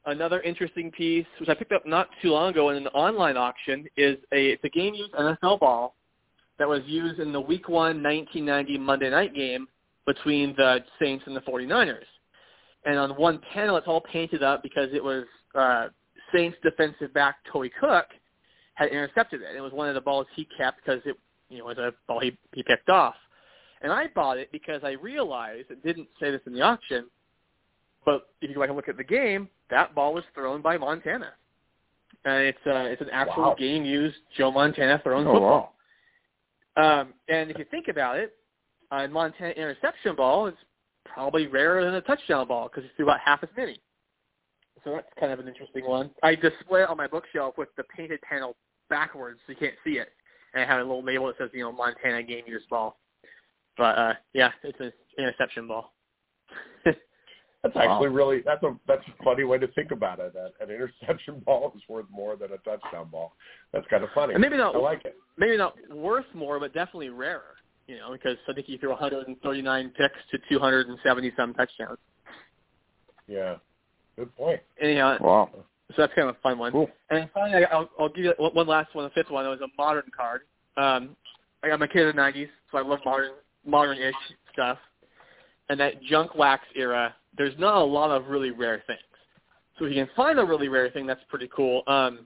Another 0.06 0.41
interesting 0.41 0.91
piece, 0.91 1.25
which 1.39 1.49
I 1.49 1.53
picked 1.53 1.71
up 1.71 1.86
not 1.86 2.10
too 2.21 2.32
long 2.32 2.51
ago 2.51 2.69
in 2.69 2.77
an 2.77 2.88
online 2.88 3.38
auction, 3.38 3.86
is 3.95 4.17
a 4.34 4.47
it's 4.51 4.63
a 4.63 4.69
game 4.69 4.93
used 4.93 5.13
NFL 5.13 5.60
ball 5.60 5.95
that 6.60 6.67
was 6.67 6.82
used 6.86 7.19
in 7.19 7.32
the 7.32 7.41
Week 7.41 7.69
One 7.69 8.01
1990 8.03 8.77
Monday 8.80 9.10
Night 9.10 9.34
game 9.34 9.67
between 10.06 10.56
the 10.58 10.84
Saints 10.99 11.23
and 11.27 11.36
the 11.36 11.41
49ers 11.41 12.06
and 12.88 12.97
on 12.97 13.12
one 13.12 13.39
panel 13.54 13.76
it's 13.78 13.88
all 13.88 14.02
painted 14.02 14.41
up 14.41 14.63
because 14.63 14.89
it 14.93 15.04
was 15.04 15.26
uh, 15.54 15.88
Saints 16.34 16.58
defensive 16.63 17.13
back 17.13 17.36
Toi 17.52 17.69
Cook 17.80 18.06
had 18.73 18.89
intercepted 18.89 19.41
it. 19.41 19.56
It 19.56 19.62
was 19.62 19.73
one 19.73 19.88
of 19.89 19.95
the 19.95 20.02
balls 20.02 20.26
he 20.36 20.47
kept 20.58 20.84
because 20.84 21.02
it 21.06 21.15
you 21.50 21.60
know 21.60 21.65
was 21.65 21.78
a 21.78 21.93
ball 22.08 22.19
he 22.19 22.36
he 22.54 22.63
picked 22.63 22.89
off. 22.89 23.15
And 23.82 23.91
I 23.91 24.08
bought 24.15 24.39
it 24.39 24.52
because 24.52 24.82
I 24.84 24.91
realized 24.93 25.69
it 25.69 25.84
didn't 25.84 26.08
say 26.19 26.32
this 26.32 26.41
in 26.47 26.54
the 26.54 26.62
auction, 26.62 27.06
but 28.06 28.30
if 28.41 28.50
you 28.50 28.56
go 28.56 28.62
back 28.62 28.69
and 28.69 28.76
look 28.76 28.89
at 28.89 28.97
the 28.97 29.04
game, 29.04 29.50
that 29.69 29.93
ball 29.93 30.13
was 30.15 30.23
thrown 30.34 30.62
by 30.63 30.78
Montana. 30.78 31.34
And 32.26 32.43
it's 32.43 32.65
uh, 32.65 32.88
it's 32.91 33.02
an 33.02 33.10
actual 33.12 33.43
Wow. 33.43 33.56
game 33.60 33.86
used 33.86 34.17
Joe 34.38 34.52
Montana 34.52 35.00
thrown 35.04 35.28
Oh, 35.28 35.34
football. 35.34 35.73
Um, 36.78 37.13
and 37.28 37.52
if 37.52 37.58
you 37.58 37.65
think 37.69 37.88
about 37.89 38.17
it, 38.17 38.34
a 38.91 39.08
Montana 39.08 39.52
interception 39.52 40.15
ball 40.15 40.47
is 40.47 40.56
probably 41.13 41.48
rarer 41.48 41.84
than 41.86 41.96
a 41.96 42.02
touchdown 42.02 42.48
ball 42.48 42.70
because 42.70 42.84
he 42.84 42.89
threw 42.96 43.06
about 43.06 43.20
half 43.24 43.43
as 43.43 43.50
many. 43.58 43.80
So 44.84 44.91
that's 44.93 45.08
kind 45.20 45.32
of 45.32 45.39
an 45.39 45.48
interesting 45.48 45.86
one. 45.88 46.12
I 46.24 46.36
display 46.36 46.82
it 46.84 46.89
on 46.89 46.98
my 46.98 47.08
bookshelf 47.08 47.56
with 47.58 47.70
the 47.78 47.84
painted 47.96 48.22
panel 48.22 48.56
backwards 48.89 49.39
so 49.46 49.52
you 49.54 49.58
can't 49.58 49.76
see 49.84 49.93
it. 50.00 50.10
And 50.54 50.63
I 50.63 50.65
have 50.67 50.80
a 50.80 50.84
little 50.84 51.04
label 51.04 51.28
that 51.28 51.38
says, 51.38 51.50
you 51.54 51.62
know, 51.63 51.72
Montana 51.72 52.24
game 52.24 52.43
used 52.48 52.70
ball. 52.70 53.00
But 53.78 53.98
uh 53.98 54.13
yeah, 54.34 54.52
it's 54.63 54.80
an 54.80 54.91
interception 55.17 55.67
ball. 55.67 55.93
That's 56.86 57.76
Wow. 57.76 57.82
actually 57.82 58.10
really 58.10 58.41
that's 58.46 58.63
a 58.63 58.78
that's 58.88 59.02
a 59.08 59.24
funny 59.24 59.43
way 59.43 59.58
to 59.58 59.67
think 59.70 59.91
about 59.91 60.20
it. 60.20 60.34
That 60.34 60.54
an 60.62 60.74
interception 60.74 61.39
ball 61.46 61.74
is 61.76 61.82
worth 61.89 62.06
more 62.10 62.36
than 62.38 62.52
a 62.54 62.58
touchdown 62.60 63.10
ball. 63.12 63.34
That's 63.74 63.86
kind 63.88 64.04
of 64.04 64.10
funny. 64.15 64.34
And 64.34 64.41
maybe 64.41 64.58
not 64.58 64.76
I 64.76 64.80
like 64.80 65.04
it. 65.06 65.15
maybe 65.38 65.58
not 65.58 65.76
worth 65.93 66.26
more, 66.34 66.60
but 66.60 66.74
definitely 66.74 67.10
rarer. 67.10 67.57
You 67.88 67.97
know, 67.97 68.12
because 68.12 68.38
I 68.50 68.54
think 68.54 68.67
he 68.67 68.78
threw 68.78 68.89
139 68.89 69.89
picks 69.97 70.15
to 70.32 70.38
270 70.50 71.32
some 71.38 71.54
touchdowns. 71.54 71.97
Yeah. 73.28 73.56
Good 74.17 74.36
point. 74.36 74.60
Anyhow, 74.82 75.17
Wow. 75.21 75.50
so 75.54 75.93
that's 75.97 76.13
kind 76.13 76.28
of 76.30 76.36
a 76.36 76.39
fun 76.39 76.58
one. 76.58 76.71
Cool. 76.71 76.89
And 77.10 77.30
finally, 77.34 77.63
I- 77.65 77.69
I'll, 77.73 77.89
I'll 78.00 78.10
give 78.10 78.26
you 78.26 78.34
one 78.38 78.54
one 78.54 78.67
last 78.67 78.93
one, 78.93 79.06
the 79.06 79.10
fifth 79.12 79.30
one. 79.32 79.45
It 79.45 79.50
was 79.50 79.62
a 79.62 79.67
modern 79.78 80.10
card. 80.15 80.41
Um, 80.76 81.15
I 81.63 81.69
got 81.69 81.80
my 81.80 81.88
kid 81.88 82.08
in 82.08 82.15
the 82.15 82.21
'90s, 82.21 82.50
so 82.71 82.78
I 82.78 82.82
love 82.82 83.00
modern, 83.06 83.32
modern-ish 83.65 84.15
stuff. 84.54 84.78
And 85.69 85.80
that 85.80 86.02
junk 86.04 86.36
wax 86.36 86.63
era, 86.76 87.13
there's 87.38 87.58
not 87.58 87.76
a 87.78 87.84
lot 87.84 88.10
of 88.12 88.28
really 88.28 88.52
rare 88.52 88.84
things. 88.88 89.00
So 89.78 89.86
if 89.86 89.93
you 89.93 90.04
can 90.06 90.13
find 90.15 90.39
a 90.39 90.43
really 90.45 90.69
rare 90.69 90.89
thing, 90.89 91.06
that's 91.06 91.21
pretty 91.30 91.50
cool. 91.56 91.84
Um, 91.88 92.26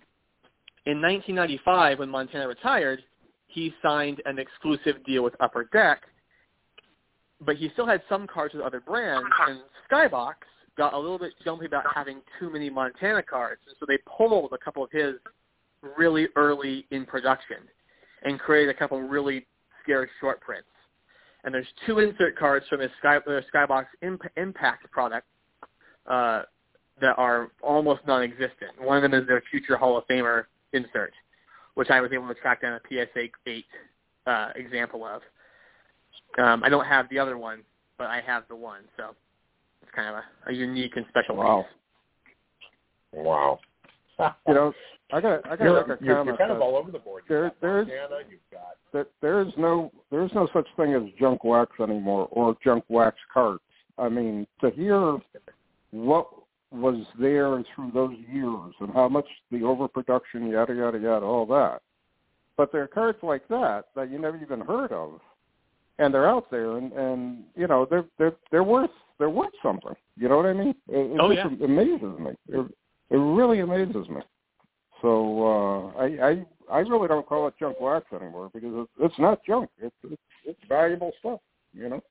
in 0.86 1.02
1995, 1.02 2.00
when 2.00 2.10
Montana 2.10 2.48
retired, 2.48 3.04
he 3.52 3.74
signed 3.82 4.22
an 4.26 4.40
exclusive 4.40 5.04
deal 5.06 5.24
with 5.24 5.36
Upper 5.40 5.66
Deck, 5.66 6.02
but 7.46 7.56
he 7.56 7.70
still 7.74 7.88
had 7.88 8.02
some 8.08 8.28
cards 8.28 8.54
with 8.54 8.64
other 8.64 8.80
brands. 8.80 9.28
And 9.48 9.62
Skybox 9.92 10.36
got 10.78 10.94
a 10.94 10.98
little 10.98 11.20
bit 11.20 11.34
jumpy 11.44 11.66
about 11.66 11.84
having 11.94 12.22
too 12.40 12.50
many 12.50 12.70
Montana 12.70 13.24
cards, 13.24 13.62
and 13.68 13.76
so 13.80 13.86
they 13.88 13.98
pulled 14.18 14.54
a 14.54 14.58
couple 14.58 14.84
of 14.84 14.92
his 14.92 15.16
really 15.98 16.28
early 16.36 16.86
in 16.92 17.06
production 17.06 17.58
and 18.24 18.40
created 18.40 18.74
a 18.74 18.78
couple 18.78 19.04
of 19.04 19.10
really 19.10 19.46
scary 19.84 20.08
short 20.20 20.40
prints. 20.42 20.68
And 21.44 21.54
there's 21.54 21.68
two 21.88 22.00
insert 22.00 22.38
cards 22.38 22.66
from 22.70 22.82
his 22.82 22.92
Sky, 23.00 23.18
uh, 23.18 23.42
Skybox 23.54 23.88
Imp- 24.04 24.22
Impact 24.38 24.90
product 24.92 25.26
uh, 26.06 26.44
that 27.02 27.16
are 27.18 27.50
almost 27.64 28.02
non-existent. 28.06 28.80
One 28.80 28.98
of 28.98 29.04
them 29.04 29.20
is 29.20 29.28
their 29.28 29.42
future 29.50 29.76
Hall 29.76 29.98
of 29.98 30.06
Famer 30.08 30.44
insert, 30.74 31.14
which 31.76 31.90
I 31.90 32.02
was 32.02 32.12
able 32.14 32.28
to 32.28 32.34
track 32.36 32.62
down 32.62 32.74
a 32.74 32.80
PSA 32.90 33.28
8 33.48 33.66
uh, 34.28 34.50
example 34.56 35.06
of. 35.06 35.22
Um, 36.44 36.64
I 36.64 36.70
don't 36.70 36.86
have 36.86 37.10
the 37.10 37.20
other 37.20 37.38
one, 37.38 37.62
but 37.98 38.08
I 38.08 38.22
have 38.26 38.44
the 38.50 38.56
one, 38.56 38.82
so 38.98 39.16
it's 39.82 39.92
kind 39.96 40.08
of 40.10 40.16
a, 40.16 40.52
a 40.52 40.54
unique 40.54 40.94
and 40.96 41.06
special 41.10 41.36
Wow. 41.36 41.66
piece. 42.24 42.34
Wow. 43.14 43.60
You 44.48 44.54
know, 44.54 44.74
I 45.12 45.20
got 45.20 45.46
I 45.48 45.56
got 45.56 45.62
you're, 45.64 45.82
to 45.84 45.88
make 45.90 46.02
a 46.02 46.06
you're, 46.06 46.16
comment. 46.16 46.28
you're 46.28 46.38
kind 46.38 46.52
of 46.52 46.62
all 46.62 46.76
over 46.78 46.92
the 46.92 47.00
board. 47.00 47.24
there- 47.28 47.46
You've 47.46 47.54
got 47.54 47.62
there's- 47.62 47.88
Montana, 47.88 48.30
you've 48.30 48.40
got 48.52 48.76
that 48.94 49.08
there 49.20 49.42
is 49.42 49.48
no 49.58 49.92
there 50.12 50.24
is 50.24 50.32
no 50.36 50.48
such 50.54 50.68
thing 50.78 50.94
as 50.94 51.02
junk 51.20 51.44
wax 51.44 51.72
anymore 51.82 52.28
or 52.32 52.56
junk 52.64 52.84
wax 52.88 53.18
carts. 53.34 53.64
I 53.98 54.10
mean, 54.10 54.46
to 54.62 54.70
hear 54.70 55.18
what 55.90 56.28
was 56.72 57.06
there 57.20 57.64
through 57.76 57.92
those 57.94 58.16
years 58.32 58.74
and 58.80 58.94
how 58.94 59.10
much 59.10 59.28
the 59.52 59.64
overproduction, 59.64 60.48
yada 60.48 60.74
yada 60.74 60.98
yada, 60.98 61.26
all 61.26 61.46
that. 61.48 61.82
But 62.58 62.72
there 62.72 62.84
are 62.84 62.88
cards 62.88 63.20
like 63.22 63.48
that 63.50 63.86
that 63.96 64.10
you 64.10 64.20
never 64.20 64.38
even 64.38 64.62
heard 64.62 64.92
of, 64.92 65.20
and 66.00 66.14
they're 66.14 66.30
out 66.30 66.50
there, 66.50 66.78
and 66.78 66.92
and 66.94 67.44
you 67.56 67.68
know 67.68 67.86
they're 67.90 68.06
they're 68.18 68.36
they're 68.52 68.64
worth 68.64 68.90
they're 69.20 69.30
worth 69.30 69.54
something. 69.62 69.96
You 70.18 70.30
know 70.30 70.38
what 70.38 70.46
I 70.46 70.54
mean? 70.54 70.76
It, 70.88 71.12
it 71.12 71.20
oh, 71.20 71.34
just 71.34 71.60
yeah. 71.60 71.66
amazes 71.66 72.20
me. 72.20 72.32
It, 72.50 72.66
it 73.10 73.18
really 73.18 73.60
amazes 73.60 74.08
me. 74.08 74.22
So 75.02 75.92
uh, 75.96 76.00
I 76.00 76.30
I 76.30 76.46
I 76.72 76.80
really 76.80 77.08
don't 77.08 77.28
call 77.28 77.48
it 77.48 77.54
junk 77.60 77.80
wax 77.82 78.06
anymore 78.14 78.50
because 78.54 78.72
it's, 78.74 78.92
it's 79.00 79.20
not 79.20 79.44
junk. 79.46 79.70
It's, 79.82 79.96
it's 80.04 80.22
it's 80.46 80.60
valuable 80.70 81.12
stuff. 81.20 81.40
You 81.74 81.90
know, 81.90 82.02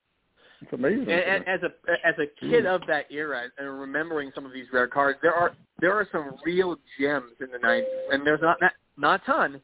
it's 0.62 0.72
amazing. 0.72 1.10
And, 1.10 1.10
and 1.10 1.48
as 1.48 1.60
a 1.62 2.06
as 2.06 2.14
a 2.18 2.26
kid 2.40 2.66
of 2.66 2.82
that 2.86 3.06
era 3.10 3.44
and 3.58 3.80
remembering 3.80 4.30
some 4.34 4.44
of 4.44 4.52
these 4.52 4.66
rare 4.72 4.88
cards, 4.88 5.18
there 5.22 5.34
are 5.34 5.52
there 5.80 5.92
are 5.94 6.06
some 6.12 6.36
real 6.44 6.76
gems 6.98 7.32
in 7.40 7.50
the 7.50 7.58
'90s, 7.58 7.84
and 8.12 8.26
there's 8.26 8.42
not 8.42 8.58
not 8.60 8.72
not 8.96 9.22
a 9.22 9.26
ton, 9.26 9.60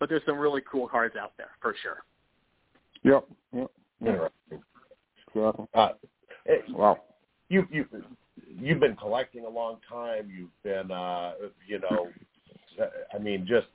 but 0.00 0.08
there's 0.08 0.22
some 0.24 0.38
really 0.38 0.62
cool 0.70 0.88
cards 0.88 1.16
out 1.16 1.32
there 1.36 1.50
for 1.60 1.74
sure. 1.82 1.98
Yep. 3.04 3.26
Yep. 3.52 3.70
Interesting. 4.00 4.62
Exactly. 5.34 5.66
Uh, 5.74 5.88
it, 6.46 6.64
Wow. 6.70 6.98
you 7.48 7.66
you 7.70 7.84
you've 8.58 8.80
been 8.80 8.96
collecting 8.96 9.44
a 9.44 9.48
long 9.48 9.78
time. 9.88 10.30
You've 10.34 10.62
been 10.62 10.90
uh, 10.90 11.32
you 11.66 11.80
know, 11.80 12.08
I 13.14 13.18
mean, 13.18 13.46
just 13.46 13.66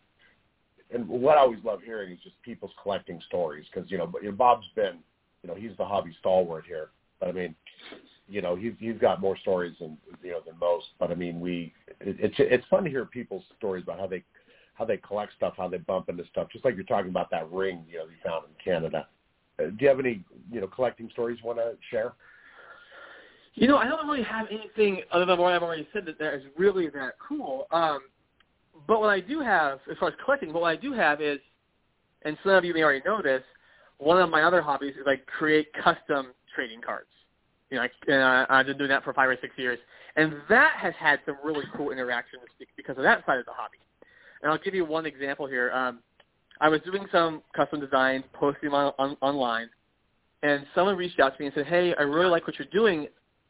and 0.91 1.07
what 1.07 1.37
I 1.37 1.41
always 1.41 1.63
love 1.63 1.81
hearing 1.83 2.11
is 2.13 2.19
just 2.23 2.41
people's 2.41 2.71
collecting 2.81 3.21
stories 3.27 3.65
because 3.71 3.89
you 3.91 3.97
know, 3.97 4.11
you 4.21 4.29
know, 4.29 4.35
Bob's 4.35 4.67
been 4.75 4.99
you 5.43 5.49
know 5.49 5.55
he's 5.55 5.77
the 5.77 5.85
hobby 5.85 6.15
stalwart 6.19 6.65
here, 6.65 6.89
but 7.19 7.29
I 7.29 7.31
mean. 7.31 7.55
You 8.29 8.41
know 8.41 8.55
he's 8.55 8.71
he's 8.79 8.97
got 8.99 9.19
more 9.19 9.37
stories 9.37 9.75
than 9.81 9.97
you 10.23 10.31
know 10.31 10.39
than 10.45 10.57
most, 10.57 10.85
but 10.97 11.11
I 11.11 11.13
mean 11.13 11.41
we 11.41 11.73
it, 11.99 12.15
it's 12.19 12.35
it's 12.39 12.65
fun 12.69 12.85
to 12.85 12.89
hear 12.89 13.03
people's 13.05 13.43
stories 13.57 13.83
about 13.83 13.99
how 13.99 14.07
they 14.07 14.23
how 14.73 14.85
they 14.85 14.97
collect 14.97 15.33
stuff, 15.33 15.53
how 15.57 15.67
they 15.67 15.77
bump 15.77 16.09
into 16.09 16.25
stuff. 16.31 16.47
Just 16.51 16.65
like 16.65 16.75
you're 16.75 16.83
talking 16.83 17.09
about 17.09 17.29
that 17.31 17.49
ring, 17.51 17.83
you 17.89 17.99
know, 17.99 18.05
you 18.05 18.15
found 18.23 18.45
in 18.45 18.53
Canada. 18.63 19.07
Uh, 19.59 19.67
do 19.67 19.75
you 19.79 19.87
have 19.87 19.99
any, 19.99 20.23
you 20.51 20.61
know, 20.61 20.67
collecting 20.67 21.09
stories 21.11 21.37
you 21.41 21.47
want 21.47 21.59
to 21.59 21.75
share? 21.91 22.13
You 23.53 23.67
know, 23.67 23.77
I 23.77 23.87
don't 23.87 24.07
really 24.07 24.23
have 24.23 24.47
anything 24.49 25.01
other 25.11 25.25
than 25.25 25.37
what 25.37 25.53
I've 25.53 25.61
already 25.61 25.87
said 25.93 26.05
that 26.07 26.17
that 26.17 26.33
is 26.33 26.43
really 26.57 26.89
that 26.89 27.13
cool. 27.19 27.67
Um, 27.71 27.99
but 28.87 28.99
what 28.99 29.09
I 29.09 29.19
do 29.19 29.39
have, 29.41 29.79
as 29.91 29.97
far 29.99 30.09
as 30.09 30.15
collecting, 30.23 30.51
what 30.51 30.63
I 30.63 30.75
do 30.75 30.91
have 30.91 31.21
is, 31.21 31.39
and 32.23 32.35
some 32.43 32.53
of 32.53 32.65
you 32.65 32.73
may 32.73 32.81
already 32.81 33.03
know 33.05 33.21
this, 33.21 33.43
one 34.03 34.21
of 34.21 34.29
my 34.29 34.43
other 34.43 34.61
hobbies 34.61 34.95
is 34.95 35.07
I 35.07 35.15
create 35.37 35.67
custom 35.73 36.33
trading 36.55 36.81
cards. 36.81 37.07
You 37.69 37.77
know, 37.77 37.87
I, 38.07 38.11
uh, 38.11 38.45
I've 38.49 38.67
been 38.67 38.77
doing 38.77 38.89
that 38.89 39.03
for 39.03 39.13
five 39.13 39.29
or 39.29 39.37
six 39.41 39.53
years, 39.57 39.79
and 40.15 40.33
that 40.49 40.73
has 40.77 40.93
had 40.99 41.19
some 41.25 41.37
really 41.43 41.65
cool 41.75 41.91
interactions 41.91 42.43
because 42.77 42.97
of 42.97 43.03
that 43.03 43.25
side 43.25 43.39
of 43.39 43.45
the 43.45 43.51
hobby. 43.53 43.79
And 44.41 44.51
I'll 44.51 44.59
give 44.59 44.75
you 44.75 44.85
one 44.85 45.05
example 45.05 45.47
here. 45.47 45.71
Um, 45.71 45.99
I 46.61 46.69
was 46.69 46.81
doing 46.81 47.05
some 47.11 47.41
custom 47.55 47.79
designs, 47.79 48.23
posting 48.33 48.69
them 48.69 48.75
on, 48.75 48.93
on, 48.99 49.17
online, 49.21 49.69
and 50.43 50.65
someone 50.75 50.97
reached 50.97 51.19
out 51.19 51.35
to 51.35 51.39
me 51.41 51.47
and 51.47 51.55
said, 51.55 51.65
"Hey, 51.65 51.95
I 51.97 52.03
really 52.03 52.29
like 52.29 52.45
what 52.45 52.59
you're 52.59 52.67
doing. 52.71 53.07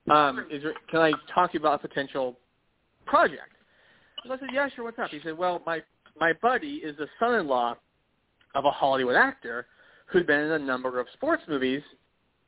Um, 0.10 0.48
is 0.52 0.64
there, 0.64 0.74
can 0.90 1.00
I 1.00 1.12
talk 1.34 1.52
to 1.52 1.58
you 1.58 1.60
about 1.60 1.84
a 1.84 1.88
potential 1.88 2.38
project?" 3.06 3.52
So 4.26 4.34
I 4.34 4.40
said, 4.40 4.50
"Yeah, 4.54 4.70
sure. 4.74 4.86
What's 4.86 5.00
up?" 5.00 5.10
He 5.10 5.20
said, 5.24 5.38
"Well, 5.38 5.62
my 5.66 5.82
my 6.20 6.32
buddy 6.42 6.76
is 6.76 6.96
the 6.98 7.08
son-in-law 7.20 7.76
of 8.56 8.66
a 8.66 8.72
Hollywood 8.72 9.16
actor 9.16 9.66
who'd 10.14 10.28
been 10.28 10.40
in 10.40 10.52
a 10.52 10.60
number 10.60 11.00
of 11.00 11.08
sports 11.14 11.44
movies, 11.50 11.82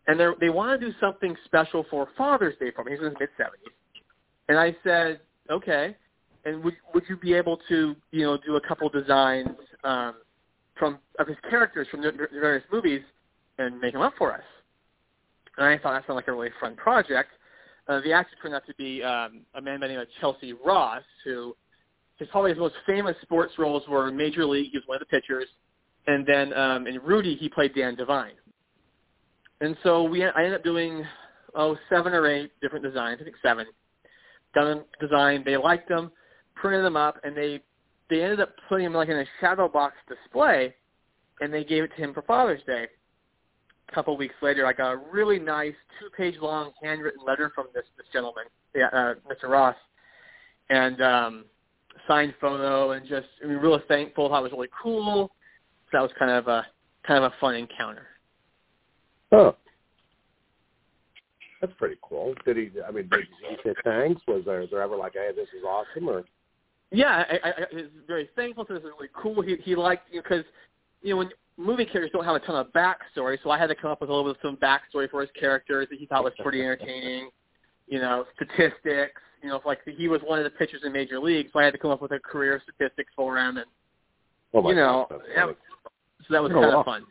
and 0.07 0.19
they 0.39 0.49
want 0.49 0.79
to 0.79 0.87
do 0.87 0.93
something 1.01 1.35
special 1.45 1.85
for 1.89 2.07
Father's 2.17 2.55
Day 2.59 2.71
for 2.73 2.83
me. 2.83 2.91
He's 2.91 2.99
in 2.99 3.07
his 3.07 3.15
mid 3.19 3.29
seventies." 3.37 3.73
And 4.47 4.57
I 4.57 4.75
said, 4.83 5.19
"Okay." 5.49 5.97
And 6.45 6.63
would 6.63 6.75
would 6.93 7.03
you 7.09 7.17
be 7.17 7.33
able 7.33 7.59
to 7.67 7.95
you 8.11 8.21
know 8.21 8.37
do 8.37 8.55
a 8.55 8.61
couple 8.61 8.87
designs 8.89 9.49
um, 9.83 10.13
from 10.77 10.99
of 11.19 11.27
his 11.27 11.37
characters 11.49 11.87
from 11.89 12.01
the 12.01 12.11
various 12.31 12.63
movies 12.71 13.01
and 13.57 13.79
make 13.79 13.93
them 13.93 14.03
up 14.03 14.13
for 14.17 14.31
us? 14.31 14.43
And 15.57 15.65
I 15.65 15.77
thought 15.77 15.93
that 15.93 16.03
sounded 16.05 16.15
like 16.15 16.27
a 16.27 16.33
really 16.33 16.51
fun 16.61 16.75
project. 16.75 17.31
Uh, 17.87 18.01
the 18.01 18.13
actor 18.13 18.35
turned 18.41 18.55
out 18.55 18.65
to 18.67 18.75
be 18.75 19.03
um, 19.03 19.41
a 19.55 19.61
man 19.61 19.79
by 19.79 19.87
the 19.87 19.93
name 19.93 20.01
of 20.01 20.07
Chelcie 20.21 20.53
Ross, 20.63 21.03
who 21.23 21.55
his 22.17 22.27
probably 22.29 22.51
his 22.51 22.59
most 22.59 22.75
famous 22.85 23.15
sports 23.21 23.53
roles 23.57 23.83
were 23.87 24.11
Major 24.11 24.45
League. 24.45 24.71
He 24.71 24.77
was 24.77 24.87
one 24.87 24.95
of 24.95 25.01
the 25.01 25.05
pitchers, 25.05 25.45
and 26.07 26.25
then 26.25 26.53
um, 26.53 26.87
in 26.87 26.99
Rudy 26.99 27.35
he 27.35 27.49
played 27.49 27.73
Dan 27.75 27.95
Devine. 27.95 28.33
And 29.61 29.75
so 29.83 30.03
we 30.03 30.23
I 30.23 30.31
ended 30.37 30.53
up 30.55 30.63
doing 30.63 31.03
oh 31.55 31.77
seven 31.89 32.13
or 32.13 32.27
eight 32.27 32.51
different 32.61 32.83
designs, 32.83 33.19
I 33.21 33.23
think 33.23 33.35
seven. 33.41 33.65
Done 34.53 34.83
design, 35.01 35.43
they 35.45 35.57
liked 35.57 35.89
them, 35.89 36.11
printed 36.55 36.85
them 36.85 36.95
up, 36.95 37.19
and 37.23 37.35
they 37.35 37.61
they 38.09 38.21
ended 38.21 38.39
up 38.39 38.53
putting 38.69 38.85
them 38.85 38.93
like 38.93 39.09
in 39.09 39.17
a 39.17 39.25
shadow 39.39 39.67
box 39.67 39.95
display, 40.07 40.73
and 41.41 41.53
they 41.53 41.63
gave 41.63 41.83
it 41.83 41.91
to 41.95 42.03
him 42.03 42.13
for 42.13 42.21
Father's 42.21 42.61
Day. 42.65 42.87
A 43.89 43.91
couple 43.93 44.15
weeks 44.17 44.35
later, 44.41 44.65
I 44.65 44.73
got 44.73 44.91
a 44.91 44.97
really 45.11 45.39
nice 45.39 45.75
two-page 45.99 46.35
long 46.41 46.71
handwritten 46.81 47.23
letter 47.25 47.51
from 47.53 47.67
this 47.73 47.85
this 47.97 48.07
gentleman, 48.11 48.45
uh, 48.75 49.13
Mr. 49.29 49.49
Ross, 49.49 49.75
and 50.69 51.01
um, 51.01 51.45
signed 52.07 52.33
photo, 52.39 52.91
and 52.91 53.07
just 53.07 53.27
I 53.43 53.47
mean, 53.47 53.57
really 53.57 53.81
thankful. 53.87 54.29
Thought 54.29 54.39
it 54.39 54.43
was 54.43 54.51
really 54.51 54.69
cool. 54.81 55.31
That 55.95 56.01
was 56.01 56.11
kind 56.19 56.31
of 56.31 56.49
a 56.49 56.67
kind 57.07 57.23
of 57.23 57.31
a 57.31 57.35
fun 57.39 57.55
encounter. 57.55 58.07
Oh, 59.31 59.55
that's 61.61 61.71
pretty 61.77 61.95
cool. 62.01 62.33
Did 62.43 62.57
he? 62.57 62.69
I 62.85 62.91
mean, 62.91 63.07
did 63.07 63.21
he 63.49 63.55
say 63.63 63.73
thanks? 63.85 64.21
Was 64.27 64.43
there, 64.45 64.59
was 64.59 64.69
there 64.71 64.81
ever 64.81 64.97
like, 64.97 65.13
hey, 65.13 65.29
this 65.33 65.47
is 65.57 65.63
awesome, 65.63 66.09
or? 66.09 66.25
Yeah, 66.91 67.23
I, 67.29 67.47
I, 67.47 67.49
I 67.49 67.75
was 67.75 67.85
very 68.07 68.29
thankful 68.35 68.65
to 68.65 68.73
this. 68.73 68.81
It 68.81 68.87
was 68.87 68.93
really 68.99 69.09
cool. 69.15 69.41
He 69.41 69.55
he 69.63 69.73
liked 69.77 70.09
you 70.11 70.17
know, 70.17 70.23
because 70.23 70.43
you 71.01 71.11
know 71.11 71.17
when 71.19 71.29
movie 71.55 71.85
characters 71.85 72.11
don't 72.11 72.25
have 72.25 72.35
a 72.35 72.45
ton 72.45 72.57
of 72.57 72.73
backstory, 72.73 73.37
so 73.41 73.49
I 73.49 73.57
had 73.57 73.67
to 73.67 73.75
come 73.75 73.89
up 73.89 74.01
with 74.01 74.09
a 74.09 74.13
little 74.13 74.33
bit 74.33 74.37
of 74.43 74.49
some 74.49 74.57
backstory 74.57 75.09
for 75.09 75.21
his 75.21 75.29
characters 75.39 75.87
that 75.91 75.97
he 75.97 76.07
thought 76.07 76.25
was 76.25 76.33
pretty 76.39 76.59
entertaining. 76.59 77.29
You 77.87 77.99
know, 77.99 78.25
statistics. 78.35 79.21
You 79.41 79.47
know, 79.47 79.61
like 79.65 79.79
he 79.85 80.09
was 80.09 80.19
one 80.25 80.39
of 80.39 80.43
the 80.43 80.49
pitchers 80.49 80.81
in 80.83 80.91
Major 80.91 81.21
League, 81.21 81.51
so 81.53 81.59
I 81.59 81.63
had 81.63 81.71
to 81.71 81.79
come 81.79 81.91
up 81.91 82.01
with 82.01 82.11
a 82.11 82.19
career 82.19 82.61
statistics 82.65 83.13
for 83.15 83.37
him, 83.37 83.55
and 83.55 83.67
Oh 84.55 84.61
my 84.61 84.69
you 84.69 84.75
know, 84.77 85.05
that's 85.09 85.21
that 85.35 85.55
so 86.27 86.33
that 86.33 86.43
was 86.43 86.51
Oh, 86.53 86.61
kind 86.61 86.73
wow. 86.73 86.79
of 86.79 86.85
fun. 86.85 87.05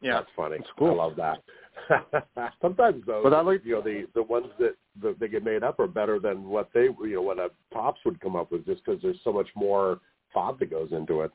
Yeah. 0.00 0.14
That's 0.14 0.30
funny. 0.34 0.56
That's 0.58 0.70
cool. 0.78 1.00
I 1.00 1.04
love 1.04 1.16
that. 1.16 1.42
Sometimes 2.62 3.02
though, 3.06 3.20
But 3.22 3.32
I 3.34 3.40
like- 3.42 3.64
you 3.64 3.74
know 3.74 3.82
the 3.82 4.06
the 4.14 4.22
ones 4.22 4.46
that 4.58 4.74
that 5.02 5.18
they 5.20 5.28
get 5.28 5.44
made 5.44 5.62
up 5.62 5.78
are 5.78 5.86
better 5.86 6.18
than 6.18 6.48
what 6.48 6.70
they 6.74 6.84
you 6.84 7.14
know 7.14 7.22
what 7.22 7.38
a 7.38 7.50
Topps 7.72 8.00
would 8.04 8.20
come 8.20 8.36
up 8.36 8.50
with 8.50 8.66
just 8.66 8.84
because 8.84 9.00
there's 9.02 9.20
so 9.24 9.32
much 9.32 9.48
more 9.54 10.00
thought 10.34 10.58
that 10.58 10.70
goes 10.70 10.92
into 10.92 11.22
it. 11.22 11.30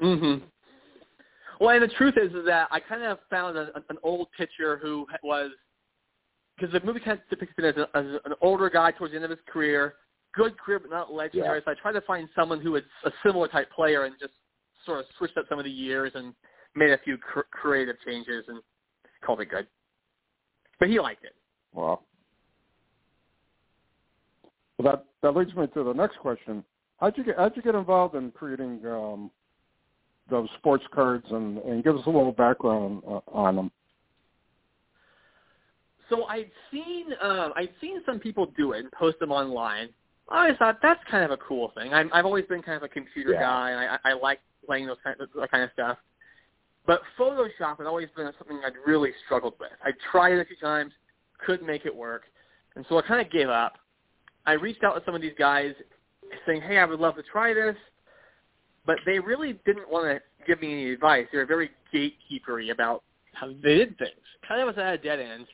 hmm 0.00 0.36
Well, 1.60 1.70
and 1.70 1.82
the 1.82 1.94
truth 1.94 2.14
is, 2.20 2.32
is 2.32 2.44
that 2.46 2.68
I 2.70 2.80
kind 2.80 3.02
of 3.02 3.18
found 3.30 3.56
a, 3.56 3.70
an 3.88 3.98
old 4.02 4.28
pitcher 4.36 4.78
who 4.82 5.06
was 5.22 5.50
because 6.58 6.72
the 6.72 6.80
movie 6.86 7.00
kind 7.00 7.18
of 7.20 7.28
depicts 7.28 7.54
him 7.58 7.64
as, 7.66 7.76
a, 7.76 7.88
as 7.96 8.06
an 8.24 8.32
older 8.40 8.70
guy 8.70 8.90
towards 8.90 9.12
the 9.12 9.16
end 9.16 9.24
of 9.24 9.30
his 9.30 9.40
career, 9.46 9.94
good 10.34 10.58
career 10.58 10.78
but 10.78 10.90
not 10.90 11.12
legendary. 11.12 11.58
Yeah. 11.58 11.64
So 11.64 11.70
I 11.72 11.74
tried 11.80 11.92
to 11.92 12.00
find 12.02 12.28
someone 12.34 12.60
who 12.60 12.72
was 12.72 12.82
a 13.04 13.10
similar 13.24 13.48
type 13.48 13.70
player 13.70 14.04
and 14.04 14.14
just 14.18 14.32
sort 14.86 15.00
of 15.00 15.06
switched 15.18 15.36
up 15.36 15.44
some 15.48 15.58
of 15.58 15.64
the 15.64 15.70
years 15.70 16.12
and 16.14 16.32
made 16.74 16.90
a 16.90 16.98
few 16.98 17.18
cr- 17.18 17.40
creative 17.50 17.96
changes 18.06 18.44
and 18.48 18.62
called 19.24 19.40
it 19.40 19.50
good. 19.50 19.66
But 20.78 20.88
he 20.88 21.00
liked 21.00 21.24
it. 21.24 21.34
Wow. 21.74 22.00
Well, 24.78 24.92
that 24.92 25.04
that 25.22 25.36
leads 25.36 25.54
me 25.54 25.66
to 25.66 25.84
the 25.84 25.92
next 25.92 26.18
question. 26.18 26.64
How'd 27.00 27.16
you 27.16 27.24
get 27.24 27.36
How'd 27.36 27.56
you 27.56 27.62
get 27.62 27.74
involved 27.74 28.14
in 28.14 28.30
creating 28.30 28.80
um, 28.86 29.30
those 30.30 30.48
sports 30.58 30.84
cards 30.92 31.26
and 31.30 31.58
and 31.58 31.82
give 31.82 31.96
us 31.96 32.02
a 32.06 32.10
little 32.10 32.32
background 32.32 33.02
uh, 33.06 33.20
on 33.28 33.56
them? 33.56 33.70
So 36.10 36.24
I'd 36.24 36.50
seen 36.70 37.06
um, 37.22 37.52
I'd 37.56 37.70
seen 37.80 38.00
some 38.04 38.18
people 38.18 38.52
do 38.56 38.72
it 38.72 38.80
and 38.80 38.92
post 38.92 39.18
them 39.18 39.32
online. 39.32 39.88
I 40.28 40.42
always 40.42 40.58
thought 40.58 40.78
that's 40.82 41.00
kind 41.10 41.24
of 41.24 41.30
a 41.30 41.36
cool 41.36 41.72
thing. 41.76 41.94
I'm, 41.94 42.10
I've 42.12 42.24
always 42.24 42.44
been 42.46 42.60
kind 42.60 42.76
of 42.76 42.82
a 42.82 42.88
computer 42.88 43.32
Yeah. 43.32 43.42
guy, 43.42 43.70
and 43.70 43.80
I, 43.80 44.10
I 44.10 44.12
like 44.14 44.40
playing 44.66 44.86
those 44.86 44.96
kind 45.02 45.20
of, 45.20 45.28
that 45.38 45.50
kind 45.50 45.64
of 45.64 45.70
stuff. 45.72 45.98
But 46.86 47.00
Photoshop 47.18 47.78
had 47.78 47.86
always 47.86 48.08
been 48.16 48.30
something 48.38 48.60
I'd 48.64 48.72
really 48.86 49.10
struggled 49.24 49.54
with. 49.58 49.72
I 49.82 49.90
tried 50.10 50.32
it 50.32 50.40
a 50.40 50.44
few 50.44 50.56
times, 50.56 50.92
couldn't 51.44 51.66
make 51.66 51.84
it 51.84 51.94
work, 51.94 52.22
and 52.76 52.84
so 52.88 52.98
I 52.98 53.02
kind 53.02 53.24
of 53.24 53.32
gave 53.32 53.48
up. 53.48 53.74
I 54.46 54.52
reached 54.52 54.84
out 54.84 54.94
to 54.94 55.02
some 55.04 55.14
of 55.14 55.20
these 55.20 55.34
guys 55.38 55.74
saying, 56.46 56.62
"Hey, 56.62 56.78
I 56.78 56.84
would 56.84 57.00
love 57.00 57.16
to 57.16 57.22
try 57.22 57.52
this," 57.52 57.76
but 58.84 58.98
they 59.04 59.18
really 59.18 59.54
didn't 59.64 59.88
want 59.90 60.06
to 60.06 60.20
give 60.46 60.60
me 60.60 60.72
any 60.72 60.90
advice. 60.90 61.26
They 61.32 61.38
were 61.38 61.46
very 61.46 61.70
gatekeepery 61.92 62.70
about 62.70 63.02
how 63.32 63.48
they 63.48 63.74
did 63.74 63.98
things. 63.98 64.20
Kind 64.46 64.60
of 64.60 64.68
was 64.68 64.78
at 64.78 64.94
a 64.94 64.98
dead 64.98 65.18
end 65.18 65.46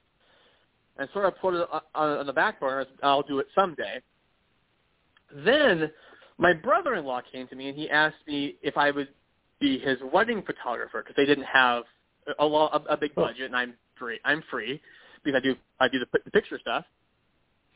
and 0.98 1.08
sort 1.12 1.24
of 1.24 1.38
put 1.38 1.54
it 1.54 1.66
on, 1.70 1.82
on 1.94 2.26
the 2.26 2.32
back 2.32 2.60
burner. 2.60 2.86
I'll 3.02 3.22
do 3.22 3.38
it 3.38 3.46
someday. 3.54 4.00
Then 5.34 5.90
my 6.38 6.52
brother-in-law 6.52 7.22
came 7.30 7.46
to 7.48 7.56
me 7.56 7.68
and 7.68 7.76
he 7.78 7.88
asked 7.90 8.16
me 8.26 8.56
if 8.62 8.76
I 8.76 8.90
would 8.90 9.08
be 9.60 9.78
his 9.78 9.98
wedding 10.12 10.42
photographer 10.42 11.02
because 11.02 11.14
they 11.16 11.26
didn't 11.26 11.44
have 11.44 11.84
a, 12.38 12.44
lo- 12.44 12.68
a, 12.72 12.94
a 12.94 12.96
big 12.96 13.12
Oh. 13.16 13.22
budget 13.22 13.46
and 13.46 13.56
I'm 13.56 13.74
free. 13.98 14.18
I'm 14.24 14.42
free 14.50 14.80
because 15.24 15.38
I 15.38 15.40
do 15.42 15.54
I 15.80 15.88
do 15.88 15.98
the, 15.98 16.06
the 16.24 16.30
picture 16.30 16.58
stuff. 16.58 16.84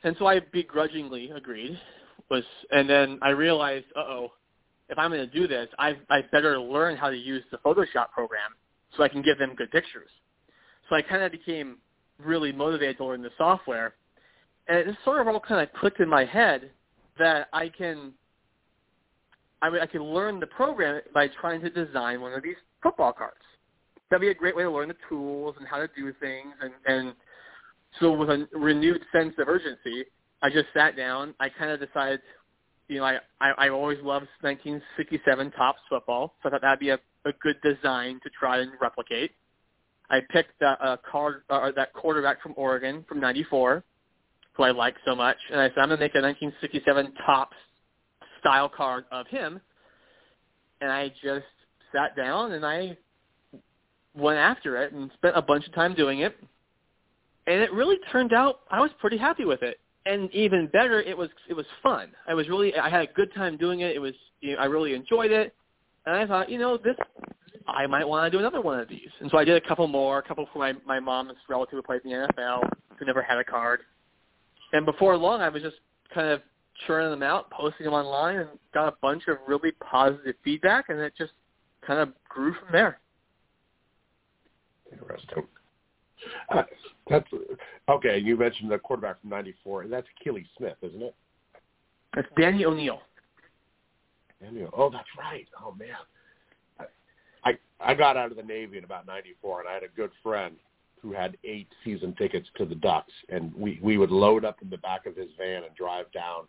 And 0.02 0.16
so 0.18 0.26
I 0.26 0.40
begrudgingly 0.40 1.30
agreed. 1.30 1.78
Was 2.30 2.44
and 2.70 2.88
then 2.88 3.18
I 3.22 3.30
realized, 3.30 3.86
uh 3.96 4.00
oh, 4.00 4.32
if 4.88 4.98
I'm 4.98 5.10
going 5.10 5.28
to 5.28 5.32
do 5.40 5.46
this, 5.46 5.68
I 5.78 5.96
I 6.10 6.22
better 6.32 6.58
learn 6.58 6.96
how 6.96 7.10
to 7.10 7.16
use 7.16 7.44
the 7.50 7.58
Photoshop 7.58 8.10
program 8.12 8.50
so 8.96 9.02
I 9.02 9.08
can 9.08 9.22
give 9.22 9.38
them 9.38 9.54
good 9.56 9.70
pictures. 9.70 10.10
So 10.88 10.96
I 10.96 11.02
kind 11.02 11.22
of 11.22 11.30
became 11.32 11.76
really 12.24 12.52
motivated 12.52 12.96
to 12.98 13.04
learn 13.04 13.22
the 13.22 13.30
software, 13.36 13.94
and 14.68 14.78
it 14.78 14.96
sort 15.04 15.20
of 15.20 15.28
all 15.28 15.40
kind 15.40 15.60
of 15.60 15.72
clicked 15.74 16.00
in 16.00 16.08
my 16.08 16.24
head 16.24 16.70
that 17.18 17.48
I 17.52 17.68
can 17.68 18.12
I 19.62 19.70
mean, 19.70 19.80
I 19.80 19.86
can 19.86 20.02
learn 20.02 20.40
the 20.40 20.46
program 20.46 21.00
by 21.14 21.28
trying 21.40 21.60
to 21.62 21.70
design 21.70 22.20
one 22.20 22.32
of 22.32 22.42
these 22.42 22.56
football 22.82 23.12
cards. 23.12 23.36
That'd 24.10 24.20
be 24.20 24.28
a 24.28 24.34
great 24.34 24.54
way 24.54 24.62
to 24.62 24.70
learn 24.70 24.88
the 24.88 24.96
tools 25.08 25.56
and 25.58 25.66
how 25.66 25.78
to 25.78 25.88
do 25.96 26.12
things. 26.20 26.52
And, 26.60 26.72
and 26.86 27.14
so 27.98 28.12
with 28.12 28.30
a 28.30 28.46
renewed 28.52 29.00
sense 29.12 29.34
of 29.38 29.48
urgency, 29.48 30.04
I 30.42 30.50
just 30.50 30.66
sat 30.74 30.96
down. 30.96 31.34
I 31.40 31.48
kind 31.48 31.70
of 31.70 31.80
decided, 31.80 32.20
you 32.88 32.98
know, 32.98 33.04
I, 33.04 33.18
I, 33.40 33.52
I 33.58 33.68
always 33.70 33.98
loved 34.02 34.26
1967 34.42 35.50
Topps 35.52 35.80
football, 35.88 36.34
so 36.42 36.48
I 36.48 36.52
thought 36.52 36.62
that'd 36.62 36.78
be 36.78 36.90
a, 36.90 37.00
a 37.24 37.32
good 37.40 37.56
design 37.62 38.20
to 38.22 38.30
try 38.38 38.58
and 38.58 38.70
replicate. 38.80 39.32
I 40.10 40.20
picked 40.30 40.60
that 40.60 40.78
uh, 40.80 40.98
card, 41.10 41.42
uh, 41.50 41.72
that 41.74 41.92
quarterback 41.94 42.40
from 42.40 42.54
Oregon 42.56 43.04
from 43.08 43.18
'94, 43.18 43.82
who 44.52 44.62
I 44.62 44.70
like 44.70 44.94
so 45.04 45.16
much, 45.16 45.36
and 45.50 45.60
I 45.60 45.68
said 45.70 45.78
I'm 45.78 45.88
gonna 45.88 46.00
make 46.00 46.14
a 46.14 46.22
1967 46.22 47.12
Topps 47.24 47.56
style 48.46 48.68
card 48.68 49.04
of 49.10 49.26
him, 49.26 49.60
and 50.80 50.90
I 50.90 51.08
just 51.22 51.46
sat 51.92 52.16
down 52.16 52.52
and 52.52 52.64
I 52.64 52.96
went 54.14 54.38
after 54.38 54.82
it 54.82 54.92
and 54.92 55.10
spent 55.14 55.36
a 55.36 55.42
bunch 55.42 55.66
of 55.66 55.74
time 55.74 55.94
doing 55.94 56.20
it, 56.20 56.36
and 57.46 57.60
it 57.60 57.72
really 57.72 57.96
turned 58.12 58.32
out 58.32 58.60
I 58.70 58.80
was 58.80 58.90
pretty 59.00 59.18
happy 59.18 59.44
with 59.44 59.62
it. 59.62 59.78
And 60.04 60.32
even 60.32 60.68
better, 60.72 61.02
it 61.02 61.18
was 61.18 61.28
it 61.48 61.54
was 61.54 61.66
fun. 61.82 62.10
I 62.28 62.34
was 62.34 62.48
really 62.48 62.76
I 62.76 62.88
had 62.88 63.08
a 63.08 63.12
good 63.12 63.34
time 63.34 63.56
doing 63.56 63.80
it. 63.80 63.96
It 63.96 63.98
was 63.98 64.14
you 64.40 64.54
know, 64.54 64.60
I 64.60 64.66
really 64.66 64.94
enjoyed 64.94 65.32
it, 65.32 65.52
and 66.06 66.14
I 66.14 66.26
thought 66.26 66.48
you 66.48 66.58
know 66.58 66.76
this 66.76 66.96
I 67.66 67.88
might 67.88 68.06
want 68.06 68.30
to 68.30 68.30
do 68.30 68.38
another 68.38 68.60
one 68.60 68.78
of 68.78 68.88
these. 68.88 69.08
And 69.20 69.28
so 69.30 69.38
I 69.38 69.44
did 69.44 69.60
a 69.60 69.66
couple 69.66 69.88
more, 69.88 70.18
a 70.18 70.22
couple 70.22 70.46
for 70.52 70.60
my 70.60 70.74
my 70.86 71.00
mom's 71.00 71.32
relative 71.48 71.76
who 71.76 71.82
played 71.82 72.02
in 72.04 72.10
the 72.10 72.28
NFL 72.38 72.70
who 72.96 73.04
never 73.04 73.22
had 73.22 73.38
a 73.38 73.44
card. 73.44 73.80
And 74.72 74.86
before 74.86 75.16
long, 75.16 75.40
I 75.40 75.48
was 75.48 75.62
just 75.62 75.76
kind 76.14 76.28
of 76.28 76.40
churning 76.86 77.10
them 77.10 77.22
out, 77.22 77.50
posting 77.50 77.84
them 77.84 77.94
online, 77.94 78.36
and 78.36 78.48
got 78.74 78.88
a 78.88 78.96
bunch 79.02 79.24
of 79.28 79.38
really 79.46 79.72
positive 79.72 80.34
feedback, 80.44 80.86
and 80.88 80.98
it 80.98 81.12
just 81.16 81.32
kind 81.86 82.00
of 82.00 82.10
grew 82.28 82.54
from 82.54 82.68
there. 82.72 82.98
Interesting. 84.92 85.44
Uh, 86.50 86.62
that's 87.08 87.26
okay. 87.88 88.18
You 88.18 88.36
mentioned 88.36 88.70
the 88.70 88.78
quarterback 88.78 89.20
from 89.20 89.30
'94, 89.30 89.82
and 89.82 89.92
that's 89.92 90.06
Akili 90.24 90.44
Smith, 90.56 90.76
isn't 90.82 91.02
it? 91.02 91.14
That's 92.14 92.28
Danny 92.38 92.64
O'Neil. 92.64 93.00
Danny. 94.40 94.64
Oh, 94.76 94.90
that's 94.90 95.08
right. 95.18 95.46
Oh 95.62 95.74
man. 95.78 95.88
I, 96.80 97.50
I 97.50 97.58
I 97.80 97.94
got 97.94 98.16
out 98.16 98.30
of 98.30 98.36
the 98.36 98.42
Navy 98.42 98.78
in 98.78 98.84
about 98.84 99.06
'94, 99.06 99.60
and 99.60 99.68
I 99.68 99.74
had 99.74 99.82
a 99.82 99.88
good 99.96 100.10
friend 100.22 100.56
who 101.02 101.12
had 101.12 101.36
eight 101.44 101.68
season 101.84 102.14
tickets 102.16 102.48
to 102.56 102.64
the 102.64 102.74
Ducks, 102.74 103.12
and 103.28 103.54
we 103.54 103.78
we 103.82 103.98
would 103.98 104.10
load 104.10 104.44
up 104.44 104.62
in 104.62 104.70
the 104.70 104.78
back 104.78 105.06
of 105.06 105.16
his 105.16 105.28
van 105.38 105.64
and 105.64 105.74
drive 105.76 106.10
down 106.12 106.44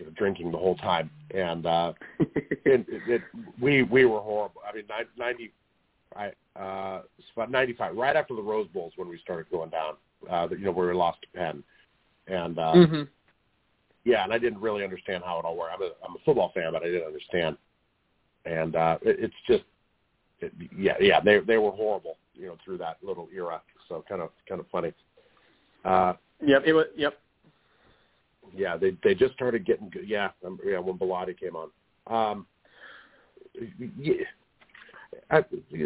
you 0.00 0.06
know, 0.06 0.12
drinking 0.16 0.50
the 0.50 0.56
whole 0.56 0.76
time, 0.76 1.10
and 1.32 1.66
uh, 1.66 1.92
it, 2.18 2.86
it, 2.88 3.02
it, 3.06 3.22
we 3.60 3.82
we 3.82 4.06
were 4.06 4.20
horrible. 4.20 4.62
I 4.66 4.74
mean, 4.74 4.84
ninety, 5.18 5.52
I 6.16 6.30
uh, 6.58 7.02
about 7.36 7.50
ninety 7.50 7.74
five, 7.74 7.94
right 7.94 8.16
after 8.16 8.34
the 8.34 8.42
Rose 8.42 8.66
Bowls 8.72 8.94
when 8.96 9.08
we 9.08 9.18
started 9.18 9.50
going 9.50 9.70
down. 9.70 9.94
Uh, 10.28 10.48
you 10.50 10.64
know, 10.64 10.70
where 10.70 10.88
we 10.88 10.94
lost 10.94 11.18
to 11.22 11.28
Penn, 11.38 11.62
and 12.26 12.58
uh, 12.58 12.72
mm-hmm. 12.74 13.02
yeah, 14.04 14.24
and 14.24 14.32
I 14.32 14.38
didn't 14.38 14.60
really 14.60 14.84
understand 14.84 15.22
how 15.24 15.38
it 15.38 15.44
all 15.44 15.56
worked. 15.56 15.74
I'm 15.74 15.82
a 15.82 15.90
I'm 16.06 16.16
a 16.16 16.24
football 16.24 16.50
fan, 16.54 16.72
but 16.72 16.82
I 16.82 16.86
didn't 16.86 17.06
understand, 17.06 17.58
and 18.46 18.76
uh, 18.76 18.98
it, 19.02 19.16
it's 19.20 19.34
just, 19.46 19.64
it, 20.40 20.52
yeah, 20.76 20.94
yeah, 20.98 21.20
they 21.20 21.40
they 21.40 21.58
were 21.58 21.70
horrible, 21.70 22.16
you 22.34 22.46
know, 22.46 22.56
through 22.64 22.78
that 22.78 22.96
little 23.02 23.28
era. 23.34 23.60
So 23.88 24.02
kind 24.08 24.22
of 24.22 24.30
kind 24.48 24.60
of 24.60 24.66
funny. 24.72 24.92
Uh, 25.84 26.14
yep, 26.42 26.62
it 26.66 26.72
was. 26.72 26.86
Yep, 26.96 27.18
yeah, 28.54 28.76
they 28.76 28.96
they 29.02 29.14
just 29.14 29.34
started 29.34 29.66
getting 29.66 29.90
good. 29.90 30.08
Yeah, 30.08 30.30
um, 30.44 30.58
yeah, 30.64 30.78
when 30.78 30.98
Bellotti 30.98 31.38
came 31.38 31.56
on. 31.56 31.70
Um, 32.06 32.46
yeah, 33.96 34.14
uh, 35.30 35.42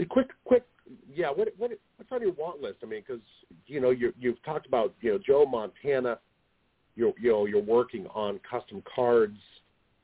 quick, 0.09 0.29
quick, 0.45 0.65
yeah. 1.13 1.29
What 1.29 1.49
what 1.57 1.71
what's 1.97 2.13
on 2.13 2.21
your 2.21 2.33
want 2.33 2.61
list? 2.61 2.79
I 2.83 2.87
mean, 2.87 3.03
because 3.07 3.23
you 3.67 3.81
know 3.81 3.91
you 3.91 4.13
you've 4.19 4.43
talked 4.45 4.67
about 4.67 4.95
you 5.01 5.13
know 5.13 5.19
Joe 5.25 5.47
Montana. 5.47 6.19
You're 6.97 7.13
you 7.21 7.31
know 7.31 7.47
you're 7.47 7.63
working 7.63 8.07
on 8.15 8.41
custom 8.49 8.83
cards. 8.95 9.39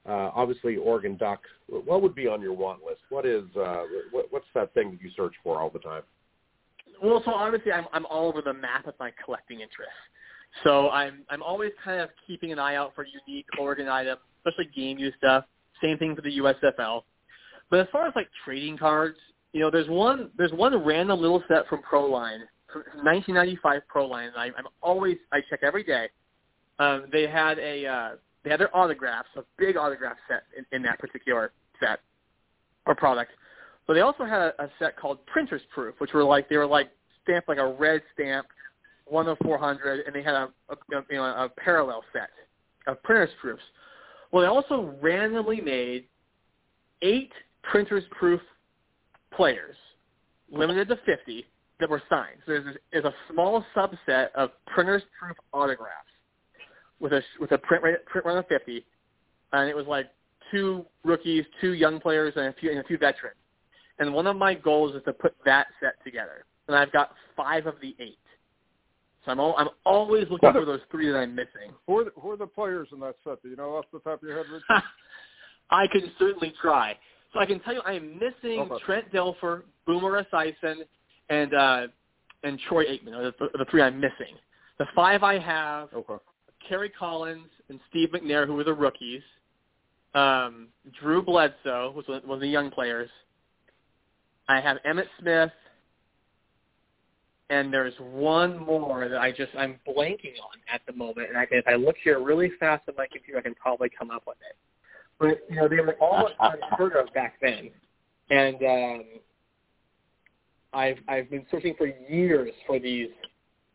Uh, 0.06 0.30
obviously, 0.34 0.76
Oregon 0.76 1.16
Duck. 1.16 1.40
What 1.68 2.02
would 2.02 2.14
be 2.14 2.26
on 2.26 2.40
your 2.40 2.54
want 2.54 2.82
list? 2.82 3.00
What 3.10 3.26
is 3.26 3.44
uh, 3.56 3.82
what, 4.10 4.26
what's 4.30 4.46
that 4.54 4.72
thing 4.74 4.92
that 4.92 5.02
you 5.02 5.10
search 5.16 5.34
for 5.42 5.60
all 5.60 5.70
the 5.70 5.78
time? 5.78 6.02
Well, 7.02 7.22
so 7.24 7.32
obviously, 7.32 7.72
I'm 7.72 7.86
I'm 7.92 8.06
all 8.06 8.28
over 8.28 8.42
the 8.42 8.54
map 8.54 8.86
with 8.86 8.98
my 8.98 9.12
collecting 9.24 9.60
interests. 9.60 9.94
So 10.64 10.90
I'm 10.90 11.24
I'm 11.30 11.42
always 11.42 11.72
kind 11.82 12.00
of 12.00 12.10
keeping 12.26 12.52
an 12.52 12.58
eye 12.58 12.76
out 12.76 12.92
for 12.94 13.06
unique 13.26 13.46
Oregon 13.58 13.88
items, 13.88 14.20
especially 14.38 14.70
game 14.74 14.98
use 14.98 15.14
stuff. 15.18 15.44
Same 15.82 15.96
thing 15.98 16.14
for 16.14 16.22
the 16.22 16.38
USFL. 16.38 17.02
But 17.70 17.80
as 17.80 17.86
far 17.92 18.06
as 18.06 18.12
like 18.16 18.28
trading 18.44 18.76
cards, 18.76 19.16
you 19.52 19.60
know, 19.60 19.70
there's 19.70 19.88
one 19.88 20.30
there's 20.36 20.52
one 20.52 20.76
random 20.84 21.20
little 21.20 21.42
set 21.48 21.66
from 21.68 21.80
Proline, 21.82 22.40
from 22.72 22.82
1995 23.04 23.82
Proline. 23.94 24.30
I, 24.36 24.46
I'm 24.46 24.66
always 24.82 25.16
I 25.32 25.40
check 25.48 25.60
every 25.62 25.84
day. 25.84 26.08
Um, 26.78 27.06
they 27.12 27.26
had 27.26 27.58
a 27.58 27.86
uh, 27.86 28.10
they 28.44 28.50
had 28.50 28.60
their 28.60 28.74
autographs, 28.76 29.28
a 29.36 29.42
big 29.58 29.76
autograph 29.76 30.16
set 30.28 30.42
in, 30.56 30.64
in 30.76 30.82
that 30.82 30.98
particular 30.98 31.52
set 31.78 32.00
or 32.86 32.94
product. 32.94 33.32
But 33.86 33.94
they 33.94 34.00
also 34.00 34.24
had 34.24 34.40
a, 34.40 34.64
a 34.64 34.70
set 34.78 34.96
called 34.96 35.24
Printer's 35.26 35.62
Proof, 35.72 35.94
which 35.98 36.12
were 36.12 36.24
like 36.24 36.48
they 36.48 36.56
were 36.56 36.66
like 36.66 36.90
stamped 37.22 37.48
like 37.48 37.58
a 37.58 37.66
red 37.66 38.02
stamp 38.14 38.46
one 39.10 39.28
of 39.28 39.38
400, 39.42 40.06
and 40.06 40.14
they 40.14 40.22
had 40.22 40.34
a, 40.34 40.48
a 40.68 40.76
you 41.10 41.16
know 41.16 41.24
a 41.24 41.48
parallel 41.60 42.02
set 42.12 42.30
of 42.86 43.02
printers 43.02 43.30
proofs. 43.40 43.62
Well, 44.32 44.42
they 44.42 44.48
also 44.48 44.94
randomly 45.02 45.60
made 45.60 46.06
eight 47.02 47.32
printers 47.62 48.04
proof 48.10 48.40
players, 49.34 49.76
limited 50.50 50.88
to 50.88 50.96
50, 51.04 51.46
that 51.80 51.90
were 51.90 52.02
signed. 52.08 52.36
So 52.46 52.52
there's, 52.52 52.76
there's 52.92 53.04
a 53.04 53.14
small 53.32 53.64
subset 53.74 54.28
of 54.34 54.50
printers 54.66 55.02
proof 55.18 55.36
autographs 55.52 55.94
with 57.00 57.12
a 57.12 57.22
with 57.40 57.52
a 57.52 57.58
print 57.58 57.82
rate, 57.82 58.04
print 58.06 58.26
run 58.26 58.38
of 58.38 58.46
50, 58.46 58.84
and 59.52 59.68
it 59.68 59.74
was 59.74 59.86
like 59.86 60.10
two 60.50 60.84
rookies, 61.04 61.44
two 61.60 61.72
young 61.72 61.98
players, 62.00 62.34
and 62.36 62.46
a 62.46 62.52
few 62.52 62.70
and 62.70 62.78
a 62.78 62.84
few 62.84 62.98
veterans. 62.98 63.36
And 63.98 64.14
one 64.14 64.26
of 64.26 64.36
my 64.36 64.54
goals 64.54 64.94
is 64.94 65.02
to 65.04 65.12
put 65.12 65.34
that 65.44 65.66
set 65.80 65.94
together, 66.04 66.44
and 66.68 66.76
I've 66.76 66.92
got 66.92 67.12
five 67.36 67.66
of 67.66 67.74
the 67.82 67.96
eight. 67.98 68.18
So 69.24 69.32
I'm 69.32 69.40
all, 69.40 69.54
I'm 69.58 69.68
always 69.84 70.26
looking 70.30 70.52
for 70.52 70.64
those 70.64 70.80
three 70.90 71.10
that 71.10 71.18
I'm 71.18 71.34
missing. 71.34 71.72
Who 71.86 71.98
are, 71.98 72.04
the, 72.04 72.10
who 72.18 72.30
are 72.30 72.36
the 72.36 72.46
players 72.46 72.88
in 72.92 73.00
that 73.00 73.16
set? 73.22 73.42
Do 73.42 73.50
you 73.50 73.56
know 73.56 73.76
off 73.76 73.84
the 73.92 73.98
top 74.00 74.22
of 74.22 74.28
your 74.28 74.38
head, 74.38 74.46
Rich? 74.50 74.62
I 75.70 75.86
can 75.86 76.10
certainly 76.18 76.54
try. 76.60 76.96
So 77.32 77.38
I 77.38 77.46
can 77.46 77.60
tell 77.60 77.74
you 77.74 77.82
I 77.86 77.92
am 77.92 78.14
missing 78.14 78.60
okay. 78.60 78.84
Trent 78.84 79.12
Dilfer, 79.12 79.62
Boomer 79.86 80.24
Esiason, 80.24 80.82
and 81.28 81.54
uh, 81.54 81.86
and 82.42 82.58
Troy 82.68 82.86
Aikman 82.86 83.14
are 83.14 83.24
the, 83.24 83.58
the 83.58 83.66
three 83.70 83.82
I'm 83.82 84.00
missing. 84.00 84.34
The 84.78 84.86
five 84.94 85.22
I 85.22 85.38
have, 85.38 85.90
okay. 85.94 86.14
Kerry 86.66 86.88
Collins 86.88 87.48
and 87.68 87.78
Steve 87.90 88.08
McNair, 88.10 88.46
who 88.46 88.54
were 88.54 88.64
the 88.64 88.72
rookies. 88.72 89.22
Um, 90.14 90.68
Drew 91.00 91.22
Bledsoe 91.22 91.92
was 91.94 92.06
one 92.08 92.22
of 92.28 92.40
the 92.40 92.48
young 92.48 92.70
players. 92.70 93.10
I 94.48 94.60
have 94.60 94.78
Emmitt 94.84 95.06
Smith, 95.20 95.52
and 97.50 97.72
there's 97.72 97.94
one 97.98 98.64
more 98.64 99.08
that 99.08 99.20
I 99.20 99.32
just 99.32 99.50
I'm 99.58 99.78
blanking 99.86 100.38
on 100.40 100.56
at 100.72 100.80
the 100.86 100.92
moment. 100.92 101.28
And 101.28 101.36
I 101.36 101.44
can, 101.44 101.58
if 101.58 101.66
I 101.66 101.74
look 101.74 101.96
here 102.02 102.22
really 102.22 102.52
fast 102.60 102.88
on 102.88 102.94
my 102.96 103.06
computer, 103.12 103.40
I 103.40 103.42
can 103.42 103.56
probably 103.56 103.90
come 103.90 104.10
up 104.10 104.22
with 104.26 104.38
it. 104.48 104.56
But 105.18 105.44
you 105.50 105.56
know, 105.56 105.68
they 105.68 105.80
were 105.80 105.96
all 106.00 106.30
unheard 106.40 106.94
of 106.94 107.12
back 107.12 107.34
then, 107.42 107.70
and 108.30 108.56
um, 108.62 109.04
I've 110.72 110.98
I've 111.08 111.28
been 111.28 111.44
searching 111.50 111.74
for 111.76 111.88
years 112.08 112.52
for 112.66 112.78
these 112.78 113.10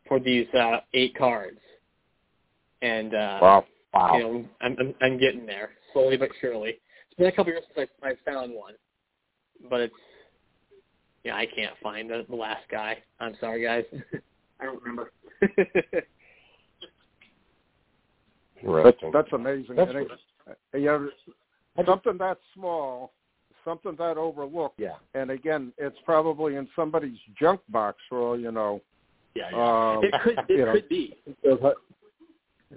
for 0.07 0.19
these 0.19 0.47
uh, 0.57 0.77
eight 0.93 1.15
cards, 1.15 1.59
and 2.81 3.13
uh, 3.13 3.39
wow, 3.41 3.65
wow, 3.93 4.17
you 4.17 4.23
know, 4.23 4.45
I'm, 4.61 4.77
I'm 4.79 4.95
I'm 5.01 5.19
getting 5.19 5.45
there 5.45 5.71
slowly 5.93 6.17
but 6.17 6.29
surely. 6.39 6.69
It's 7.09 7.17
been 7.17 7.27
a 7.27 7.31
couple 7.31 7.51
years 7.51 7.63
since 7.75 7.89
I, 8.01 8.09
I 8.09 8.13
found 8.25 8.53
one, 8.53 8.73
but 9.69 9.81
it's 9.81 9.93
yeah, 11.25 11.35
I 11.35 11.47
can't 11.47 11.73
find 11.81 12.09
the, 12.09 12.25
the 12.29 12.35
last 12.35 12.63
guy. 12.69 12.99
I'm 13.19 13.35
sorry, 13.39 13.63
guys. 13.63 13.83
I 14.59 14.65
don't 14.65 14.81
remember. 14.81 15.11
that's, 18.83 18.97
that's 19.11 19.33
amazing. 19.33 19.75
That's 19.75 19.89
and 19.89 19.99
it, 19.99 20.07
you 20.75 20.85
know, 20.85 21.09
something 21.85 22.17
that 22.19 22.37
small, 22.53 23.11
something 23.65 23.95
that 23.97 24.17
overlooked. 24.17 24.79
Yeah. 24.79 24.97
And 25.15 25.31
again, 25.31 25.73
it's 25.79 25.97
probably 26.05 26.55
in 26.55 26.67
somebody's 26.75 27.17
junk 27.37 27.59
box 27.69 27.97
for 28.07 28.19
all 28.19 28.39
you 28.39 28.51
know. 28.51 28.81
Yeah, 29.33 29.49
yeah. 29.51 29.95
Um, 29.97 30.03
it 30.03 30.13
could 30.23 30.37
it 30.37 30.47
could 30.47 30.83
know, 30.83 30.87
be. 30.87 31.17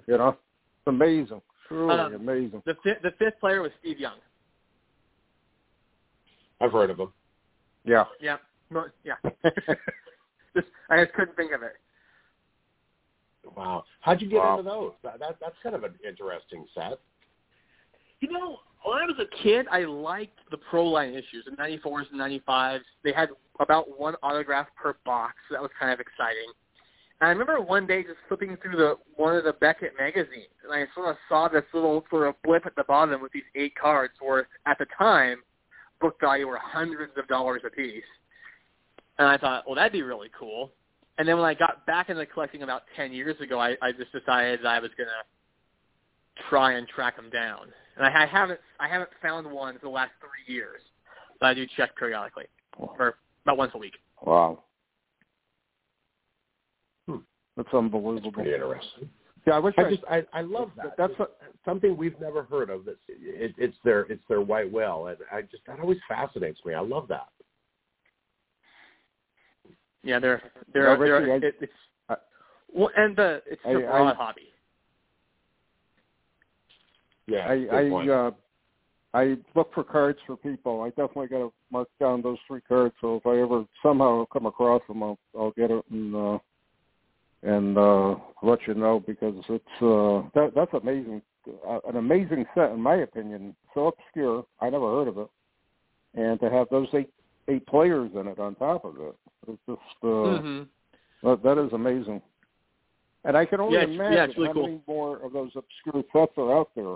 You 0.07 0.17
know, 0.17 0.29
it's 0.29 0.87
amazing. 0.87 1.41
Truly 1.67 1.93
um, 1.93 2.15
amazing. 2.15 2.63
The 2.65 2.75
fifth, 2.83 3.03
the 3.03 3.11
fifth 3.19 3.39
player 3.39 3.61
was 3.61 3.71
Steve 3.79 3.99
Young. 3.99 4.17
I've 6.59 6.71
heard 6.71 6.89
of 6.89 6.99
him. 6.99 7.13
Yeah. 7.89 8.05
Yeah. 8.21 8.37
No, 8.69 8.85
yeah. 9.03 9.15
just 10.55 10.67
I 10.89 11.03
just 11.03 11.13
couldn't 11.13 11.35
think 11.35 11.51
of 11.53 11.63
it. 11.63 11.73
Wow. 13.57 13.83
How'd 14.01 14.21
you 14.21 14.29
get 14.29 14.37
Wow. 14.37 14.59
into 14.59 14.69
those? 14.69 14.91
That, 15.03 15.19
that 15.19 15.37
that's 15.41 15.55
kind 15.63 15.75
of 15.75 15.83
an 15.83 15.95
interesting 16.07 16.65
set. 16.75 16.99
You 18.19 18.31
know, 18.31 18.59
when 18.83 18.97
I 18.97 19.05
was 19.05 19.15
a 19.19 19.43
kid, 19.43 19.65
I 19.71 19.85
liked 19.85 20.37
the 20.51 20.57
pro 20.57 20.85
line 20.85 21.13
issues, 21.13 21.45
the 21.45 21.51
94s 21.51 22.05
and 22.11 22.19
95s. 22.19 22.81
They 23.03 23.11
had 23.13 23.29
about 23.59 23.99
one 23.99 24.15
autograph 24.21 24.67
per 24.75 24.95
box, 25.05 25.35
so 25.47 25.55
that 25.55 25.61
was 25.61 25.71
kind 25.79 25.91
of 25.91 25.99
exciting. 25.99 26.51
And 27.21 27.27
I 27.27 27.31
remember 27.31 27.59
one 27.59 27.87
day 27.87 28.03
just 28.03 28.17
flipping 28.27 28.55
through 28.61 28.77
the 28.77 28.95
one 29.15 29.35
of 29.35 29.45
the 29.45 29.53
Beckett 29.53 29.93
magazines, 29.97 30.53
and 30.63 30.71
I 30.73 30.85
sort 30.93 31.09
of 31.09 31.15
saw 31.27 31.47
this 31.47 31.63
little 31.73 32.05
sort 32.09 32.27
of 32.27 32.35
blip 32.43 32.65
at 32.65 32.75
the 32.75 32.83
bottom 32.83 33.21
with 33.21 33.31
these 33.31 33.43
eight 33.55 33.73
cards 33.75 34.13
worth, 34.21 34.47
at 34.67 34.77
the 34.77 34.85
time, 34.97 35.37
book 36.01 36.19
value 36.19 36.47
were 36.47 36.57
hundreds 36.57 37.13
of 37.17 37.27
dollars 37.27 37.61
a 37.65 37.69
piece. 37.69 38.03
And 39.17 39.27
I 39.27 39.37
thought, 39.37 39.65
well, 39.65 39.75
that'd 39.75 39.91
be 39.91 40.01
really 40.01 40.29
cool. 40.37 40.71
And 41.17 41.27
then 41.27 41.35
when 41.35 41.45
I 41.45 41.53
got 41.53 41.85
back 41.85 42.09
into 42.09 42.25
collecting 42.25 42.63
about 42.63 42.83
10 42.95 43.11
years 43.11 43.39
ago, 43.41 43.59
I, 43.59 43.75
I 43.81 43.91
just 43.91 44.11
decided 44.13 44.61
that 44.61 44.67
I 44.67 44.79
was 44.79 44.91
going 44.97 45.09
to 45.09 46.43
try 46.49 46.73
and 46.73 46.87
track 46.87 47.17
them 47.17 47.29
down. 47.29 47.67
And 47.97 48.05
I, 48.05 48.23
I 48.23 48.25
haven't 48.25 48.59
I 48.79 48.87
haven't 48.87 49.09
found 49.21 49.51
one 49.51 49.73
for 49.75 49.81
the 49.81 49.89
last 49.89 50.11
three 50.21 50.53
years, 50.53 50.81
but 51.39 51.47
I 51.47 51.53
do 51.53 51.65
check 51.75 51.95
periodically, 51.97 52.45
or 52.77 53.15
about 53.43 53.57
once 53.57 53.71
a 53.75 53.77
week. 53.77 53.95
Wow. 54.25 54.63
Hmm. 57.07 57.17
That's 57.57 57.73
unbelievable. 57.73 58.29
It's 58.29 58.35
pretty 58.35 58.53
interesting. 58.53 59.09
Yeah, 59.47 59.53
I 59.55 59.59
wish 59.59 59.75
I 59.77 59.81
I, 59.83 59.89
just 59.89 60.03
I, 60.09 60.25
I 60.33 60.41
love 60.41 60.71
that. 60.77 60.95
That's 60.97 61.13
That's 61.17 61.31
something 61.65 61.95
we've 61.95 62.19
never 62.19 62.43
heard 62.43 62.69
of. 62.69 62.85
That's 62.85 62.97
it, 63.07 63.53
it's 63.57 63.77
their 63.83 64.01
it's 64.11 64.23
their 64.27 64.41
white 64.41 64.71
whale, 64.71 65.07
and 65.07 65.17
I 65.31 65.41
just 65.43 65.65
that 65.67 65.79
always 65.79 65.99
fascinates 66.07 66.59
me. 66.65 66.73
I 66.73 66.81
love 66.81 67.07
that. 67.07 67.29
Yeah, 70.03 70.19
they're 70.19 70.41
they're, 70.73 70.83
No, 70.83 71.03
they're 71.03 71.21
Richie, 71.21 71.47
it, 71.47 71.55
it's 71.61 71.73
I- 72.09 72.15
well, 72.73 72.89
and 72.95 73.15
the 73.15 73.41
it's 73.45 73.61
I- 73.65 73.71
a 73.71 73.79
broad 73.79 74.11
I- 74.11 74.13
hobby. 74.13 74.41
Yeah, 77.27 77.47
I. 77.47 77.75
I 77.75 78.07
uh 78.09 78.31
I 79.13 79.37
look 79.55 79.73
for 79.73 79.83
cards 79.83 80.19
for 80.27 80.37
people. 80.37 80.81
I 80.81 80.89
definitely 80.89 81.27
got 81.29 81.39
to 81.39 81.53
mark 81.71 81.87
down 81.99 82.21
those 82.21 82.37
three 82.47 82.61
cards. 82.61 82.93
So 83.01 83.15
if 83.15 83.25
I 83.25 83.41
ever 83.41 83.65
somehow 83.81 84.25
come 84.31 84.45
across 84.45 84.83
them, 84.87 85.01
I'll 85.01 85.17
I'll 85.37 85.51
get 85.51 85.71
it 85.71 85.83
and 85.89 86.15
uh, 86.15 86.37
and 87.43 87.77
uh, 87.77 88.15
let 88.43 88.59
you 88.67 88.73
know 88.73 88.99
because 88.99 89.35
it's 89.49 89.81
uh, 89.81 90.27
that 90.35 90.51
that's 90.55 90.73
amazing, 90.73 91.21
uh, 91.67 91.79
an 91.87 91.95
amazing 91.97 92.45
set 92.55 92.71
in 92.71 92.81
my 92.81 92.95
opinion. 92.95 93.55
So 93.73 93.87
obscure, 93.87 94.45
I 94.59 94.69
never 94.69 94.85
heard 94.87 95.07
of 95.07 95.17
it, 95.17 95.29
and 96.15 96.39
to 96.41 96.49
have 96.49 96.67
those 96.69 96.87
eight 96.93 97.11
eight 97.49 97.65
players 97.67 98.11
in 98.15 98.27
it 98.27 98.39
on 98.39 98.55
top 98.55 98.85
of 98.85 98.99
it, 98.99 99.15
it's 99.47 99.61
just 99.67 100.03
uh, 100.03 100.39
hmm 100.41 100.63
that, 101.23 101.43
that 101.43 101.57
is 101.57 101.73
amazing. 101.73 102.21
And 103.25 103.35
I 103.35 103.45
can 103.45 103.59
only 103.59 103.75
Yeah, 103.75 103.83
it's- 103.83 103.97
yeah, 103.97 104.05
imagine 104.05 104.33
really 104.37 104.47
how 104.47 104.53
cool. 104.53 104.63
many 104.63 104.81
more 104.87 105.17
of 105.25 105.33
those 105.33 105.51
obscure 105.55 106.03
sets 106.13 106.33
are 106.37 106.53
out 106.57 106.69
there. 106.75 106.95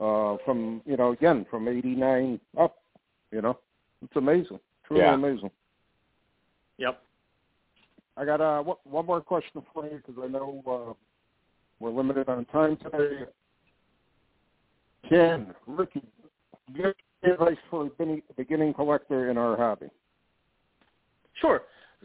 Uh, 0.00 0.36
from 0.44 0.82
you 0.86 0.96
know, 0.96 1.12
again 1.12 1.46
from 1.48 1.68
'89 1.68 2.40
up. 2.58 2.76
You 3.30 3.42
know, 3.42 3.58
it's 4.02 4.16
amazing, 4.16 4.58
truly 4.86 5.02
Yeah. 5.04 5.14
amazing. 5.14 5.50
Yep. 6.78 7.03
I 8.16 8.24
got 8.24 8.40
uh, 8.40 8.62
one, 8.62 8.76
one 8.84 9.06
more 9.06 9.20
question 9.20 9.62
for 9.72 9.84
you 9.86 10.00
because 10.04 10.22
I 10.22 10.28
know 10.28 10.62
uh, 10.66 10.92
we're 11.80 11.90
limited 11.90 12.28
on 12.28 12.44
time 12.46 12.76
today. 12.76 13.24
Ken, 15.08 15.54
Ricky, 15.66 16.02
do 16.72 16.78
you 16.78 16.84
have 16.84 16.94
any 17.22 17.32
advice 17.32 17.56
for 17.70 17.86
a 17.86 17.90
beginning, 17.90 18.22
beginning 18.36 18.74
collector 18.74 19.30
in 19.30 19.36
our 19.36 19.56
hobby? 19.56 19.88
Sure. 21.40 21.62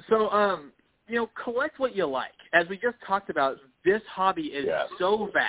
So, 0.09 0.29
um, 0.29 0.71
you 1.07 1.15
know, 1.15 1.29
collect 1.43 1.79
what 1.79 1.95
you 1.95 2.05
like. 2.05 2.31
As 2.53 2.67
we 2.67 2.77
just 2.77 2.97
talked 3.05 3.29
about, 3.29 3.57
this 3.85 4.01
hobby 4.11 4.43
is 4.43 4.65
Yes. 4.65 4.87
so 4.97 5.29
vast, 5.33 5.47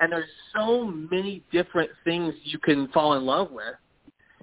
and 0.00 0.12
there's 0.12 0.28
so 0.54 0.84
many 0.84 1.42
different 1.52 1.90
things 2.04 2.34
you 2.44 2.58
can 2.58 2.88
fall 2.88 3.14
in 3.14 3.24
love 3.24 3.50
with. 3.50 3.74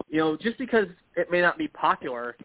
You 0.10 0.20
know, 0.20 0.38
just 0.38 0.58
because 0.58 0.88
it 1.16 1.32
may 1.32 1.42
not 1.42 1.58
be 1.58 1.68
popular, 1.70 2.36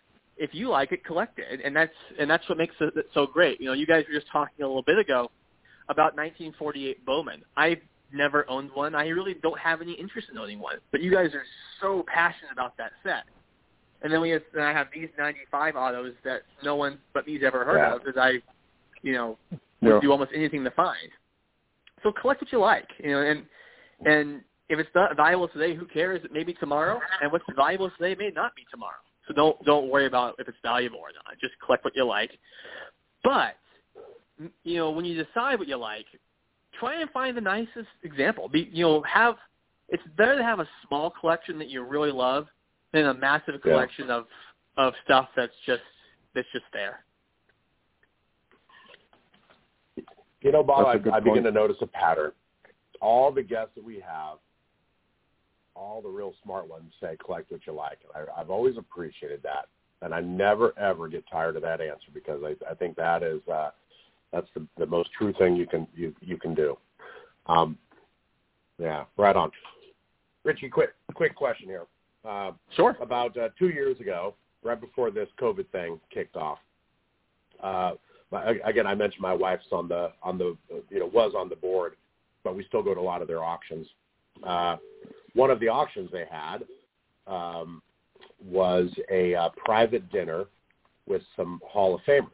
if 0.41 0.55
you 0.55 0.71
like 0.71 0.91
it, 0.91 1.05
collect 1.05 1.39
it, 1.39 1.61
and 1.63 1.77
that's 1.77 1.93
and 2.19 2.29
that's 2.29 2.49
what 2.49 2.57
makes 2.57 2.75
it 2.81 2.95
so 3.13 3.27
great. 3.27 3.61
You 3.61 3.67
know, 3.67 3.73
you 3.75 3.87
guys 3.87 4.05
were 4.09 4.19
just 4.19 4.33
talking 4.33 4.65
a 4.65 4.67
little 4.67 4.83
bit 4.83 4.99
ago 4.99 5.31
about 5.91 6.17
1948 6.17 7.05
Bowman. 7.05 7.43
I've 7.57 7.79
never 8.13 8.49
owned 8.49 8.71
one. 8.73 8.95
I 8.95 9.09
really 9.09 9.35
don't 9.43 9.59
have 9.59 9.83
any 9.83 9.93
interest 9.93 10.29
in 10.33 10.39
owning 10.39 10.59
one, 10.59 10.77
but 10.93 11.03
you 11.03 11.13
guys 11.13 11.35
are 11.35 11.45
so 11.81 12.05
passionate 12.13 12.53
about 12.53 12.77
that 12.79 12.93
set. 13.05 13.25
And 14.03 14.11
then 14.11 14.23
we 14.23 14.31
have, 14.31 14.41
then 14.55 14.63
I 14.63 14.73
have 14.73 14.87
these 14.95 15.09
95 15.19 15.77
autos 15.77 16.15
that 16.25 16.43
no 16.65 16.75
one 16.75 16.99
but 17.13 17.27
me's 17.27 17.43
ever 17.45 17.65
heard 17.67 17.77
Yeah. 17.77 17.95
of 17.97 18.03
because 18.03 18.17
I, 18.19 18.41
you 19.03 19.13
know, 19.13 19.37
Yeah. 19.51 19.59
would 19.83 20.01
do 20.01 20.11
almost 20.11 20.33
anything 20.35 20.65
to 20.65 20.71
find. 20.71 21.11
So 22.03 22.13
collect 22.13 22.41
what 22.41 22.51
you 22.51 22.61
like, 22.61 22.89
you 22.99 23.11
know, 23.11 23.21
and 23.21 23.47
and 24.07 24.43
if 24.71 24.79
it's 24.79 24.95
not 24.95 25.15
valuable 25.17 25.49
today, 25.49 25.75
who 25.75 25.85
cares? 25.85 26.23
Maybe 26.31 26.55
tomorrow, 26.55 26.99
and 27.21 27.31
what's 27.31 27.45
valuable 27.55 27.91
today 27.99 28.15
may 28.15 28.31
not 28.31 28.55
be 28.55 28.65
tomorrow. 28.71 29.03
So 29.31 29.35
don't 29.35 29.65
don't 29.65 29.89
worry 29.89 30.07
about 30.07 30.35
if 30.41 30.49
it's 30.49 30.59
valuable 30.61 30.99
or 30.99 31.11
not. 31.15 31.39
Just 31.41 31.55
collect 31.65 31.85
what 31.85 31.95
you 31.95 32.05
like. 32.05 32.33
But 33.23 33.55
you 34.65 34.77
know, 34.77 34.91
when 34.91 35.05
you 35.05 35.23
decide 35.23 35.59
what 35.61 35.69
you 35.69 35.77
like, 35.77 36.07
try 36.81 37.01
and 37.01 37.09
find 37.11 37.37
the 37.37 37.41
nicest 37.41 37.87
example. 38.03 38.49
Be 38.49 38.69
you 38.73 38.83
know, 38.83 39.03
have 39.03 39.37
it's 39.89 40.03
better 40.17 40.37
to 40.37 40.43
have 40.43 40.59
a 40.59 40.69
small 40.87 41.11
collection 41.11 41.59
that 41.61 41.69
you 41.69 41.85
really 41.85 42.11
love 42.11 42.49
than 42.93 43.07
a 43.07 43.15
massive 43.15 43.55
Yeah. 43.65 43.73
collection 43.73 44.11
of 44.11 44.27
of 44.77 44.95
stuff 45.05 45.29
that's 45.37 45.55
just 45.65 45.83
that's 46.35 46.49
just 46.53 46.65
there. 46.73 47.05
You 50.41 50.51
know, 50.51 50.65
Bob, 50.65 50.87
That's 50.87 50.97
a 50.97 50.99
I, 50.99 51.03
good 51.03 51.13
I 51.13 51.21
begin 51.21 51.45
to 51.45 51.53
notice 51.53 51.77
a 51.83 51.87
pattern. 51.87 52.33
All 53.01 53.31
the 53.31 53.43
guests 53.43 53.73
that 53.77 53.85
we 53.85 54.01
have, 54.01 54.39
all 55.81 56.03
the 56.03 56.09
real 56.09 56.35
smart 56.45 56.69
ones 56.69 56.93
say 57.01 57.17
collect 57.25 57.51
what 57.51 57.67
you 57.67 57.73
like. 57.73 57.99
And 58.15 58.29
I, 58.29 58.41
I've 58.41 58.51
always 58.51 58.77
appreciated 58.77 59.43
that, 59.43 59.67
and 60.03 60.15
I 60.15 60.21
never 60.21 60.79
ever 60.79 61.09
get 61.09 61.25
tired 61.31 61.57
of 61.57 61.63
that 61.63 61.81
answer 61.81 62.09
because 62.13 62.43
I, 62.45 62.55
I 62.71 62.75
think 62.75 62.97
that 62.97 63.23
is 63.23 63.41
uh, 63.49 63.71
that's 64.33 64.49
the, 64.55 64.67
the 64.79 64.87
most 64.87 65.11
true 65.17 65.33
thing 65.39 65.57
you 65.57 65.67
can 65.67 65.87
you 65.95 66.15
you 66.21 66.37
can 66.37 66.55
do. 66.55 66.77
Um, 67.47 67.79
yeah, 68.79 69.05
right 69.17 69.35
on. 69.35 69.51
Richie, 70.45 70.69
quick 70.69 70.91
quick 71.15 71.35
question 71.35 71.67
here. 71.67 71.87
Uh, 72.25 72.53
Sure. 72.77 72.97
about 73.01 73.35
uh, 73.39 73.49
two 73.59 73.71
years 73.71 73.99
ago, 73.99 74.35
right 74.63 74.79
before 74.79 75.11
this 75.11 75.29
COVID 75.41 75.67
thing 75.69 75.99
kicked 76.13 76.37
off. 76.37 76.59
Uh, 77.63 77.93
my, 78.31 78.59
again, 78.65 78.87
I 78.87 78.95
mentioned 78.95 79.23
my 79.23 79.33
wife's 79.33 79.65
on 79.73 79.89
the 79.89 80.13
on 80.23 80.37
the 80.37 80.57
you 80.91 81.01
know 81.01 81.07
was 81.07 81.33
on 81.37 81.49
the 81.49 81.57
board, 81.57 81.95
but 82.45 82.55
we 82.55 82.65
still 82.65 82.83
go 82.83 82.95
to 82.95 83.01
a 83.01 83.03
lot 83.03 83.23
of 83.23 83.29
their 83.29 83.43
auctions. 83.43 83.87
Uh, 84.45 84.77
one 85.35 85.51
of 85.51 85.61
the 85.61 85.69
auctions 85.69 86.11
they 86.13 86.27
had 86.31 86.65
um, 87.27 87.83
was 88.45 88.91
a 89.11 89.35
uh, 89.35 89.49
private 89.57 90.11
dinner 90.11 90.45
with 91.07 91.23
some 91.37 91.61
Hall 91.67 91.95
of 91.95 92.01
Famers, 92.03 92.27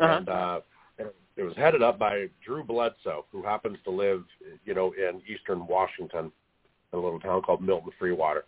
Uh-huh. 0.00 0.16
and 0.18 0.28
uh, 0.28 0.60
it 1.36 1.42
was 1.42 1.56
headed 1.56 1.82
up 1.82 1.98
by 1.98 2.28
Drew 2.44 2.62
Bledsoe, 2.62 3.24
who 3.32 3.42
happens 3.42 3.78
to 3.84 3.90
live 3.90 4.24
you 4.64 4.74
know 4.74 4.92
in 4.92 5.22
eastern 5.26 5.66
Washington, 5.66 6.30
in 6.92 6.98
a 6.98 7.02
little 7.02 7.20
town 7.20 7.42
called 7.42 7.62
Milton 7.62 7.92
Freewater. 8.00 8.42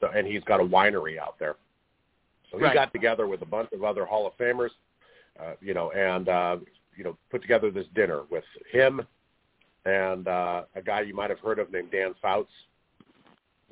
So, 0.00 0.08
and 0.14 0.26
he's 0.26 0.42
got 0.44 0.60
a 0.60 0.64
winery 0.64 1.18
out 1.18 1.38
there. 1.38 1.56
So 2.50 2.58
he 2.58 2.64
Right. 2.64 2.74
got 2.74 2.92
together 2.92 3.26
with 3.26 3.42
a 3.42 3.46
bunch 3.46 3.72
of 3.72 3.82
other 3.84 4.04
Hall 4.04 4.26
of 4.26 4.36
Famers, 4.36 4.70
uh, 5.40 5.54
you 5.60 5.74
know, 5.74 5.90
and 5.92 6.28
uh, 6.28 6.58
you 6.96 7.04
know, 7.04 7.16
put 7.30 7.40
together 7.40 7.70
this 7.70 7.86
dinner 7.94 8.22
with 8.30 8.44
him 8.70 9.00
and 9.84 10.28
uh, 10.28 10.62
a 10.74 10.82
guy 10.82 11.00
you 11.00 11.14
might 11.14 11.30
have 11.30 11.40
heard 11.40 11.58
of 11.58 11.70
named 11.72 11.90
Dan 11.90 12.14
Fouts, 12.20 12.50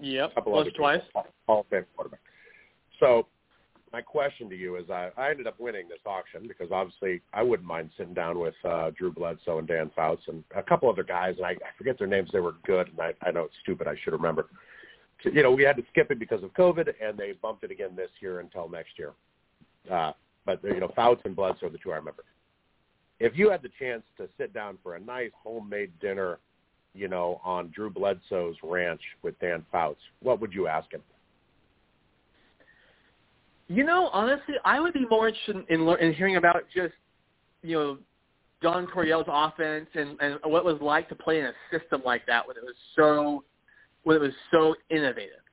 Yep. 0.00 0.30
a 0.30 0.34
couple 0.34 0.52
Once 0.52 0.70
twice. 0.74 1.02
Hall 1.46 1.60
of 1.60 1.66
Fame 1.68 1.84
quarterback. 1.94 2.20
So, 2.98 3.26
my 3.92 4.00
question 4.00 4.48
to 4.48 4.56
you 4.56 4.76
is, 4.76 4.88
I, 4.88 5.10
I 5.16 5.30
ended 5.30 5.48
up 5.48 5.58
winning 5.58 5.88
this 5.88 5.98
auction 6.06 6.46
because 6.46 6.68
obviously 6.70 7.20
I 7.34 7.42
wouldn't 7.42 7.66
mind 7.66 7.90
sitting 7.98 8.14
down 8.14 8.38
with 8.38 8.54
uh, 8.64 8.90
Drew 8.96 9.12
Bledsoe 9.12 9.58
and 9.58 9.66
Dan 9.66 9.90
Fouts 9.96 10.22
and 10.28 10.44
a 10.54 10.62
couple 10.62 10.88
other 10.88 11.02
guys, 11.02 11.34
and 11.36 11.46
I, 11.46 11.50
I 11.50 11.76
forget 11.76 11.98
their 11.98 12.06
names. 12.06 12.30
They 12.32 12.38
were 12.38 12.54
good, 12.64 12.88
and 12.88 13.00
I, 13.00 13.14
I 13.26 13.32
know 13.32 13.42
it's 13.42 13.54
stupid. 13.62 13.88
I 13.88 13.96
should 14.04 14.12
remember. 14.12 14.46
So, 15.24 15.30
you 15.30 15.42
know, 15.42 15.50
we 15.50 15.64
had 15.64 15.76
to 15.76 15.82
skip 15.90 16.10
it 16.10 16.20
because 16.20 16.42
of 16.44 16.54
COVID, 16.54 16.88
and 17.02 17.18
they 17.18 17.32
bumped 17.32 17.64
it 17.64 17.70
again 17.72 17.90
this 17.96 18.10
year 18.20 18.40
until 18.40 18.68
next 18.68 18.92
year. 18.96 19.12
Uh, 19.90 20.12
but 20.46 20.62
you 20.62 20.80
know, 20.80 20.92
Fouts 20.94 21.22
and 21.24 21.34
Bledsoe 21.34 21.66
are 21.66 21.70
the 21.70 21.78
two 21.78 21.92
I 21.92 21.96
remember. 21.96 22.24
If 23.20 23.36
you 23.36 23.50
had 23.50 23.62
the 23.62 23.70
chance 23.78 24.02
to 24.16 24.28
sit 24.38 24.52
down 24.54 24.78
for 24.82 24.96
a 24.96 25.00
nice 25.00 25.30
homemade 25.42 25.92
dinner, 26.00 26.38
you 26.94 27.06
know, 27.06 27.40
on 27.44 27.70
Drew 27.74 27.90
Bledsoe's 27.90 28.56
ranch 28.62 29.00
with 29.22 29.38
Dan 29.38 29.64
Fouts, 29.70 30.00
what 30.22 30.40
would 30.40 30.52
you 30.52 30.66
ask 30.66 30.90
him? 30.92 31.02
You 33.68 33.84
know, 33.84 34.08
honestly, 34.12 34.54
I 34.64 34.80
would 34.80 34.94
be 34.94 35.06
more 35.08 35.28
interested 35.28 35.64
in 35.68 35.86
lear- 35.86 35.98
in 35.98 36.12
hearing 36.14 36.36
about 36.36 36.64
just 36.74 36.94
you 37.62 37.76
know 37.76 37.98
Don 38.62 38.86
Coryell's 38.86 39.26
offense 39.28 39.86
and 39.94 40.20
and 40.20 40.38
what 40.44 40.60
it 40.60 40.64
was 40.64 40.80
like 40.80 41.08
to 41.10 41.14
play 41.14 41.38
in 41.38 41.46
a 41.46 41.52
system 41.70 42.02
like 42.04 42.26
that 42.26 42.48
when 42.48 42.56
it 42.56 42.64
was 42.64 42.74
so 42.96 43.44
when 44.02 44.16
it 44.16 44.20
was 44.20 44.32
so 44.50 44.74
innovative. 44.88 45.44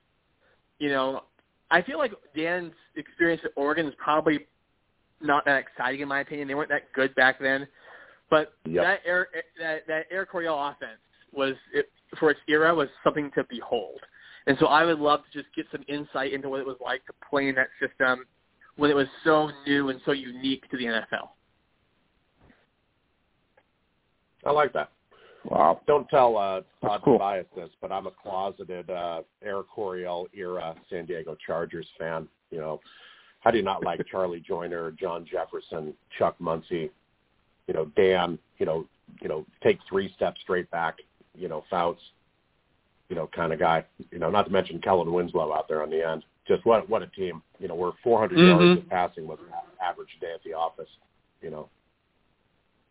You 0.79 0.89
know, 0.89 1.23
I 1.69 1.81
feel 1.81 1.97
like 1.99 2.13
Dan's 2.35 2.73
experience 2.95 3.41
at 3.45 3.51
Oregon 3.55 3.85
is 3.87 3.93
probably 3.97 4.47
not 5.21 5.45
that 5.45 5.57
exciting 5.59 6.01
in 6.01 6.07
my 6.07 6.21
opinion. 6.21 6.47
They 6.47 6.55
weren't 6.55 6.69
that 6.69 6.91
good 6.93 7.13
back 7.15 7.39
then, 7.39 7.67
but 8.29 8.53
Yep. 8.65 8.83
that 8.83 8.99
air 9.05 9.27
that 9.59 9.87
that 9.87 10.05
Air 10.11 10.25
Coryell 10.25 10.69
offense 10.69 10.99
was 11.31 11.55
it, 11.73 11.89
for 12.19 12.31
its 12.31 12.39
era 12.47 12.73
was 12.73 12.89
something 13.03 13.31
to 13.35 13.43
behold. 13.49 13.99
And 14.47 14.57
so 14.59 14.67
I 14.67 14.85
would 14.85 14.99
love 14.99 15.21
to 15.25 15.41
just 15.41 15.53
get 15.55 15.65
some 15.71 15.83
insight 15.87 16.31
into 16.31 16.49
what 16.49 16.61
it 16.61 16.65
was 16.65 16.77
like 16.79 17.05
to 17.07 17.13
play 17.29 17.49
in 17.49 17.55
that 17.55 17.67
system 17.81 18.25
when 18.77 18.89
it 18.89 18.95
was 18.95 19.07
so 19.23 19.51
new 19.65 19.89
and 19.89 19.99
so 20.05 20.13
unique 20.13 20.69
to 20.69 20.77
the 20.77 20.85
NFL. 20.85 21.29
I 24.45 24.51
like 24.51 24.71
that. 24.73 24.91
Wow. 25.43 25.81
Don't 25.87 26.07
tell 26.09 26.37
uh, 26.37 26.61
Todd 26.81 27.01
cool. 27.03 27.15
Tobias 27.15 27.45
this, 27.55 27.69
but 27.81 27.91
I'm 27.91 28.07
a 28.07 28.11
closeted 28.11 28.89
uh, 28.89 29.21
Air 29.43 29.63
Coryell 29.63 30.27
era 30.33 30.75
San 30.89 31.05
Diego 31.05 31.35
Chargers 31.45 31.87
fan. 31.97 32.27
You 32.49 32.59
know, 32.59 32.79
how 33.47 33.51
do 33.51 33.61
not 33.61 33.81
like 33.81 34.05
Charlie 34.11 34.41
Joiner, 34.45 34.91
John 34.91 35.25
Jefferson, 35.25 35.93
Chuck 36.17 36.35
Muncie, 36.39 36.91
you 37.67 37.73
know, 37.73 37.85
Dan, 37.95 38.37
you 38.57 38.65
know, 38.65 38.85
you 39.21 39.29
know, 39.29 39.45
take 39.63 39.79
three 39.87 40.11
steps 40.17 40.41
straight 40.41 40.69
back, 40.69 40.95
you 41.33 41.47
know, 41.47 41.63
Fouts, 41.69 42.01
you 43.07 43.15
know, 43.15 43.29
kind 43.33 43.53
of 43.53 43.59
guy. 43.59 43.85
You 44.11 44.19
know, 44.19 44.29
not 44.29 44.47
to 44.47 44.51
mention 44.51 44.81
Kellen 44.81 45.13
Winslow 45.13 45.53
out 45.53 45.69
there 45.69 45.81
on 45.81 45.89
the 45.89 46.05
end. 46.05 46.25
Just 46.45 46.65
what 46.65 46.89
what 46.89 47.01
a 47.03 47.07
team. 47.07 47.41
You 47.57 47.69
know, 47.69 47.75
we're 47.75 47.93
400 48.03 48.37
Mhm. 48.37 48.47
yards 48.47 48.81
of 48.81 48.89
passing 48.89 49.25
was 49.25 49.39
an 49.39 49.53
average 49.81 50.09
day 50.19 50.33
at 50.33 50.43
the 50.43 50.53
office. 50.53 50.89
You 51.41 51.51
know, 51.51 51.69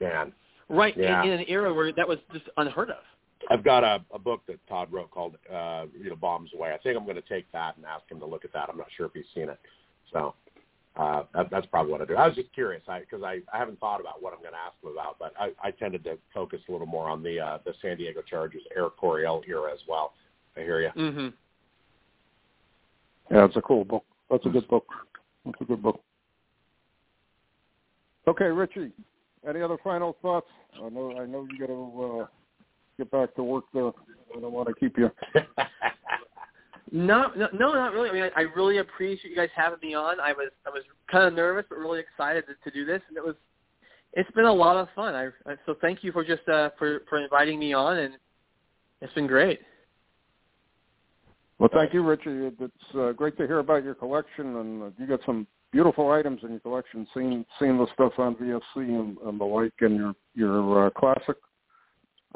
man, 0.00 0.32
Right, 0.70 0.96
Yeah. 0.96 1.22
in, 1.22 1.32
in 1.32 1.40
an 1.40 1.44
era 1.48 1.72
where 1.72 1.92
that 1.92 2.08
was 2.08 2.18
just 2.32 2.48
unheard 2.56 2.88
of. 2.90 3.04
I've 3.50 3.62
got 3.62 3.84
a, 3.84 4.02
a 4.10 4.18
book 4.18 4.40
that 4.46 4.58
Todd 4.68 4.90
wrote 4.90 5.10
called 5.10 5.36
uh, 5.52 5.84
you 6.02 6.08
know 6.08 6.16
Bombs 6.16 6.50
Away. 6.54 6.72
I 6.72 6.78
think 6.78 6.96
I'm 6.96 7.04
going 7.04 7.16
to 7.16 7.28
take 7.28 7.44
that 7.52 7.76
and 7.76 7.84
ask 7.84 8.10
him 8.10 8.20
to 8.20 8.26
look 8.26 8.46
at 8.46 8.54
that. 8.54 8.70
I'm 8.70 8.78
not 8.78 8.88
sure 8.96 9.04
if 9.04 9.12
he's 9.12 9.26
seen 9.34 9.50
it, 9.50 9.60
so 10.10 10.34
uh, 10.96 11.24
that, 11.34 11.50
that's 11.50 11.66
probably 11.66 11.92
what 11.92 12.00
I 12.00 12.06
do. 12.06 12.16
I 12.16 12.26
was 12.26 12.36
just 12.36 12.52
curious 12.54 12.82
because 12.86 13.22
I, 13.22 13.40
I 13.52 13.58
haven't 13.58 13.78
thought 13.78 14.00
about 14.00 14.22
what 14.22 14.32
I'm 14.32 14.40
going 14.40 14.52
to 14.52 14.58
ask 14.58 14.80
them 14.82 14.92
about, 14.92 15.18
but 15.18 15.34
I, 15.38 15.50
I 15.62 15.70
tended 15.70 16.02
to 16.04 16.16
focus 16.32 16.60
a 16.68 16.72
little 16.72 16.86
more 16.86 17.10
on 17.10 17.22
the 17.22 17.38
uh, 17.38 17.58
the 17.64 17.74
San 17.82 17.98
Diego 17.98 18.22
Chargers 18.22 18.62
Air 18.74 18.88
Coryell 18.88 19.42
era 19.46 19.72
as 19.72 19.80
well. 19.88 20.14
I 20.56 20.60
hear 20.60 20.80
you. 20.80 20.88
hmm 20.90 21.28
Yeah, 23.30 23.44
it's 23.44 23.56
a 23.56 23.62
cool 23.62 23.84
book. 23.84 24.04
That's 24.30 24.46
a 24.46 24.48
good 24.48 24.66
book. 24.68 24.86
That's 25.44 25.60
a 25.60 25.64
good 25.64 25.82
book. 25.82 26.00
Okay, 28.26 28.46
Richie. 28.46 28.90
Any 29.48 29.60
other 29.60 29.76
final 29.84 30.16
thoughts? 30.22 30.48
I 30.74 30.88
know 30.88 31.18
I 31.20 31.26
know 31.26 31.46
you 31.50 31.58
got 31.58 31.66
to 31.66 32.20
uh, 32.22 32.26
get 32.96 33.10
back 33.10 33.34
to 33.36 33.42
work 33.42 33.64
there. 33.74 33.88
I 34.36 34.40
don't 34.40 34.52
want 34.52 34.68
to 34.68 34.74
keep 34.74 34.96
you. 34.98 35.10
No, 36.92 37.32
no, 37.36 37.48
no, 37.52 37.72
not 37.74 37.92
really. 37.92 38.10
I 38.10 38.12
mean, 38.12 38.22
I, 38.22 38.40
I 38.40 38.42
really 38.54 38.78
appreciate 38.78 39.28
you 39.28 39.36
guys 39.36 39.48
having 39.56 39.78
me 39.82 39.94
on. 39.94 40.20
I 40.20 40.32
was, 40.32 40.50
I 40.66 40.70
was 40.70 40.82
kind 41.10 41.24
of 41.24 41.34
nervous, 41.34 41.64
but 41.68 41.78
really 41.78 42.00
excited 42.00 42.44
to, 42.46 42.70
to 42.70 42.74
do 42.74 42.84
this, 42.84 43.02
and 43.08 43.16
it 43.16 43.24
was, 43.24 43.34
it's 44.12 44.30
been 44.32 44.44
a 44.44 44.52
lot 44.52 44.76
of 44.76 44.88
fun. 44.94 45.14
I, 45.14 45.26
I 45.50 45.56
so 45.66 45.74
thank 45.80 46.04
you 46.04 46.12
for 46.12 46.24
just 46.24 46.48
uh, 46.48 46.70
for 46.78 47.00
for 47.08 47.18
inviting 47.18 47.58
me 47.58 47.72
on, 47.74 47.98
and 47.98 48.14
it's 49.00 49.12
been 49.14 49.26
great. 49.26 49.60
Well, 51.58 51.70
thank 51.72 51.92
you, 51.92 52.02
Richie. 52.02 52.52
It's 52.60 52.94
uh, 52.94 53.12
great 53.12 53.36
to 53.38 53.46
hear 53.46 53.58
about 53.58 53.82
your 53.82 53.94
collection, 53.94 54.56
and 54.56 54.82
uh, 54.84 54.90
you 54.98 55.06
got 55.06 55.20
some 55.26 55.46
beautiful 55.72 56.10
items 56.10 56.40
in 56.44 56.50
your 56.50 56.60
collection. 56.60 57.06
Seeing 57.12 57.44
seeing 57.58 57.78
the 57.78 57.86
stuff 57.94 58.12
on 58.18 58.36
VFC 58.36 58.60
and, 58.76 59.18
and 59.18 59.40
the 59.40 59.44
like, 59.44 59.72
and 59.80 59.96
your 59.96 60.14
your 60.34 60.86
uh, 60.86 60.90
classic 60.90 61.36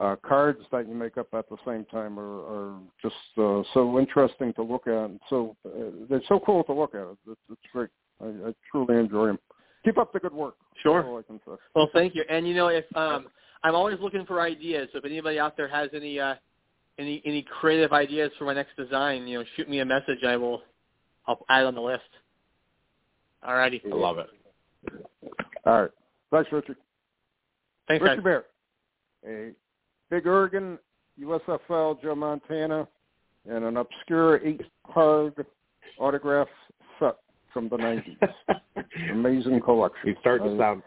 uh, 0.00 0.16
cards 0.26 0.60
that 0.72 0.88
you 0.88 0.94
make 0.94 1.18
up 1.18 1.28
at 1.34 1.48
the 1.48 1.56
same 1.66 1.84
time 1.86 2.18
are, 2.18 2.40
are 2.40 2.78
just 3.02 3.14
uh, 3.36 3.62
so 3.74 3.98
interesting 3.98 4.52
to 4.54 4.62
look 4.62 4.86
at. 4.86 4.94
And 4.94 5.20
so 5.28 5.56
uh, 5.66 5.90
they're 6.08 6.22
so 6.26 6.40
cool 6.40 6.64
to 6.64 6.72
look 6.72 6.94
at. 6.94 7.02
It's, 7.02 7.38
it's 7.50 7.60
great. 7.72 7.90
I, 8.20 8.26
I 8.48 8.54
truly 8.70 8.98
enjoy 8.98 9.26
them. 9.26 9.38
Keep 9.84 9.98
up 9.98 10.12
the 10.12 10.20
good 10.20 10.32
work. 10.32 10.54
Sure. 10.82 11.04
All 11.04 11.18
I 11.18 11.22
can 11.22 11.38
say. 11.46 11.52
Well, 11.74 11.88
thank 11.92 12.14
you. 12.14 12.24
And 12.30 12.48
you 12.48 12.54
know, 12.54 12.68
if 12.68 12.84
um, 12.96 13.26
I'm 13.62 13.74
always 13.74 13.98
looking 14.00 14.24
for 14.24 14.40
ideas. 14.40 14.88
So 14.92 14.98
if 14.98 15.04
anybody 15.04 15.38
out 15.38 15.56
there 15.56 15.68
has 15.68 15.90
any 15.94 16.18
uh, 16.18 16.34
any 16.98 17.22
any 17.24 17.42
creative 17.42 17.92
ideas 17.92 18.30
for 18.38 18.46
my 18.46 18.54
next 18.54 18.76
design, 18.76 19.26
you 19.26 19.38
know, 19.38 19.44
shoot 19.56 19.68
me 19.68 19.80
a 19.80 19.84
message. 19.84 20.24
I 20.26 20.36
will 20.36 20.62
I'll 21.26 21.44
add 21.48 21.64
on 21.64 21.74
the 21.74 21.80
list. 21.80 22.02
Alrighty. 23.46 23.80
I 23.84 23.94
love 23.94 24.18
it. 24.18 24.26
All 25.66 25.82
right. 25.82 25.90
Thanks, 26.30 26.50
Richard. 26.52 26.76
Thanks, 27.88 28.02
Richard 28.02 28.16
guys. 28.16 28.24
Bear, 28.24 28.44
a 29.26 29.52
Big 30.10 30.26
Oregon, 30.26 30.78
USFL, 31.20 32.02
Joe 32.02 32.14
Montana, 32.14 32.86
and 33.48 33.64
an 33.64 33.76
obscure 33.76 34.44
eight-card 34.46 35.46
autograph 35.98 36.48
set 36.98 37.16
from 37.52 37.68
the 37.68 37.76
90s. 37.76 38.16
Amazing 39.10 39.60
collection. 39.60 40.08
He's 40.08 40.16
starting 40.20 40.56
to 40.56 40.62
sound. 40.62 40.82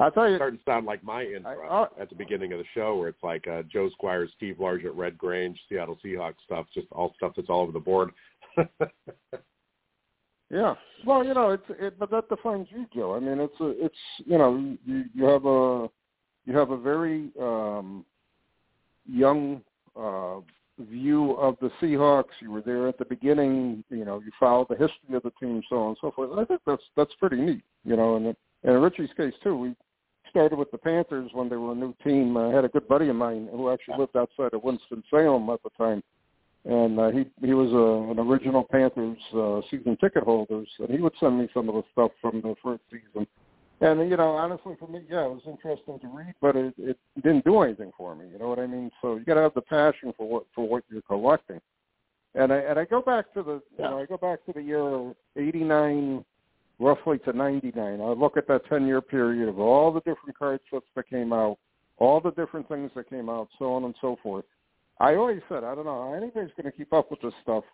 I'll 0.00 0.10
tell 0.10 0.28
you, 0.28 0.36
starting 0.36 0.58
to 0.58 0.64
sound 0.64 0.86
like 0.86 1.04
my 1.04 1.22
intro 1.22 1.68
I- 1.68 1.84
I- 1.84 2.02
at 2.02 2.08
the 2.08 2.16
beginning 2.16 2.52
of 2.52 2.58
the 2.58 2.64
show, 2.74 2.96
where 2.96 3.08
it's 3.08 3.22
like 3.22 3.46
uh, 3.46 3.62
Joe 3.72 3.88
Squires, 3.90 4.30
Steve 4.36 4.56
Largent 4.58 4.96
Red 4.96 5.16
Grange, 5.16 5.58
Seattle 5.68 5.98
Seahawks 6.04 6.34
stuff, 6.44 6.66
just 6.74 6.88
all 6.90 7.14
stuff 7.16 7.32
that's 7.36 7.48
all 7.48 7.60
over 7.60 7.70
the 7.70 7.78
board. 7.78 8.10
yeah. 10.50 10.74
Well, 11.06 11.24
you 11.24 11.32
know, 11.32 11.50
it's 11.50 11.62
it, 11.78 11.96
but 11.98 12.10
that 12.10 12.28
defines 12.28 12.66
you, 12.70 12.86
Joe. 12.92 13.14
I 13.14 13.20
mean, 13.20 13.38
it's 13.38 13.60
a, 13.60 13.84
it's 13.84 13.94
you 14.26 14.36
know, 14.36 14.76
you 14.84 15.04
you 15.14 15.24
have 15.26 15.44
a 15.46 15.88
you 16.44 16.56
have 16.58 16.70
a 16.70 16.76
very 16.76 17.30
um, 17.40 18.04
young 19.06 19.62
uh, 19.96 20.36
view 20.78 21.32
of 21.32 21.56
the 21.60 21.70
Seahawks. 21.80 22.34
You 22.40 22.50
were 22.50 22.62
there 22.62 22.88
at 22.88 22.98
the 22.98 23.04
beginning. 23.04 23.84
You 23.90 24.04
know, 24.04 24.20
you 24.20 24.30
followed 24.38 24.68
the 24.68 24.76
history 24.76 25.16
of 25.16 25.22
the 25.22 25.32
team, 25.40 25.62
so 25.68 25.76
on 25.76 25.88
and 25.88 25.96
so 26.00 26.10
forth. 26.10 26.30
I 26.38 26.44
think 26.44 26.60
that's 26.66 26.82
that's 26.96 27.14
pretty 27.18 27.36
neat. 27.36 27.62
You 27.84 27.96
know, 27.96 28.16
and 28.16 28.26
and 28.26 28.36
in 28.64 28.80
Richie's 28.80 29.10
case 29.16 29.34
too, 29.42 29.56
we 29.56 29.76
started 30.30 30.56
with 30.56 30.70
the 30.70 30.78
Panthers 30.78 31.30
when 31.32 31.48
they 31.48 31.56
were 31.56 31.72
a 31.72 31.76
new 31.76 31.94
team. 32.02 32.36
I 32.36 32.48
had 32.48 32.64
a 32.64 32.68
good 32.68 32.88
buddy 32.88 33.08
of 33.08 33.16
mine 33.16 33.48
who 33.52 33.70
actually 33.70 33.98
lived 33.98 34.16
outside 34.16 34.54
of 34.54 34.64
Winston 34.64 35.02
Salem 35.10 35.48
at 35.50 35.62
the 35.62 35.70
time, 35.78 36.02
and 36.64 36.98
uh, 36.98 37.10
he 37.10 37.26
he 37.46 37.54
was 37.54 37.70
a, 37.72 38.10
an 38.10 38.18
original 38.18 38.64
Panthers 38.64 39.18
uh, 39.34 39.60
season 39.70 39.96
ticket 40.00 40.24
holders, 40.24 40.68
and 40.78 40.90
he 40.90 40.98
would 40.98 41.14
send 41.20 41.38
me 41.38 41.48
some 41.54 41.68
of 41.68 41.74
the 41.76 41.82
stuff 41.92 42.10
from 42.20 42.40
the 42.40 42.54
first 42.62 42.82
season. 42.90 43.26
And 43.80 44.08
you 44.08 44.16
know, 44.16 44.30
honestly, 44.30 44.74
for 44.78 44.88
me, 44.88 45.00
yeah, 45.10 45.24
it 45.24 45.30
was 45.30 45.42
interesting 45.46 45.98
to 46.00 46.08
read, 46.08 46.34
but 46.40 46.56
it, 46.56 46.74
it 46.78 46.98
didn't 47.16 47.44
do 47.44 47.60
anything 47.62 47.90
for 47.96 48.14
me. 48.14 48.26
You 48.32 48.38
know 48.38 48.48
what 48.48 48.58
I 48.58 48.66
mean? 48.66 48.90
So 49.02 49.16
you 49.16 49.24
got 49.24 49.34
to 49.34 49.42
have 49.42 49.54
the 49.54 49.62
passion 49.62 50.12
for 50.16 50.28
what 50.28 50.44
for 50.54 50.66
what 50.66 50.84
you're 50.88 51.02
collecting. 51.02 51.60
And 52.34 52.52
I 52.52 52.58
and 52.58 52.78
I 52.78 52.84
go 52.84 53.02
back 53.02 53.32
to 53.34 53.42
the 53.42 53.62
you 53.76 53.84
know 53.84 53.98
I 53.98 54.06
go 54.06 54.16
back 54.16 54.44
to 54.46 54.52
the 54.52 54.62
year 54.62 55.12
'89, 55.36 56.24
roughly 56.78 57.18
to 57.20 57.32
'99. 57.32 58.00
I 58.00 58.04
look 58.04 58.36
at 58.36 58.46
that 58.48 58.66
10 58.68 58.86
year 58.86 59.00
period 59.00 59.48
of 59.48 59.58
all 59.58 59.92
the 59.92 60.00
different 60.00 60.38
card 60.38 60.60
sets 60.72 60.86
that 60.94 61.08
came 61.08 61.32
out, 61.32 61.58
all 61.98 62.20
the 62.20 62.32
different 62.32 62.68
things 62.68 62.90
that 62.94 63.10
came 63.10 63.28
out, 63.28 63.48
so 63.58 63.72
on 63.74 63.84
and 63.84 63.94
so 64.00 64.16
forth. 64.22 64.44
I 65.00 65.16
always 65.16 65.40
said 65.48 65.64
I 65.64 65.74
don't 65.74 65.86
know 65.86 66.10
how 66.10 66.14
anybody's 66.14 66.52
going 66.56 66.70
to 66.70 66.76
keep 66.76 66.92
up 66.92 67.10
with 67.10 67.20
this 67.20 67.34
stuff. 67.42 67.64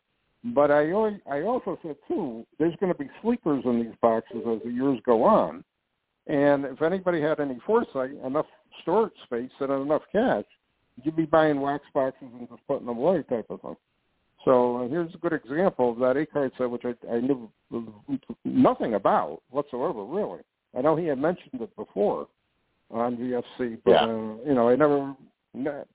But 0.42 0.70
I 0.70 0.90
always, 0.92 1.20
I 1.30 1.42
also 1.42 1.78
said 1.82 1.96
too, 2.08 2.46
there's 2.58 2.74
going 2.76 2.92
to 2.92 2.98
be 2.98 3.10
sleepers 3.20 3.62
in 3.66 3.82
these 3.82 3.94
boxes 4.00 4.42
as 4.50 4.60
the 4.64 4.70
years 4.70 4.98
go 5.04 5.22
on. 5.24 5.62
And 6.26 6.64
if 6.64 6.82
anybody 6.82 7.20
had 7.20 7.40
any 7.40 7.58
foresight, 7.66 8.12
enough 8.24 8.46
storage 8.82 9.12
space, 9.24 9.50
and 9.60 9.72
enough 9.72 10.02
cash, 10.12 10.44
you'd 11.02 11.16
be 11.16 11.24
buying 11.24 11.60
wax 11.60 11.84
boxes 11.94 12.28
and 12.38 12.48
just 12.48 12.66
putting 12.66 12.86
them 12.86 12.98
away, 12.98 13.22
type 13.24 13.46
of 13.50 13.60
thing. 13.62 13.76
So 14.44 14.78
uh, 14.78 14.88
here's 14.88 15.14
a 15.14 15.18
good 15.18 15.32
example 15.32 15.90
of 15.92 15.98
that 15.98 16.16
eight 16.16 16.32
card 16.32 16.52
set, 16.56 16.70
which 16.70 16.84
I, 16.84 16.94
I 17.12 17.20
knew 17.20 17.50
nothing 18.44 18.94
about 18.94 19.42
whatsoever, 19.50 20.04
really. 20.04 20.40
I 20.76 20.80
know 20.82 20.96
he 20.96 21.06
had 21.06 21.18
mentioned 21.18 21.60
it 21.60 21.74
before 21.76 22.28
on 22.90 23.16
VFC, 23.16 23.78
but 23.84 23.90
Yeah. 23.92 24.04
uh, 24.04 24.36
you 24.46 24.54
know, 24.54 24.68
I 24.68 24.76
never. 24.76 25.14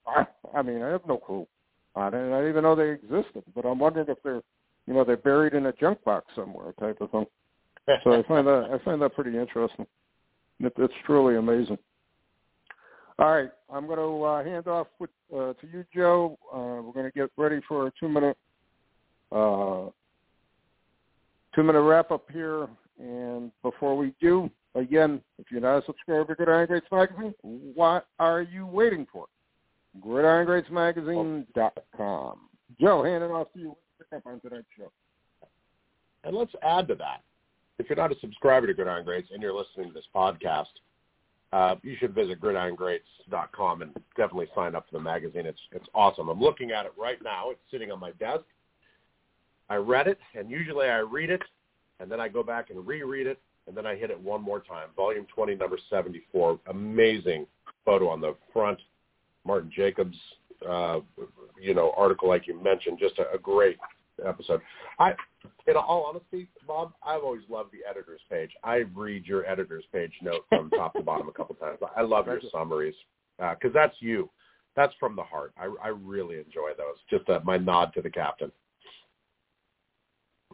I, 0.06 0.28
I 0.54 0.62
mean, 0.62 0.82
I 0.82 0.90
have 0.90 1.06
no 1.08 1.18
clue 1.18 1.48
on 1.96 2.14
it. 2.14 2.18
I 2.18 2.38
didn't 2.40 2.50
even 2.50 2.64
know 2.64 2.76
they 2.76 2.90
existed. 2.92 3.44
But 3.56 3.66
I'm 3.66 3.80
wondering 3.80 4.08
if 4.10 4.18
they're, 4.22 4.42
you 4.86 4.94
know, 4.94 5.04
they're 5.06 5.16
buried 5.18 5.54
in 5.54 5.68
a 5.68 5.74
junk 5.74 6.04
box 6.04 6.26
somewhere, 6.36 6.74
type 6.74 7.00
of 7.00 7.10
thing. 7.12 7.26
So 8.04 8.12
I 8.20 8.24
find 8.28 8.46
that 8.48 8.70
I 8.74 8.84
find 8.84 9.02
that 9.02 9.16
pretty 9.16 9.38
interesting. 9.38 9.88
It, 10.60 10.74
it's 10.78 10.94
truly 11.06 11.38
amazing. 11.38 11.78
All 13.18 13.34
right, 13.34 13.50
I'm 13.72 13.88
going 13.88 13.98
to 13.98 14.24
uh, 14.24 14.44
hand 14.44 14.68
off 14.68 14.88
with, 15.00 15.10
uh, 15.34 15.54
to 15.54 15.68
you, 15.72 15.86
Joe. 15.96 16.38
Uh, 16.54 16.82
we're 16.82 16.92
going 16.92 17.06
to 17.06 17.12
get 17.12 17.30
ready 17.38 17.62
for 17.68 17.88
a 17.88 17.92
two 17.98 18.10
minute 18.10 18.38
uh, 19.32 19.86
two 21.56 21.64
minute 21.64 21.82
wrap 21.82 22.12
up 22.12 22.26
here. 22.32 22.68
And 23.00 23.52
before 23.62 23.98
we 23.98 24.14
do, 24.22 24.50
again, 24.76 25.22
if 25.38 25.48
you're 25.52 25.60
not 25.62 25.80
a 25.80 25.86
subscriber 25.86 26.26
to 26.26 26.36
Gridiron 26.36 26.68
Greats 26.68 26.88
Magazine, 26.92 27.34
what 27.42 28.08
are 28.20 28.42
you 28.42 28.66
waiting 28.66 29.06
for? 29.12 29.26
GridironGreatsMagazine.com. 30.02 32.40
Joe, 32.80 33.04
hand 33.04 33.24
it 33.24 33.32
off 33.32 33.52
to 33.54 33.60
you. 33.60 33.76
On 34.26 34.42
tonight's 34.42 34.68
show. 34.78 34.92
And 36.24 36.36
let's 36.36 36.52
add 36.62 36.88
to 36.90 36.96
that. 36.96 37.24
If 37.78 37.90
you're 37.90 37.98
not 37.98 38.12
a 38.12 38.20
subscriber 38.20 38.68
to 38.68 38.74
Gridiron 38.74 39.06
Greats 39.06 39.30
and 39.34 39.42
you're 39.42 39.54
listening 39.54 39.88
to 39.88 39.94
this 39.94 40.06
podcast, 40.14 40.66
uh, 41.52 41.76
you 41.84 41.96
should 42.00 42.14
visit 42.14 42.42
gridirongreats.com 42.42 43.82
and 43.82 43.94
definitely 44.18 44.48
sign 44.56 44.76
up 44.76 44.86
for 44.90 44.98
the 44.98 45.04
magazine. 45.04 45.46
It's 45.46 45.60
it's 45.72 45.88
awesome. 45.94 46.30
I'm 46.30 46.42
looking 46.42 46.72
at 46.72 46.86
it 46.86 46.94
right 46.98 47.22
now. 47.24 47.52
It's 47.52 47.62
sitting 47.72 47.92
on 47.92 48.00
my 48.00 48.12
desk. 48.12 48.44
I 49.70 49.76
read 49.76 50.08
it, 50.08 50.20
and 50.38 50.50
usually 50.50 50.88
I 50.88 51.00
read 51.00 51.30
it, 51.30 51.42
and 52.00 52.12
then 52.12 52.20
I 52.20 52.28
go 52.28 52.44
back 52.44 52.70
and 52.70 52.86
reread 52.86 53.26
it, 53.26 53.40
and 53.68 53.76
then 53.76 53.86
I 53.86 53.96
hit 53.96 54.12
it 54.12 54.20
one 54.20 54.42
more 54.42 54.60
time. 54.60 54.90
Volume 54.96 55.26
20, 55.34 55.56
number 55.56 55.78
74. 55.90 56.60
Amazing 56.68 57.48
photo 57.84 58.10
on 58.10 58.22
the 58.22 58.36
front. 58.54 58.80
Martin 59.46 59.72
Jacobs, 59.76 60.18
uh, 60.68 61.00
you 61.60 61.74
know, 61.74 61.94
article 61.98 62.28
like 62.28 62.48
you 62.48 62.62
mentioned. 62.62 63.00
Just 63.00 63.18
a, 63.20 63.32
a 63.34 63.38
great 63.38 63.78
episode. 64.24 64.62
I, 65.00 65.14
in 65.68 65.76
all 65.76 66.06
honesty, 66.08 66.48
Bob, 66.68 66.94
I've 67.06 67.24
always 67.24 67.44
loved 67.50 67.72
the 67.72 67.90
editor's 67.90 68.22
page. 68.30 68.52
I 68.64 68.84
read 68.96 69.26
your 69.26 69.46
editor's 69.46 69.84
page 69.92 70.14
note 70.22 70.46
from 70.50 70.70
top 70.72 70.94
to 70.94 71.02
bottom 71.02 71.28
a 71.28 71.32
couple 71.32 71.56
times. 71.56 71.80
I 71.96 72.02
love 72.02 72.28
your 72.28 72.40
summaries 72.52 72.96
because 73.38 73.76
uh, 73.76 73.80
that's 73.80 73.96
you. 74.00 74.30
That's 74.76 74.94
from 75.00 75.16
the 75.16 75.24
heart. 75.24 75.54
I, 75.58 75.74
I 75.84 75.88
really 75.90 76.38
enjoy 76.38 76.72
those. 76.78 76.98
Just 77.10 77.30
uh, 77.30 77.40
my 77.44 77.58
nod 77.58 77.94
to 77.96 78.02
the 78.02 78.10
captain. 78.10 78.52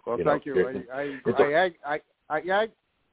Well, 0.06 0.18
you 0.18 0.24
thank 0.24 0.46
know, 0.46 0.54
you. 0.56 0.84
I 0.94 1.20
I, 1.30 1.72
I, 1.86 2.02
I, 2.30 2.40
I, 2.40 2.68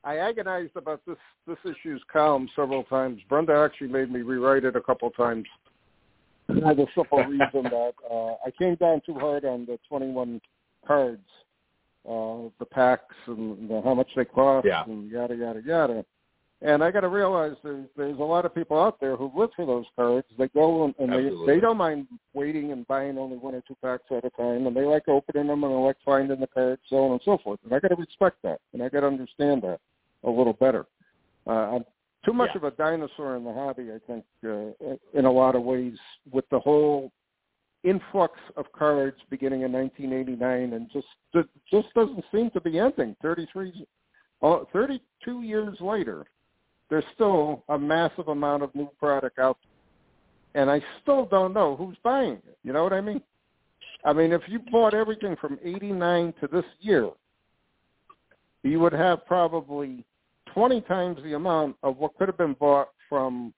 I 0.04 0.16
agonized 0.18 0.76
about 0.76 1.00
this 1.06 1.16
this 1.46 1.58
issue's 1.64 2.02
column 2.12 2.48
several 2.54 2.84
times. 2.84 3.20
Brenda 3.28 3.54
actually 3.54 3.88
made 3.88 4.10
me 4.10 4.20
rewrite 4.20 4.64
it 4.64 4.76
a 4.76 4.80
couple 4.80 5.10
times 5.10 5.46
for 6.48 6.74
the 6.74 6.86
simple 6.94 7.18
reason 7.18 7.64
that 7.64 7.92
uh, 8.10 8.34
I 8.44 8.50
came 8.58 8.74
down 8.76 9.02
too 9.04 9.14
hard 9.14 9.44
on 9.44 9.66
the 9.66 9.78
21 9.88 10.40
cards, 10.86 11.22
uh, 12.08 12.48
the 12.58 12.66
packs 12.70 13.14
and 13.26 13.68
the, 13.68 13.82
how 13.82 13.94
much 13.94 14.08
they 14.16 14.24
cost 14.24 14.66
yeah. 14.66 14.84
and 14.86 15.10
yada 15.10 15.36
yada 15.36 15.60
yada. 15.64 16.04
And 16.60 16.82
I 16.82 16.90
got 16.90 17.02
to 17.02 17.08
realize 17.08 17.52
there's 17.62 17.86
there's 17.96 18.18
a 18.18 18.22
lot 18.22 18.44
of 18.44 18.54
people 18.54 18.80
out 18.80 18.98
there 18.98 19.14
who 19.14 19.30
live 19.36 19.50
for 19.54 19.64
those 19.64 19.84
cards. 19.94 20.26
They 20.36 20.48
go 20.48 20.86
and, 20.86 20.94
and 20.98 21.12
they 21.12 21.54
they 21.54 21.60
don't 21.60 21.76
mind 21.76 22.08
waiting 22.34 22.72
and 22.72 22.86
buying 22.88 23.16
only 23.16 23.36
one 23.36 23.54
or 23.54 23.62
two 23.68 23.76
packs 23.80 24.04
at 24.10 24.24
a 24.24 24.30
time, 24.30 24.66
and 24.66 24.74
they 24.74 24.84
like 24.84 25.06
opening 25.06 25.46
them 25.46 25.62
and 25.62 25.72
they 25.72 25.78
like 25.78 25.96
finding 26.04 26.40
the 26.40 26.48
cards, 26.48 26.82
so 26.88 26.96
on 26.96 27.12
and 27.12 27.20
so 27.24 27.38
forth. 27.44 27.60
And 27.64 27.72
I 27.72 27.78
got 27.78 27.88
to 27.88 27.96
respect 27.96 28.38
that, 28.42 28.60
and 28.72 28.82
I 28.82 28.88
got 28.88 29.00
to 29.00 29.06
understand 29.06 29.62
that 29.62 29.78
a 30.24 30.30
little 30.30 30.54
better. 30.54 30.86
Uh, 31.46 31.76
I'm 31.76 31.84
too 32.28 32.34
much 32.34 32.50
yeah. 32.54 32.58
of 32.58 32.64
a 32.64 32.76
dinosaur 32.76 33.36
in 33.36 33.44
the 33.44 33.52
hobby, 33.52 33.88
I 33.92 33.98
think, 34.06 34.24
uh, 34.44 35.18
in 35.18 35.24
a 35.24 35.30
lot 35.30 35.54
of 35.54 35.62
ways, 35.62 35.96
with 36.30 36.44
the 36.50 36.58
whole 36.58 37.10
influx 37.84 38.38
of 38.56 38.70
cards 38.72 39.16
beginning 39.30 39.62
in 39.62 39.72
1989, 39.72 40.72
and 40.74 40.90
just 40.92 41.06
it 41.34 41.48
just 41.70 41.92
doesn't 41.94 42.24
seem 42.32 42.50
to 42.50 42.60
be 42.60 42.78
ending. 42.78 43.16
33, 43.22 43.86
uh, 44.42 44.58
32 44.72 45.42
years 45.42 45.76
later, 45.80 46.26
there's 46.90 47.04
still 47.14 47.64
a 47.68 47.78
massive 47.78 48.28
amount 48.28 48.62
of 48.62 48.74
new 48.74 48.88
product 48.98 49.38
out 49.38 49.56
there. 49.62 50.62
And 50.62 50.70
I 50.70 50.82
still 51.02 51.26
don't 51.26 51.52
know 51.52 51.76
who's 51.76 51.96
buying 52.02 52.32
it. 52.32 52.58
You 52.64 52.72
know 52.72 52.82
what 52.82 52.92
I 52.92 53.00
mean? 53.00 53.22
I 54.04 54.12
mean, 54.12 54.32
if 54.32 54.42
you 54.48 54.60
bought 54.70 54.94
everything 54.94 55.36
from 55.40 55.58
89 55.62 56.34
to 56.40 56.48
this 56.48 56.64
year, 56.80 57.10
you 58.62 58.80
would 58.80 58.92
have 58.92 59.24
probably 59.26 60.04
20 60.54 60.80
times 60.82 61.18
the 61.22 61.34
amount 61.34 61.76
of 61.82 61.96
what 61.98 62.16
could 62.16 62.28
have 62.28 62.38
been 62.38 62.54
bought 62.54 62.88
from 63.08 63.52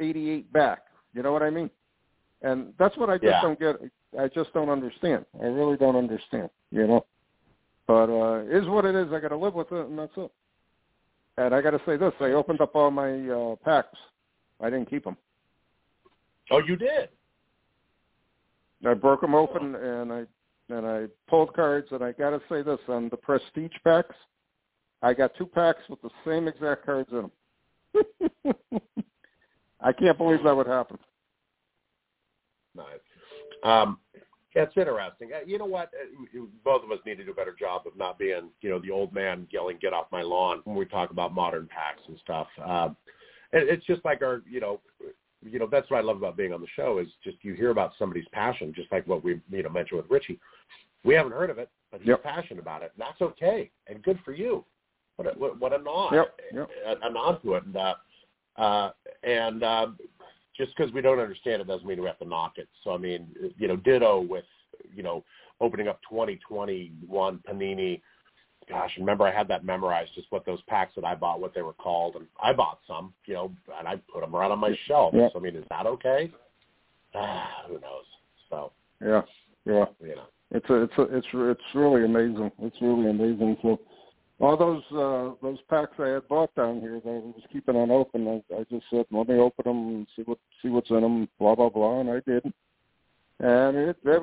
88 0.00 0.52
back. 0.52 0.82
You 1.14 1.22
know 1.22 1.32
what 1.32 1.42
I 1.42 1.50
mean? 1.50 1.70
And 2.42 2.72
that's 2.78 2.96
what 2.96 3.10
I 3.10 3.14
just 3.14 3.24
yeah. 3.26 3.42
don't 3.42 3.58
get. 3.58 3.76
I 4.18 4.28
just 4.28 4.52
don't 4.54 4.68
understand. 4.68 5.24
I 5.42 5.46
really 5.46 5.76
don't 5.76 5.96
understand, 5.96 6.50
you 6.70 6.86
know? 6.86 7.04
But 7.86 8.10
uh 8.10 8.44
is 8.44 8.66
what 8.68 8.84
it 8.84 8.94
is. 8.94 9.12
I 9.12 9.18
got 9.18 9.28
to 9.28 9.36
live 9.36 9.54
with 9.54 9.72
it, 9.72 9.86
and 9.86 9.98
that's 9.98 10.12
it. 10.16 10.30
And 11.36 11.54
I 11.54 11.60
got 11.60 11.70
to 11.70 11.80
say 11.84 11.96
this: 11.96 12.12
I 12.20 12.32
opened 12.32 12.60
up 12.60 12.74
all 12.74 12.90
my 12.90 13.28
uh, 13.28 13.56
packs. 13.64 13.98
I 14.60 14.70
didn't 14.70 14.90
keep 14.90 15.04
them. 15.04 15.16
Oh, 16.50 16.60
you 16.66 16.76
did. 16.76 17.08
I 18.86 18.94
broke 18.94 19.20
them 19.20 19.34
open 19.34 19.74
and 19.74 20.12
I 20.12 20.24
and 20.68 20.86
I 20.86 21.06
pulled 21.28 21.54
cards. 21.54 21.88
And 21.90 22.04
I 22.04 22.12
got 22.12 22.30
to 22.30 22.40
say 22.48 22.62
this: 22.62 22.78
on 22.88 23.08
the 23.08 23.16
prestige 23.16 23.72
packs, 23.82 24.14
I 25.02 25.14
got 25.14 25.32
two 25.36 25.46
packs 25.46 25.82
with 25.88 26.00
the 26.02 26.10
same 26.26 26.48
exact 26.48 26.84
cards 26.84 27.10
in 27.12 27.30
them. 27.92 28.80
I 29.80 29.92
can't 29.92 30.18
believe 30.18 30.42
that 30.42 30.56
would 30.56 30.66
happen. 30.66 30.98
Nice. 32.74 32.86
Um, 33.62 33.98
that's 34.54 34.76
interesting. 34.76 35.30
Uh, 35.32 35.40
you 35.46 35.58
know 35.58 35.66
what? 35.66 35.90
Uh, 35.94 36.40
both 36.64 36.82
of 36.82 36.90
us 36.90 36.98
need 37.06 37.16
to 37.18 37.24
do 37.24 37.30
a 37.30 37.34
better 37.34 37.54
job 37.58 37.82
of 37.86 37.96
not 37.96 38.18
being, 38.18 38.50
you 38.60 38.70
know, 38.70 38.80
the 38.80 38.90
old 38.90 39.12
man 39.12 39.46
yelling 39.50 39.78
"Get 39.80 39.92
off 39.92 40.06
my 40.10 40.22
lawn" 40.22 40.62
when 40.64 40.76
we 40.76 40.84
talk 40.84 41.10
about 41.10 41.32
modern 41.32 41.68
packs 41.68 42.02
and 42.08 42.18
stuff. 42.18 42.48
Um, 42.64 42.96
it, 43.52 43.68
it's 43.68 43.86
just 43.86 44.04
like 44.04 44.22
our, 44.22 44.42
you 44.50 44.60
know, 44.60 44.80
you 45.44 45.58
know, 45.58 45.68
that's 45.70 45.88
what 45.90 45.98
I 45.98 46.00
love 46.00 46.16
about 46.16 46.36
being 46.36 46.52
on 46.52 46.60
the 46.60 46.66
show 46.74 46.98
is 46.98 47.06
just 47.22 47.36
you 47.42 47.54
hear 47.54 47.70
about 47.70 47.92
somebody's 47.98 48.26
passion, 48.32 48.72
just 48.74 48.90
like 48.90 49.06
what 49.06 49.22
we, 49.22 49.40
you 49.50 49.62
know, 49.62 49.68
mentioned 49.68 50.00
with 50.00 50.10
Richie. 50.10 50.40
We 51.04 51.14
haven't 51.14 51.32
heard 51.32 51.50
of 51.50 51.58
it, 51.58 51.70
but 51.92 52.00
he's 52.00 52.08
yep. 52.08 52.24
passionate 52.24 52.60
about 52.60 52.82
it, 52.82 52.92
and 52.96 53.06
that's 53.06 53.20
okay 53.20 53.70
and 53.86 54.02
good 54.02 54.18
for 54.24 54.32
you. 54.32 54.64
What 55.18 55.26
a, 55.26 55.30
what 55.36 55.72
a 55.72 55.82
nod, 55.82 56.14
yep. 56.14 56.40
Yep. 56.54 56.70
A, 56.86 57.08
a 57.08 57.12
nod 57.12 57.42
to 57.42 57.54
it, 57.54 57.64
and 57.64 57.76
uh, 57.76 57.94
uh, 58.56 58.90
and 59.24 59.64
uh, 59.64 59.88
just 60.56 60.76
because 60.76 60.92
we 60.92 61.00
don't 61.00 61.18
understand 61.18 61.60
it 61.60 61.66
doesn't 61.66 61.88
mean 61.88 62.00
we 62.00 62.06
have 62.06 62.20
to 62.20 62.24
knock 62.24 62.52
it. 62.56 62.68
So 62.84 62.94
I 62.94 62.98
mean, 62.98 63.26
you 63.58 63.66
know, 63.66 63.74
ditto 63.74 64.20
with 64.20 64.44
you 64.94 65.02
know 65.02 65.24
opening 65.60 65.88
up 65.88 65.98
2021 66.08 67.40
Panini. 67.48 68.00
Gosh, 68.68 68.92
remember 68.96 69.26
I 69.26 69.36
had 69.36 69.48
that 69.48 69.64
memorized, 69.64 70.14
just 70.14 70.28
what 70.30 70.46
those 70.46 70.62
packs 70.68 70.92
that 70.94 71.04
I 71.04 71.16
bought, 71.16 71.40
what 71.40 71.52
they 71.52 71.62
were 71.62 71.72
called, 71.72 72.14
and 72.14 72.26
I 72.40 72.52
bought 72.52 72.78
some, 72.86 73.12
you 73.24 73.34
know, 73.34 73.50
and 73.76 73.88
I 73.88 73.96
put 74.12 74.20
them 74.20 74.32
right 74.32 74.50
on 74.50 74.60
my 74.60 74.76
shelf. 74.86 75.14
Yeah. 75.16 75.30
So 75.32 75.40
I 75.40 75.42
mean, 75.42 75.56
is 75.56 75.64
that 75.70 75.86
okay? 75.86 76.30
Ah, 77.12 77.64
who 77.66 77.74
knows? 77.74 78.04
So 78.50 78.70
yeah, 79.02 79.22
yeah, 79.64 79.86
you 80.00 80.14
know, 80.14 80.26
it's 80.52 80.70
a, 80.70 80.82
it's 80.82 80.92
a, 80.96 81.02
it's 81.16 81.26
it's 81.32 81.74
really 81.74 82.04
amazing. 82.04 82.52
It's 82.60 82.76
really 82.80 83.10
amazing. 83.10 83.56
So 83.62 83.80
all 84.40 84.56
those 84.56 84.82
uh, 84.92 85.34
those 85.42 85.58
packs 85.68 85.98
I 85.98 86.08
had 86.08 86.28
bought 86.28 86.54
down 86.54 86.80
here 86.80 87.00
that 87.04 87.10
I 87.10 87.26
was 87.26 87.42
keeping 87.52 87.76
on 87.76 87.90
open, 87.90 88.28
I, 88.28 88.54
I 88.54 88.64
just 88.70 88.84
said, 88.90 89.06
let 89.10 89.28
me 89.28 89.38
open 89.38 89.64
them 89.64 89.88
and 89.88 90.06
see 90.14 90.22
what 90.22 90.38
see 90.62 90.68
what's 90.68 90.90
in 90.90 91.00
them, 91.00 91.28
blah 91.38 91.54
blah 91.54 91.68
blah, 91.68 92.00
and 92.00 92.10
I 92.10 92.20
did. 92.26 92.44
And 93.40 93.76
it 93.76 93.96
they, 94.04 94.16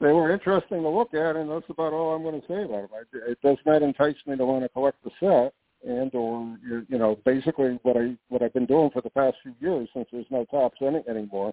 they 0.00 0.12
were 0.12 0.32
interesting 0.32 0.82
to 0.82 0.88
look 0.88 1.12
at, 1.14 1.36
and 1.36 1.50
that's 1.50 1.68
about 1.68 1.92
all 1.92 2.14
I'm 2.14 2.22
going 2.22 2.40
to 2.40 2.46
say 2.46 2.62
about 2.62 2.88
them. 2.88 2.90
I, 2.94 3.30
it 3.30 3.38
does 3.42 3.58
not 3.66 3.82
entice 3.82 4.16
me 4.26 4.36
to 4.36 4.46
want 4.46 4.62
to 4.62 4.68
collect 4.68 5.02
the 5.02 5.10
set, 5.18 5.54
and 5.88 6.14
or 6.14 6.56
you 6.62 6.98
know 6.98 7.18
basically 7.24 7.78
what 7.82 7.96
I 7.96 8.16
what 8.28 8.42
I've 8.42 8.54
been 8.54 8.66
doing 8.66 8.90
for 8.92 9.02
the 9.02 9.10
past 9.10 9.36
few 9.42 9.54
years 9.60 9.88
since 9.92 10.06
there's 10.12 10.26
no 10.30 10.44
Topps 10.50 10.78
in 10.80 10.94
it 10.94 11.06
anymore. 11.08 11.52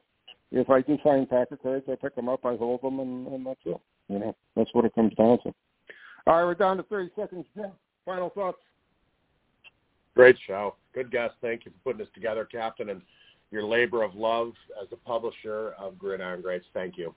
If 0.52 0.70
I 0.70 0.82
do 0.82 0.98
find 1.04 1.30
packer 1.30 1.58
cards, 1.58 1.86
I 1.92 1.96
pick 1.96 2.16
them 2.16 2.30
up, 2.30 2.46
I 2.46 2.56
hold 2.56 2.82
them, 2.82 3.00
and, 3.00 3.28
and 3.28 3.46
that's 3.46 3.60
it. 3.66 3.82
You 4.08 4.20
know, 4.20 4.36
that's 4.56 4.70
what 4.74 4.86
it 4.86 4.96
comes 4.96 5.14
down 5.16 5.40
to. 5.44 5.54
All 6.28 6.36
right, 6.36 6.44
we're 6.44 6.56
down 6.56 6.76
to 6.76 6.84
30 6.84 7.10
seconds. 7.16 7.46
Jim, 7.56 7.72
final 8.04 8.30
thoughts? 8.30 8.58
Great 10.14 10.36
show. 10.46 10.76
Good 10.94 11.10
guest. 11.10 11.36
Thank 11.42 11.64
you 11.66 11.72
for 11.72 11.78
putting 11.86 12.00
this 12.00 12.14
together, 12.14 12.44
Captain, 12.44 12.90
and 12.90 13.02
your 13.50 13.64
labor 13.64 14.04
of 14.04 14.14
love 14.14 14.52
as 14.82 14.90
a 14.92 14.98
publisher 14.98 15.74
of 15.80 15.98
Gridiron 15.98 16.42
Greats. 16.42 16.66
Thank 16.74 16.98
you. 16.98 17.16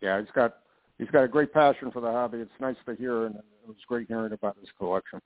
Yeah, 0.00 0.18
he's 0.20 0.30
got 0.34 0.58
he's 0.98 1.10
got 1.10 1.24
a 1.24 1.28
great 1.28 1.52
passion 1.52 1.90
for 1.90 2.00
the 2.00 2.10
hobby. 2.10 2.38
It's 2.38 2.50
nice 2.58 2.76
to 2.86 2.94
hear, 2.94 3.26
and 3.26 3.34
it 3.34 3.42
was 3.66 3.76
great 3.86 4.08
hearing 4.08 4.32
about 4.32 4.56
his 4.58 4.68
collection. 4.78 5.20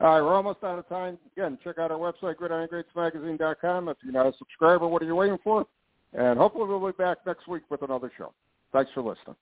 All 0.00 0.08
right, 0.08 0.22
we're 0.22 0.34
almost 0.34 0.62
out 0.62 0.78
of 0.78 0.88
time. 0.88 1.18
Again, 1.36 1.58
check 1.64 1.78
out 1.78 1.90
our 1.90 1.98
website, 1.98 2.36
gridirongreatsmagazine.com. 2.36 3.88
If 3.88 3.96
you're 4.04 4.12
not 4.12 4.26
a 4.26 4.32
subscriber, 4.36 4.86
what 4.86 5.02
are 5.02 5.06
you 5.06 5.16
waiting 5.16 5.38
for? 5.42 5.66
And 6.12 6.38
hopefully 6.38 6.68
we'll 6.68 6.86
be 6.86 6.92
back 6.96 7.18
next 7.26 7.48
week 7.48 7.62
with 7.70 7.82
another 7.82 8.12
show. 8.16 8.32
Thanks 8.72 8.90
for 8.94 9.02
listening. 9.02 9.36